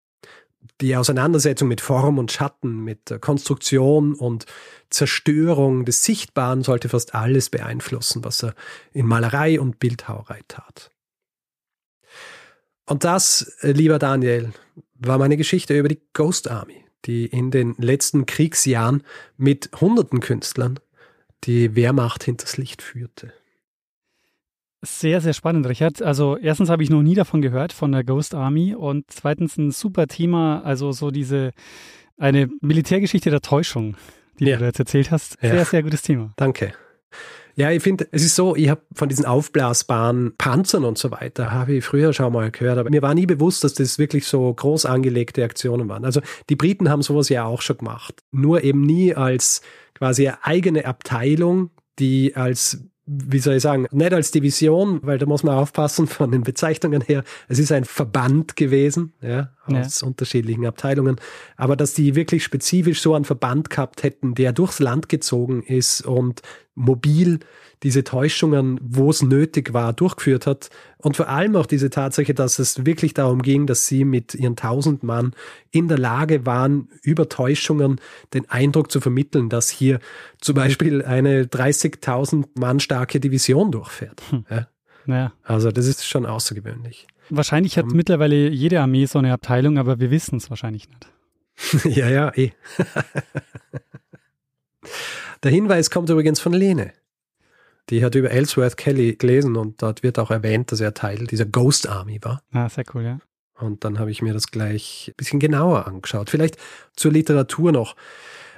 die 0.82 0.96
Auseinandersetzung 0.96 1.68
mit 1.68 1.82
Form 1.82 2.18
und 2.18 2.32
Schatten, 2.32 2.84
mit 2.84 3.22
Konstruktion 3.22 4.14
und 4.14 4.46
Zerstörung 4.90 5.86
des 5.86 6.04
Sichtbaren 6.04 6.64
sollte 6.64 6.90
fast 6.90 7.16
alles 7.16 7.50
beeinflussen, 7.50 8.24
was 8.24 8.44
er 8.44 8.56
in 8.92 9.06
Malerei 9.06 9.60
und 9.60 9.80
Bildhauerei 9.80 10.42
tat. 10.48 10.92
Und 12.86 13.04
das, 13.04 13.58
äh, 13.62 13.72
lieber 13.72 14.00
Daniel, 14.00 14.54
war 14.96 15.18
meine 15.18 15.38
Geschichte 15.38 15.78
über 15.78 15.90
die 15.90 16.02
Ghost 16.14 16.50
Army, 16.50 16.85
die 17.06 17.26
in 17.26 17.52
den 17.52 17.76
letzten 17.78 18.26
Kriegsjahren 18.26 19.04
mit 19.38 19.70
hunderten 19.80 20.20
Künstlern 20.20 20.80
die 21.44 21.76
Wehrmacht 21.76 22.24
hinters 22.24 22.58
Licht 22.58 22.82
führte. 22.82 23.34
Sehr, 24.82 25.20
sehr 25.20 25.34
spannend, 25.34 25.68
Richard. 25.68 26.02
Also 26.02 26.38
erstens 26.38 26.70
habe 26.70 26.84
ich 26.84 26.90
noch 26.90 27.02
nie 27.02 27.16
davon 27.16 27.42
gehört, 27.42 27.74
von 27.74 27.92
der 27.92 28.04
Ghost 28.04 28.36
Army 28.36 28.76
und 28.76 29.06
zweitens 29.10 29.58
ein 29.58 29.72
super 29.72 30.08
Thema, 30.08 30.62
also 30.64 30.92
so 30.92 31.10
diese, 31.10 31.52
eine 32.18 32.50
Militärgeschichte 32.62 33.32
der 33.32 33.42
Täuschung, 33.42 33.98
die 34.40 34.46
ja. 34.46 34.58
du 34.58 34.66
jetzt 34.66 34.80
erzählt 34.80 35.12
hast. 35.12 35.40
Sehr, 35.42 35.56
ja. 35.56 35.66
sehr 35.66 35.82
gutes 35.82 36.04
Thema. 36.04 36.34
Danke. 36.36 36.74
Ja, 37.58 37.72
ich 37.72 37.82
finde, 37.82 38.08
es 38.12 38.24
ist 38.24 38.36
so, 38.36 38.56
ich 38.56 38.68
habe 38.68 38.82
von 38.94 39.08
diesen 39.08 39.26
aufblasbaren 39.26 40.36
Panzern 40.38 40.84
und 40.84 40.98
so 40.98 41.12
weiter, 41.12 41.52
habe 41.52 41.76
ich 41.76 41.86
früher 41.86 42.12
schon 42.12 42.34
mal 42.34 42.52
gehört, 42.52 42.78
aber 42.78 42.90
mir 42.90 43.02
war 43.02 43.16
nie 43.16 43.26
bewusst, 43.26 43.64
dass 43.64 43.74
das 43.76 43.98
wirklich 43.98 44.28
so 44.28 44.54
groß 44.54 44.86
angelegte 44.86 45.42
Aktionen 45.44 45.88
waren. 45.88 46.04
Also 46.04 46.20
die 46.50 46.58
Briten 46.58 46.90
haben 46.90 47.02
sowas 47.02 47.30
ja 47.30 47.46
auch 47.46 47.62
schon 47.62 47.78
gemacht, 47.78 48.22
nur 48.32 48.64
eben 48.64 48.82
nie 48.82 49.16
als 49.16 49.62
quasi 49.94 50.30
eigene 50.42 50.86
Abteilung, 50.86 51.70
die 51.98 52.36
als 52.36 52.84
wie 53.08 53.40
soll 53.40 53.56
ich 53.56 53.62
sagen, 53.62 53.86
nicht 53.92 54.14
als 54.14 54.32
Division, 54.32 55.00
weil 55.04 55.20
da 55.20 55.28
muss 55.28 55.44
man 55.44 55.56
aufpassen 55.56 56.08
von 56.08 56.32
den 56.32 56.42
Bezeichnungen 56.42 57.02
her. 57.02 57.24
Es 57.48 57.60
ist 57.60 57.72
ein 57.72 57.86
Verband 57.86 58.56
gewesen, 58.56 59.14
ja, 59.22 59.52
aus 59.66 60.02
ja. 60.02 60.08
unterschiedlichen 60.08 60.66
Abteilungen. 60.66 61.18
Aber 61.56 61.76
dass 61.76 61.94
die 61.94 62.16
wirklich 62.16 62.44
spezifisch 62.44 63.02
so 63.02 63.14
einen 63.14 63.26
Verband 63.26 63.70
gehabt 63.70 64.02
hätten, 64.02 64.34
der 64.34 64.54
durchs 64.54 64.80
Land 64.80 65.08
gezogen 65.08 65.62
ist 65.62 66.02
und 66.02 66.42
mobil 66.74 67.40
diese 67.86 68.04
Täuschungen, 68.04 68.80
wo 68.82 69.12
es 69.12 69.22
nötig 69.22 69.72
war, 69.72 69.94
durchgeführt 69.94 70.48
hat. 70.48 70.72
Und 70.98 71.16
vor 71.16 71.30
allem 71.30 71.56
auch 71.56 71.68
diese 71.68 71.92
Tatsache, 71.92 72.34
dass 72.34 72.58
es 72.58 72.84
wirklich 72.84 73.14
darum 73.14 73.44
ging, 73.44 73.68
dass 73.68 73.86
sie 73.86 74.06
mit 74.06 74.34
ihren 74.34 74.56
tausend 74.56 75.04
Mann 75.04 75.36
in 75.70 75.88
der 75.88 76.00
Lage 76.00 76.48
waren, 76.48 76.90
über 77.04 77.30
Täuschungen 77.30 78.02
den 78.34 78.50
Eindruck 78.50 78.92
zu 78.92 79.02
vermitteln, 79.02 79.50
dass 79.50 79.70
hier 79.70 80.00
zum 80.42 80.56
Beispiel 80.56 81.06
eine 81.06 81.44
30.000 81.44 82.46
Mann 82.56 82.80
starke 82.80 83.20
Division 83.20 83.72
durchfährt. 83.72 84.24
Hm. 84.32 84.46
Ja. 84.50 84.68
Ja. 85.06 85.34
Also 85.44 85.70
das 85.70 85.86
ist 85.86 86.08
schon 86.08 86.26
außergewöhnlich. 86.26 87.06
Wahrscheinlich 87.30 87.78
hat 87.78 87.86
um, 87.86 87.92
mittlerweile 87.92 88.50
jede 88.50 88.82
Armee 88.82 89.06
so 89.06 89.20
eine 89.20 89.32
Abteilung, 89.32 89.78
aber 89.78 90.00
wir 90.00 90.10
wissen 90.10 90.38
es 90.38 90.50
wahrscheinlich 90.50 90.88
nicht. 90.90 91.86
ja, 91.96 92.10
ja, 92.10 92.32
eh. 92.34 92.52
Der 95.44 95.52
Hinweis 95.52 95.92
kommt 95.92 96.10
übrigens 96.10 96.40
von 96.40 96.54
Lene. 96.54 96.94
Die 97.90 98.04
hat 98.04 98.16
über 98.16 98.32
Ellsworth 98.32 98.78
Kelly 98.78 99.16
gelesen 99.16 99.56
und 99.56 99.82
dort 99.82 100.02
wird 100.02 100.18
auch 100.18 100.32
erwähnt, 100.32 100.72
dass 100.72 100.82
er 100.82 100.94
Teil 100.94 101.28
dieser 101.28 101.46
Ghost 101.46 101.88
Army 101.88 102.20
war. 102.22 102.42
Ah, 102.52 102.68
sehr 102.70 102.86
cool, 102.94 103.04
ja. 103.04 103.20
Und 103.60 103.84
dann 103.86 104.00
habe 104.00 104.12
ich 104.12 104.22
mir 104.22 104.34
das 104.34 104.48
gleich 104.48 105.10
ein 105.10 105.16
bisschen 105.18 105.40
genauer 105.40 105.88
angeschaut. 105.88 106.30
Vielleicht 106.30 106.58
zur 106.96 107.12
Literatur 107.12 107.72
noch. 107.72 107.96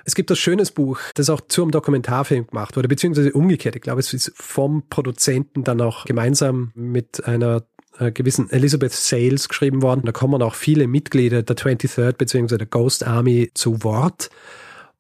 Es 0.06 0.16
gibt 0.16 0.30
das 0.30 0.40
schönes 0.40 0.72
Buch, 0.72 1.00
das 1.16 1.30
auch 1.30 1.42
zum 1.42 1.72
Dokumentarfilm 1.72 2.48
gemacht 2.48 2.76
wurde, 2.78 2.88
beziehungsweise 2.88 3.34
umgekehrt. 3.34 3.76
Ich 3.76 3.82
glaube, 3.82 4.00
es 4.00 4.14
ist 4.14 4.32
vom 4.36 4.88
Produzenten 4.90 5.64
dann 5.64 5.82
auch 5.82 6.06
gemeinsam 6.06 6.72
mit 6.74 7.26
einer 7.26 7.64
äh, 8.00 8.12
gewissen 8.12 8.50
Elizabeth 8.50 8.94
Sales 8.94 9.50
geschrieben 9.50 9.82
worden. 9.82 10.04
Da 10.06 10.14
kommen 10.14 10.42
auch 10.42 10.56
viele 10.56 10.88
Mitglieder 10.88 11.44
der 11.44 11.58
23rd 11.58 12.14
beziehungsweise 12.14 12.60
der 12.60 12.68
Ghost 12.68 13.06
Army 13.06 13.52
zu 13.54 13.84
Wort. 13.84 14.30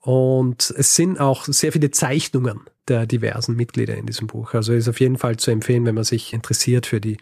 Und 0.02 0.74
es 0.78 0.96
sind 0.96 1.20
auch 1.20 1.46
sehr 1.46 1.72
viele 1.72 1.90
Zeichnungen 1.92 2.62
der 2.88 3.06
diversen 3.06 3.56
Mitglieder 3.56 3.96
in 3.96 4.06
diesem 4.06 4.28
Buch. 4.28 4.54
Also 4.54 4.74
ist 4.74 4.88
auf 4.88 5.00
jeden 5.00 5.18
Fall 5.18 5.38
zu 5.38 5.52
empfehlen, 5.52 5.86
wenn 5.86 5.96
man 5.96 6.04
sich 6.04 6.34
interessiert 6.34 6.86
für 6.86 7.02
die 7.02 7.18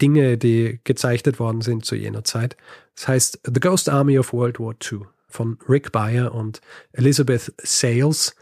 Dinge, 0.00 0.38
die 0.38 0.80
gezeichnet 0.84 1.38
worden 1.38 1.60
sind 1.60 1.84
zu 1.84 1.94
jener 1.94 2.24
Zeit. 2.24 2.56
Das 2.96 3.08
heißt 3.08 3.40
The 3.44 3.60
Ghost 3.60 3.88
Army 3.88 4.18
of 4.18 4.32
World 4.32 4.58
War 4.58 4.74
II 4.90 5.00
von 5.28 5.58
Rick 5.68 5.92
Beyer 5.92 6.34
und 6.34 6.60
Elizabeth 6.92 7.52
Sales. 7.58 8.34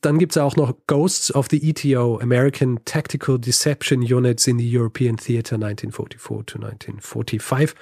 Dann 0.00 0.18
gibt 0.18 0.32
es 0.32 0.38
auch 0.38 0.56
noch 0.56 0.74
Ghosts 0.86 1.34
of 1.34 1.48
the 1.50 1.68
ETO, 1.68 2.18
American 2.20 2.80
Tactical 2.86 3.38
Deception 3.38 4.00
Units 4.00 4.46
in 4.46 4.58
the 4.58 4.78
European 4.78 5.18
Theater 5.18 5.56
1944 5.56 6.46
to 6.46 6.58
1945 6.58 7.74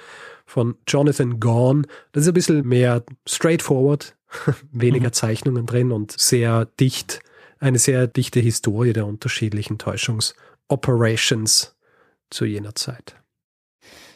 von 0.45 0.75
Jonathan 0.85 1.39
Gaughan. 1.39 1.87
Das 2.11 2.23
ist 2.23 2.27
ein 2.27 2.33
bisschen 2.33 2.67
mehr 2.67 3.03
straightforward, 3.25 4.17
weniger 4.71 5.07
mhm. 5.07 5.13
Zeichnungen 5.13 5.65
drin 5.65 5.91
und 5.93 6.19
sehr 6.19 6.65
dicht 6.65 7.21
eine 7.59 7.79
sehr 7.79 8.07
dichte 8.07 8.39
Historie 8.39 8.93
der 8.93 9.05
unterschiedlichen 9.05 9.77
Täuschungsoperations 9.77 11.75
zu 12.29 12.45
jener 12.45 12.75
Zeit. 12.75 13.15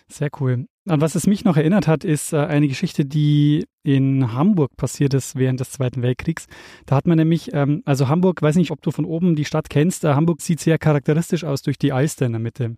Sehr 0.07 0.29
cool. 0.39 0.65
An 0.87 1.01
was 1.01 1.15
es 1.15 1.27
mich 1.27 1.45
noch 1.45 1.55
erinnert 1.55 1.87
hat, 1.87 2.03
ist 2.03 2.33
äh, 2.33 2.37
eine 2.37 2.67
Geschichte, 2.67 3.05
die 3.05 3.65
in 3.83 4.33
Hamburg 4.33 4.75
passiert 4.75 5.13
ist 5.13 5.35
während 5.35 5.59
des 5.59 5.71
Zweiten 5.71 6.01
Weltkriegs. 6.01 6.45
Da 6.85 6.97
hat 6.97 7.07
man 7.07 7.17
nämlich, 7.17 7.53
ähm, 7.53 7.81
also 7.85 8.09
Hamburg, 8.09 8.41
weiß 8.41 8.57
nicht, 8.57 8.71
ob 8.71 8.81
du 8.81 8.91
von 8.91 9.05
oben 9.05 9.35
die 9.35 9.45
Stadt 9.45 9.69
kennst, 9.69 10.03
äh, 10.03 10.13
Hamburg 10.13 10.41
sieht 10.41 10.59
sehr 10.59 10.77
charakteristisch 10.77 11.45
aus 11.45 11.61
durch 11.61 11.77
die 11.77 11.93
Alster 11.93 12.25
in 12.25 12.33
der 12.33 12.41
Mitte. 12.41 12.75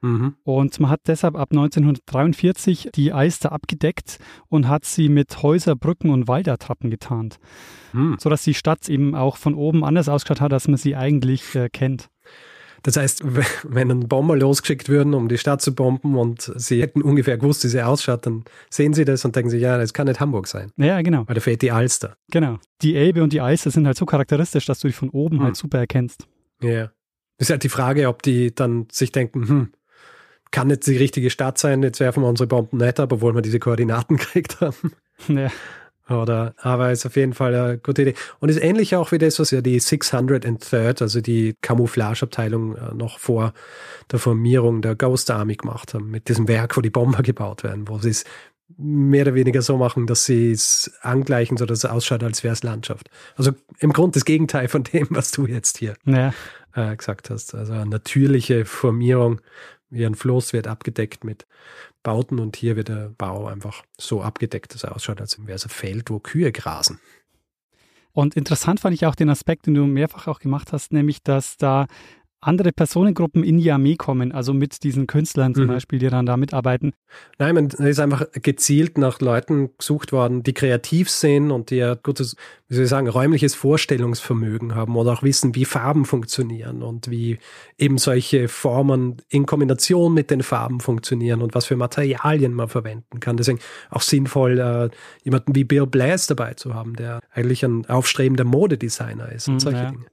Mhm. 0.00 0.34
Und 0.44 0.78
man 0.80 0.90
hat 0.90 1.00
deshalb 1.06 1.36
ab 1.36 1.48
1943 1.50 2.90
die 2.94 3.12
Alster 3.12 3.52
abgedeckt 3.52 4.18
und 4.48 4.68
hat 4.68 4.84
sie 4.84 5.08
mit 5.08 5.42
Häuser, 5.42 5.76
Brücken 5.76 6.10
und 6.10 6.28
Waldattrappen 6.28 6.90
getarnt. 6.90 7.38
Mhm. 7.92 8.16
Sodass 8.18 8.42
die 8.42 8.54
Stadt 8.54 8.88
eben 8.88 9.14
auch 9.14 9.36
von 9.36 9.54
oben 9.54 9.84
anders 9.84 10.08
ausgeschaut 10.08 10.40
hat, 10.40 10.52
als 10.52 10.68
man 10.68 10.76
sie 10.76 10.96
eigentlich 10.96 11.54
äh, 11.54 11.68
kennt. 11.68 12.08
Das 12.82 12.96
heißt, 12.96 13.22
wenn 13.64 13.90
ein 13.90 14.08
Bomber 14.08 14.36
losgeschickt 14.36 14.88
würden, 14.88 15.14
um 15.14 15.28
die 15.28 15.38
Stadt 15.38 15.60
zu 15.60 15.74
bomben 15.74 16.16
und 16.16 16.52
sie 16.56 16.80
hätten 16.80 17.02
ungefähr 17.02 17.36
gewusst, 17.36 17.64
wie 17.64 17.68
sie 17.68 17.84
ausschaut, 17.84 18.26
dann 18.26 18.44
sehen 18.70 18.94
sie 18.94 19.04
das 19.04 19.24
und 19.24 19.34
denken 19.34 19.50
sich, 19.50 19.60
ja, 19.60 19.78
das 19.78 19.92
kann 19.92 20.06
nicht 20.06 20.20
Hamburg 20.20 20.46
sein. 20.46 20.70
Ja, 20.76 21.02
genau. 21.02 21.26
Weil 21.26 21.34
da 21.34 21.40
fehlt 21.40 21.62
die 21.62 21.72
Alster. 21.72 22.16
Genau. 22.30 22.58
Die 22.82 22.94
Elbe 22.94 23.22
und 23.22 23.32
die 23.32 23.40
Alster 23.40 23.70
sind 23.70 23.86
halt 23.86 23.96
so 23.96 24.06
charakteristisch, 24.06 24.66
dass 24.66 24.80
du 24.80 24.88
die 24.88 24.94
von 24.94 25.10
oben 25.10 25.38
mhm. 25.38 25.42
halt 25.42 25.56
super 25.56 25.78
erkennst. 25.78 26.28
Ja. 26.62 26.90
Das 27.38 27.46
ist 27.46 27.50
halt 27.50 27.62
die 27.62 27.68
Frage, 27.68 28.08
ob 28.08 28.22
die 28.22 28.54
dann 28.54 28.86
sich 28.90 29.12
denken, 29.12 29.48
hm, 29.48 29.72
kann 30.50 30.70
jetzt 30.70 30.86
die 30.86 30.96
richtige 30.96 31.30
Stadt 31.30 31.58
sein, 31.58 31.82
jetzt 31.82 32.00
werfen 32.00 32.22
wir 32.22 32.28
unsere 32.28 32.46
Bomben 32.46 32.78
nicht 32.78 33.00
ab, 33.00 33.12
obwohl 33.12 33.34
wir 33.34 33.42
diese 33.42 33.58
Koordinaten 33.58 34.16
gekriegt 34.18 34.60
haben. 34.60 34.92
Ja. 35.28 35.50
Oder, 36.08 36.54
aber 36.56 36.90
ist 36.90 37.04
auf 37.04 37.16
jeden 37.16 37.34
Fall 37.34 37.54
eine 37.54 37.76
gute 37.78 38.00
Idee. 38.00 38.14
Und 38.38 38.48
ist 38.48 38.62
ähnlich 38.62 38.96
auch 38.96 39.12
wie 39.12 39.18
das, 39.18 39.38
was 39.38 39.50
ja 39.50 39.60
die 39.60 39.78
603rd, 39.78 41.02
also 41.02 41.20
die 41.20 41.54
Camouflageabteilung 41.60 42.76
äh, 42.76 42.94
noch 42.94 43.18
vor 43.18 43.52
der 44.10 44.18
Formierung 44.18 44.80
der 44.80 44.94
Ghost 44.94 45.30
Army 45.30 45.56
gemacht 45.56 45.92
haben, 45.92 46.10
mit 46.10 46.28
diesem 46.28 46.48
Werk, 46.48 46.76
wo 46.76 46.80
die 46.80 46.88
Bomber 46.90 47.22
gebaut 47.22 47.62
werden, 47.62 47.88
wo 47.88 47.98
sie 47.98 48.08
es 48.10 48.24
mehr 48.78 49.22
oder 49.22 49.34
weniger 49.34 49.60
so 49.62 49.76
machen, 49.76 50.06
dass 50.06 50.24
sie 50.24 50.50
es 50.50 50.90
angleichen, 51.02 51.56
so 51.58 51.66
dass 51.66 51.78
es 51.78 51.84
ausschaut, 51.84 52.22
als 52.22 52.42
wäre 52.44 52.52
es 52.52 52.62
Landschaft. 52.62 53.10
Also 53.36 53.52
im 53.78 53.92
Grunde 53.92 54.14
das 54.14 54.24
Gegenteil 54.24 54.68
von 54.68 54.84
dem, 54.84 55.08
was 55.10 55.30
du 55.30 55.46
jetzt 55.46 55.78
hier 55.78 55.94
Ja. 56.06 56.32
äh, 56.74 56.96
gesagt 56.96 57.28
hast. 57.30 57.54
Also 57.54 57.72
eine 57.74 57.86
natürliche 57.86 58.64
Formierung, 58.64 59.40
ein 59.90 60.14
Floß 60.14 60.52
wird 60.52 60.66
abgedeckt 60.66 61.24
mit 61.24 61.46
Bauten 62.02 62.38
und 62.38 62.56
hier 62.56 62.76
wird 62.76 62.88
der 62.88 63.10
Bau 63.16 63.46
einfach 63.46 63.84
so 63.96 64.22
abgedeckt, 64.22 64.74
dass 64.74 64.84
er 64.84 64.94
ausschaut, 64.94 65.20
als 65.20 65.38
wäre 65.38 65.56
es 65.56 65.64
ein 65.64 65.70
Feld, 65.70 66.10
wo 66.10 66.18
Kühe 66.18 66.52
grasen. 66.52 67.00
Und 68.12 68.36
interessant 68.36 68.80
fand 68.80 68.94
ich 68.94 69.06
auch 69.06 69.14
den 69.14 69.30
Aspekt, 69.30 69.66
den 69.66 69.74
du 69.74 69.86
mehrfach 69.86 70.26
auch 70.26 70.40
gemacht 70.40 70.72
hast, 70.72 70.92
nämlich, 70.92 71.22
dass 71.22 71.56
da 71.56 71.86
andere 72.40 72.72
Personengruppen 72.72 73.42
in 73.42 73.58
die 73.58 73.70
Armee 73.72 73.96
kommen, 73.96 74.30
also 74.32 74.54
mit 74.54 74.82
diesen 74.84 75.06
Künstlern 75.06 75.54
zum 75.54 75.64
Mhm. 75.64 75.68
Beispiel, 75.68 75.98
die 75.98 76.08
dann 76.08 76.24
da 76.26 76.36
mitarbeiten. 76.36 76.92
Nein, 77.38 77.54
man 77.54 77.66
ist 77.68 77.98
einfach 78.00 78.26
gezielt 78.32 78.96
nach 78.96 79.20
Leuten 79.20 79.70
gesucht 79.76 80.12
worden, 80.12 80.42
die 80.42 80.52
kreativ 80.54 81.10
sind 81.10 81.50
und 81.50 81.70
die 81.70 81.82
ein 81.82 81.96
gutes, 82.02 82.36
wie 82.68 82.74
soll 82.76 82.84
ich 82.84 82.90
sagen, 82.90 83.08
räumliches 83.08 83.54
Vorstellungsvermögen 83.54 84.74
haben 84.74 84.94
oder 84.96 85.12
auch 85.12 85.22
wissen, 85.22 85.54
wie 85.54 85.64
Farben 85.64 86.04
funktionieren 86.04 86.82
und 86.82 87.10
wie 87.10 87.38
eben 87.76 87.98
solche 87.98 88.48
Formen 88.48 89.16
in 89.28 89.46
Kombination 89.46 90.14
mit 90.14 90.30
den 90.30 90.42
Farben 90.42 90.80
funktionieren 90.80 91.42
und 91.42 91.54
was 91.54 91.66
für 91.66 91.76
Materialien 91.76 92.54
man 92.54 92.68
verwenden 92.68 93.20
kann. 93.20 93.36
Deswegen 93.36 93.58
auch 93.90 94.02
sinnvoll, 94.02 94.58
äh, 94.58 94.90
jemanden 95.24 95.54
wie 95.54 95.64
Bill 95.64 95.86
Blass 95.86 96.26
dabei 96.28 96.54
zu 96.54 96.74
haben, 96.74 96.94
der 96.94 97.20
eigentlich 97.32 97.64
ein 97.64 97.86
aufstrebender 97.86 98.44
Modedesigner 98.44 99.32
ist 99.32 99.48
und 99.48 99.54
Mhm, 99.54 99.60
solche 99.60 99.82
ja. 99.82 99.90
Dinge. 99.90 100.06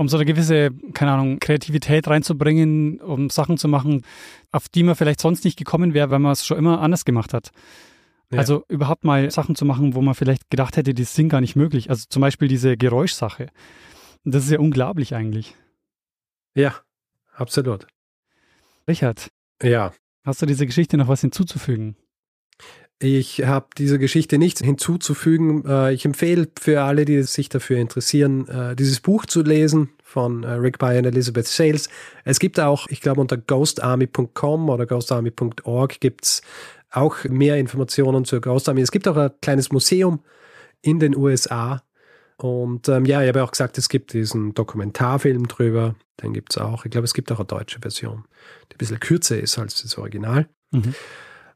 Um 0.00 0.08
so 0.08 0.16
eine 0.16 0.24
gewisse, 0.24 0.70
keine 0.94 1.12
Ahnung, 1.12 1.40
Kreativität 1.40 2.08
reinzubringen, 2.08 3.02
um 3.02 3.28
Sachen 3.28 3.58
zu 3.58 3.68
machen, 3.68 4.02
auf 4.50 4.70
die 4.70 4.82
man 4.82 4.94
vielleicht 4.96 5.20
sonst 5.20 5.44
nicht 5.44 5.58
gekommen 5.58 5.92
wäre, 5.92 6.08
weil 6.08 6.20
man 6.20 6.32
es 6.32 6.46
schon 6.46 6.56
immer 6.56 6.80
anders 6.80 7.04
gemacht 7.04 7.34
hat. 7.34 7.50
Ja. 8.32 8.38
Also 8.38 8.64
überhaupt 8.68 9.04
mal 9.04 9.30
Sachen 9.30 9.56
zu 9.56 9.66
machen, 9.66 9.94
wo 9.94 10.00
man 10.00 10.14
vielleicht 10.14 10.48
gedacht 10.48 10.78
hätte, 10.78 10.94
die 10.94 11.04
sind 11.04 11.28
gar 11.28 11.42
nicht 11.42 11.54
möglich. 11.54 11.90
Also 11.90 12.06
zum 12.08 12.22
Beispiel 12.22 12.48
diese 12.48 12.78
Geräuschsache. 12.78 13.48
Das 14.24 14.44
ist 14.44 14.50
ja 14.50 14.58
unglaublich 14.58 15.14
eigentlich. 15.14 15.54
Ja, 16.54 16.76
absolut. 17.34 17.86
Richard, 18.88 19.28
Ja, 19.62 19.92
hast 20.24 20.40
du 20.40 20.46
diese 20.46 20.64
Geschichte 20.64 20.96
noch 20.96 21.08
was 21.08 21.20
hinzuzufügen? 21.20 21.94
Ich 23.02 23.44
habe 23.46 23.66
dieser 23.78 23.96
Geschichte 23.96 24.36
nichts 24.36 24.60
hinzuzufügen. 24.60 25.64
Äh, 25.66 25.94
Ich 25.94 26.04
empfehle 26.04 26.48
für 26.60 26.82
alle, 26.82 27.06
die 27.06 27.22
sich 27.22 27.48
dafür 27.48 27.78
interessieren, 27.78 28.46
äh, 28.46 28.76
dieses 28.76 29.00
Buch 29.00 29.24
zu 29.24 29.42
lesen 29.42 29.88
von 30.04 30.44
äh, 30.44 30.50
Rick 30.52 30.78
By 30.78 30.98
und 30.98 31.06
Elizabeth 31.06 31.46
Sales. 31.46 31.88
Es 32.24 32.38
gibt 32.38 32.60
auch, 32.60 32.86
ich 32.88 33.00
glaube, 33.00 33.22
unter 33.22 33.38
ghostarmy.com 33.38 34.68
oder 34.68 34.84
ghostarmy.org 34.84 35.98
gibt's 36.00 36.42
auch 36.90 37.24
mehr 37.24 37.56
Informationen 37.56 38.26
zur 38.26 38.42
Ghost 38.42 38.68
Army. 38.68 38.82
Es 38.82 38.90
gibt 38.90 39.08
auch 39.08 39.16
ein 39.16 39.30
kleines 39.40 39.72
Museum 39.72 40.20
in 40.82 40.98
den 40.98 41.16
USA. 41.16 41.82
Und 42.36 42.88
ähm, 42.88 43.06
ja, 43.06 43.22
ich 43.22 43.28
habe 43.28 43.42
auch 43.44 43.50
gesagt, 43.50 43.78
es 43.78 43.88
gibt 43.88 44.12
diesen 44.12 44.52
Dokumentarfilm 44.54 45.48
drüber. 45.48 45.94
Den 46.22 46.34
gibt's 46.34 46.58
auch. 46.58 46.84
Ich 46.84 46.90
glaube, 46.90 47.04
es 47.06 47.14
gibt 47.14 47.32
auch 47.32 47.38
eine 47.38 47.46
deutsche 47.46 47.78
Version, 47.80 48.24
die 48.70 48.74
ein 48.74 48.78
bisschen 48.78 49.00
kürzer 49.00 49.38
ist 49.38 49.58
als 49.58 49.82
das 49.82 49.96
Original. 49.96 50.48
Mhm. 50.70 50.94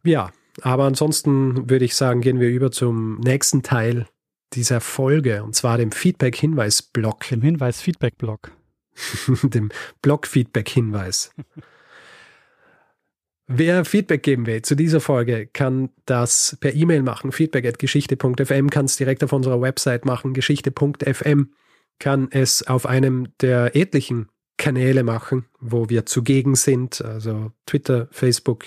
Ja, 0.04 0.30
aber 0.62 0.84
ansonsten 0.84 1.68
würde 1.68 1.84
ich 1.84 1.94
sagen, 1.94 2.20
gehen 2.20 2.40
wir 2.40 2.48
über 2.48 2.70
zum 2.70 3.18
nächsten 3.20 3.62
Teil 3.62 4.06
dieser 4.52 4.80
Folge 4.80 5.42
und 5.42 5.54
zwar 5.54 5.78
dem 5.78 5.92
Feedback-Hinweis-Block, 5.92 7.28
Dem 7.28 7.42
Hinweis-Feedback-Blog. 7.42 8.52
dem 9.42 9.70
Blog-Feedback-Hinweis. 10.02 11.32
Wer 13.46 13.84
Feedback 13.84 14.22
geben 14.22 14.46
will 14.46 14.62
zu 14.62 14.74
dieser 14.74 15.00
Folge, 15.00 15.46
kann 15.46 15.90
das 16.06 16.56
per 16.60 16.74
E-Mail 16.74 17.02
machen. 17.02 17.30
Feedback.geschichte.fm 17.30 18.70
kann 18.70 18.86
es 18.86 18.96
direkt 18.96 19.22
auf 19.22 19.34
unserer 19.34 19.60
Website 19.60 20.06
machen. 20.06 20.32
Geschichte.fm 20.32 21.52
kann 21.98 22.28
es 22.30 22.66
auf 22.66 22.86
einem 22.86 23.28
der 23.40 23.76
etlichen 23.76 24.28
Kanäle 24.56 25.02
machen, 25.02 25.44
wo 25.60 25.90
wir 25.90 26.06
zugegen 26.06 26.54
sind. 26.54 27.02
Also 27.02 27.52
Twitter, 27.66 28.08
Facebook, 28.12 28.64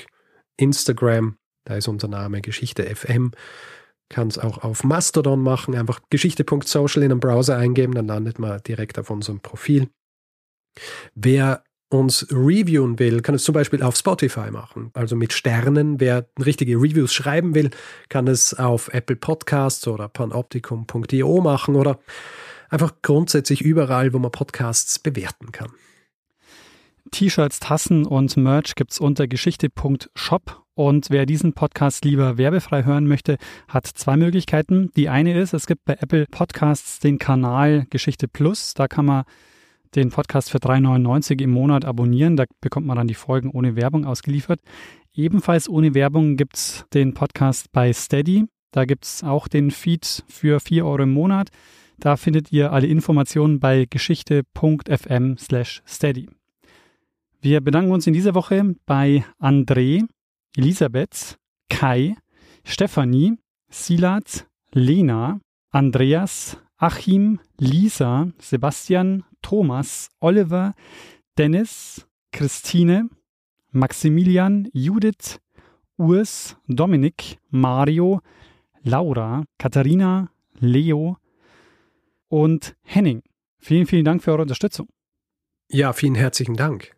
Instagram. 0.57 1.37
Da 1.67 1.75
ist 1.75 1.89
unser 1.89 2.07
Name 2.07 2.41
Geschichte 2.41 2.83
FM. 2.83 3.31
Kann 4.09 4.29
es 4.29 4.37
auch 4.37 4.59
auf 4.63 4.85
Mastodon 4.85 5.41
machen. 5.41 5.75
Einfach 5.75 5.99
geschichte.social 6.09 7.03
in 7.03 7.09
den 7.09 7.19
Browser 7.19 7.57
eingeben, 7.57 7.93
dann 7.93 8.07
landet 8.07 8.39
man 8.39 8.61
direkt 8.63 8.97
auf 8.97 9.09
unserem 9.09 9.41
Profil. 9.41 9.89
Wer 11.13 11.63
uns 11.89 12.25
reviewen 12.31 12.99
will, 12.99 13.21
kann 13.21 13.35
es 13.35 13.43
zum 13.43 13.53
Beispiel 13.53 13.83
auf 13.83 13.97
Spotify 13.97 14.49
machen, 14.49 14.91
also 14.93 15.17
mit 15.17 15.33
Sternen. 15.33 15.99
Wer 15.99 16.29
richtige 16.39 16.77
Reviews 16.77 17.13
schreiben 17.13 17.53
will, 17.53 17.69
kann 18.07 18.27
es 18.27 18.53
auf 18.53 18.93
Apple 18.93 19.17
Podcasts 19.17 19.85
oder 19.89 20.07
panoptikum.io 20.07 21.41
machen 21.41 21.75
oder 21.75 21.99
einfach 22.69 22.93
grundsätzlich 23.01 23.61
überall, 23.61 24.13
wo 24.13 24.19
man 24.19 24.31
Podcasts 24.31 24.99
bewerten 24.99 25.51
kann. 25.51 25.71
T-Shirts, 27.11 27.59
Tassen 27.59 28.05
und 28.05 28.37
Merch 28.37 28.75
gibt's 28.75 28.99
unter 28.99 29.27
geschichte.shop. 29.27 30.66
Und 30.77 31.09
wer 31.09 31.25
diesen 31.25 31.53
Podcast 31.53 32.05
lieber 32.05 32.37
werbefrei 32.37 32.83
hören 32.83 33.07
möchte, 33.07 33.37
hat 33.67 33.87
zwei 33.87 34.15
Möglichkeiten. 34.15 34.91
Die 34.95 35.09
eine 35.09 35.35
ist, 35.35 35.55
es 35.55 35.65
gibt 35.65 35.85
bei 35.85 35.93
Apple 35.93 36.27
Podcasts 36.29 36.99
den 36.99 37.17
Kanal 37.17 37.87
Geschichte 37.89 38.27
Plus. 38.27 38.75
Da 38.75 38.87
kann 38.87 39.05
man 39.05 39.23
den 39.95 40.11
Podcast 40.11 40.51
für 40.51 40.59
3,99 40.59 41.41
im 41.41 41.49
Monat 41.49 41.83
abonnieren. 41.83 42.37
Da 42.37 42.43
bekommt 42.61 42.85
man 42.85 42.95
dann 42.95 43.07
die 43.07 43.15
Folgen 43.15 43.49
ohne 43.49 43.75
Werbung 43.75 44.05
ausgeliefert. 44.05 44.59
Ebenfalls 45.15 45.67
ohne 45.67 45.95
Werbung 45.95 46.37
gibt's 46.37 46.85
den 46.93 47.15
Podcast 47.15 47.71
bei 47.71 47.91
Steady. 47.91 48.45
Da 48.69 48.85
gibt's 48.85 49.23
auch 49.23 49.47
den 49.47 49.71
Feed 49.71 50.25
für 50.27 50.59
4 50.59 50.85
Euro 50.85 51.01
im 51.01 51.11
Monat. 51.11 51.49
Da 51.97 52.17
findet 52.17 52.51
ihr 52.51 52.71
alle 52.71 52.85
Informationen 52.85 53.59
bei 53.59 53.87
geschichte.fm 53.89 55.37
slash 55.39 55.81
steady. 55.87 56.29
Wir 57.41 57.61
bedanken 57.61 57.91
uns 57.93 58.05
in 58.05 58.13
dieser 58.13 58.35
Woche 58.35 58.75
bei 58.85 59.23
André, 59.39 60.05
Elisabeth, 60.57 61.37
Kai, 61.69 62.15
Stefanie, 62.63 63.37
Silat, 63.69 64.47
Lena, 64.71 65.39
Andreas, 65.71 66.57
Achim, 66.77 67.39
Lisa, 67.59 68.31
Sebastian, 68.39 69.23
Thomas, 69.43 70.09
Oliver, 70.19 70.73
Dennis, 71.37 72.07
Christine, 72.31 73.09
Maximilian, 73.71 74.67
Judith, 74.73 75.39
Urs, 75.95 76.57
Dominik, 76.67 77.37
Mario, 77.51 78.21
Laura, 78.81 79.43
Katharina, 79.59 80.31
Leo 80.59 81.17
und 82.29 82.75
Henning. 82.81 83.21
Vielen, 83.59 83.85
vielen 83.85 84.05
Dank 84.05 84.23
für 84.23 84.31
eure 84.31 84.41
Unterstützung. 84.41 84.87
Ja, 85.69 85.93
vielen 85.93 86.15
herzlichen 86.15 86.55
Dank. 86.55 86.96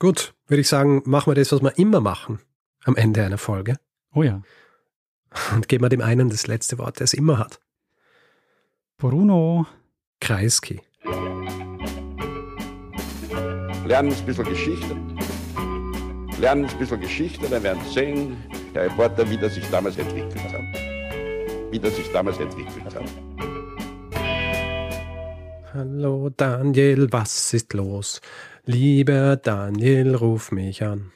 Gut, 0.00 0.32
würde 0.46 0.60
ich 0.60 0.68
sagen, 0.68 1.02
machen 1.06 1.30
wir 1.30 1.34
das, 1.34 1.50
was 1.50 1.60
wir 1.60 1.76
immer 1.76 2.00
machen 2.00 2.38
am 2.84 2.94
Ende 2.94 3.24
einer 3.24 3.38
Folge 3.38 3.78
Oh 4.14 4.22
ja. 4.22 4.42
und 5.52 5.66
geben 5.68 5.84
wir 5.84 5.88
dem 5.88 6.00
einen 6.02 6.30
das 6.30 6.46
letzte 6.46 6.78
Wort, 6.78 7.00
der 7.00 7.04
es 7.04 7.14
immer 7.14 7.38
hat. 7.38 7.60
Bruno. 8.96 9.66
Kreisky. 10.20 10.80
Lernen 13.86 14.12
ein 14.12 14.26
bisschen 14.26 14.44
Geschichte. 14.44 14.96
Lernen 16.38 16.66
ein 16.66 16.78
bisschen 16.78 17.00
Geschichte, 17.00 17.48
dann 17.48 17.62
werden 17.64 17.82
Sie 17.86 17.94
sehen, 17.94 18.36
der 18.74 18.84
Reporter, 18.84 19.28
wie 19.28 19.36
das 19.36 19.54
sich 19.54 19.68
damals 19.70 19.96
entwickelt 19.98 20.44
hat. 20.52 21.72
Wie 21.72 21.78
das 21.80 21.96
sich 21.96 22.10
damals 22.12 22.38
entwickelt 22.38 22.84
hat. 22.84 23.02
Hallo 25.74 26.30
Daniel, 26.30 27.12
was 27.12 27.52
ist 27.52 27.72
los? 27.74 28.20
Lieber 28.70 29.36
Daniel, 29.36 30.14
ruf 30.14 30.52
mich 30.52 30.84
an. 30.84 31.10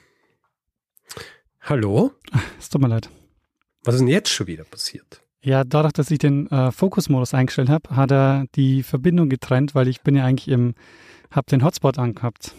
Hallo? 1.60 2.12
Es 2.58 2.70
tut 2.70 2.80
mir 2.80 2.88
leid. 2.88 3.10
Was 3.84 3.96
ist 3.96 4.00
denn 4.00 4.08
jetzt 4.08 4.30
schon 4.30 4.46
wieder 4.46 4.64
passiert? 4.64 5.20
Ja, 5.42 5.62
dadurch, 5.62 5.92
dass 5.92 6.10
ich 6.10 6.18
den 6.18 6.50
äh, 6.50 6.72
Fokusmodus 6.72 7.34
eingestellt 7.34 7.68
habe, 7.68 7.94
hat 7.94 8.10
er 8.10 8.46
die 8.54 8.82
Verbindung 8.82 9.28
getrennt, 9.28 9.74
weil 9.74 9.86
ich 9.88 10.00
bin 10.00 10.14
ja 10.14 10.24
eigentlich 10.24 10.48
im, 10.48 10.74
habe 11.30 11.50
den 11.50 11.62
Hotspot 11.62 11.98
angehabt. 11.98 12.54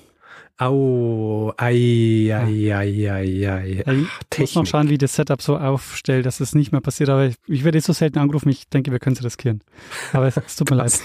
Au, 0.60 1.52
ei, 1.58 2.30
ei, 2.32 2.76
ei, 2.76 3.12
ei, 3.12 3.84
ei. 3.88 4.06
Ich 4.32 4.40
muss 4.40 4.54
noch 4.54 4.68
schauen, 4.68 4.90
wie 4.90 5.00
das 5.00 5.16
Setup 5.16 5.42
so 5.42 5.58
aufstellt, 5.58 6.28
dass 6.28 6.40
es 6.40 6.54
nicht 6.54 6.72
mehr 6.72 6.82
passiert, 6.82 7.10
aber 7.10 7.26
ich, 7.26 7.36
ich 7.48 7.64
werde 7.64 7.80
jetzt 7.80 7.88
so 7.88 7.94
selten 7.94 8.20
angerufen, 8.20 8.50
ich 8.50 8.70
denke, 8.70 8.92
wir 8.92 9.00
können 9.00 9.16
es 9.16 9.24
riskieren. 9.24 9.64
Aber 10.12 10.28
es, 10.28 10.38
es 10.38 10.56
tut 10.56 10.70
mir 10.70 10.76
leid. 10.86 11.02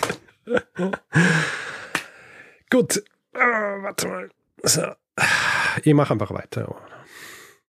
Gut, 2.68 3.02
warte 3.32 4.08
mal. 4.08 4.30
So. 4.62 4.92
Ich 5.82 5.94
mache 5.94 6.12
einfach 6.12 6.32
weiter. 6.32 6.74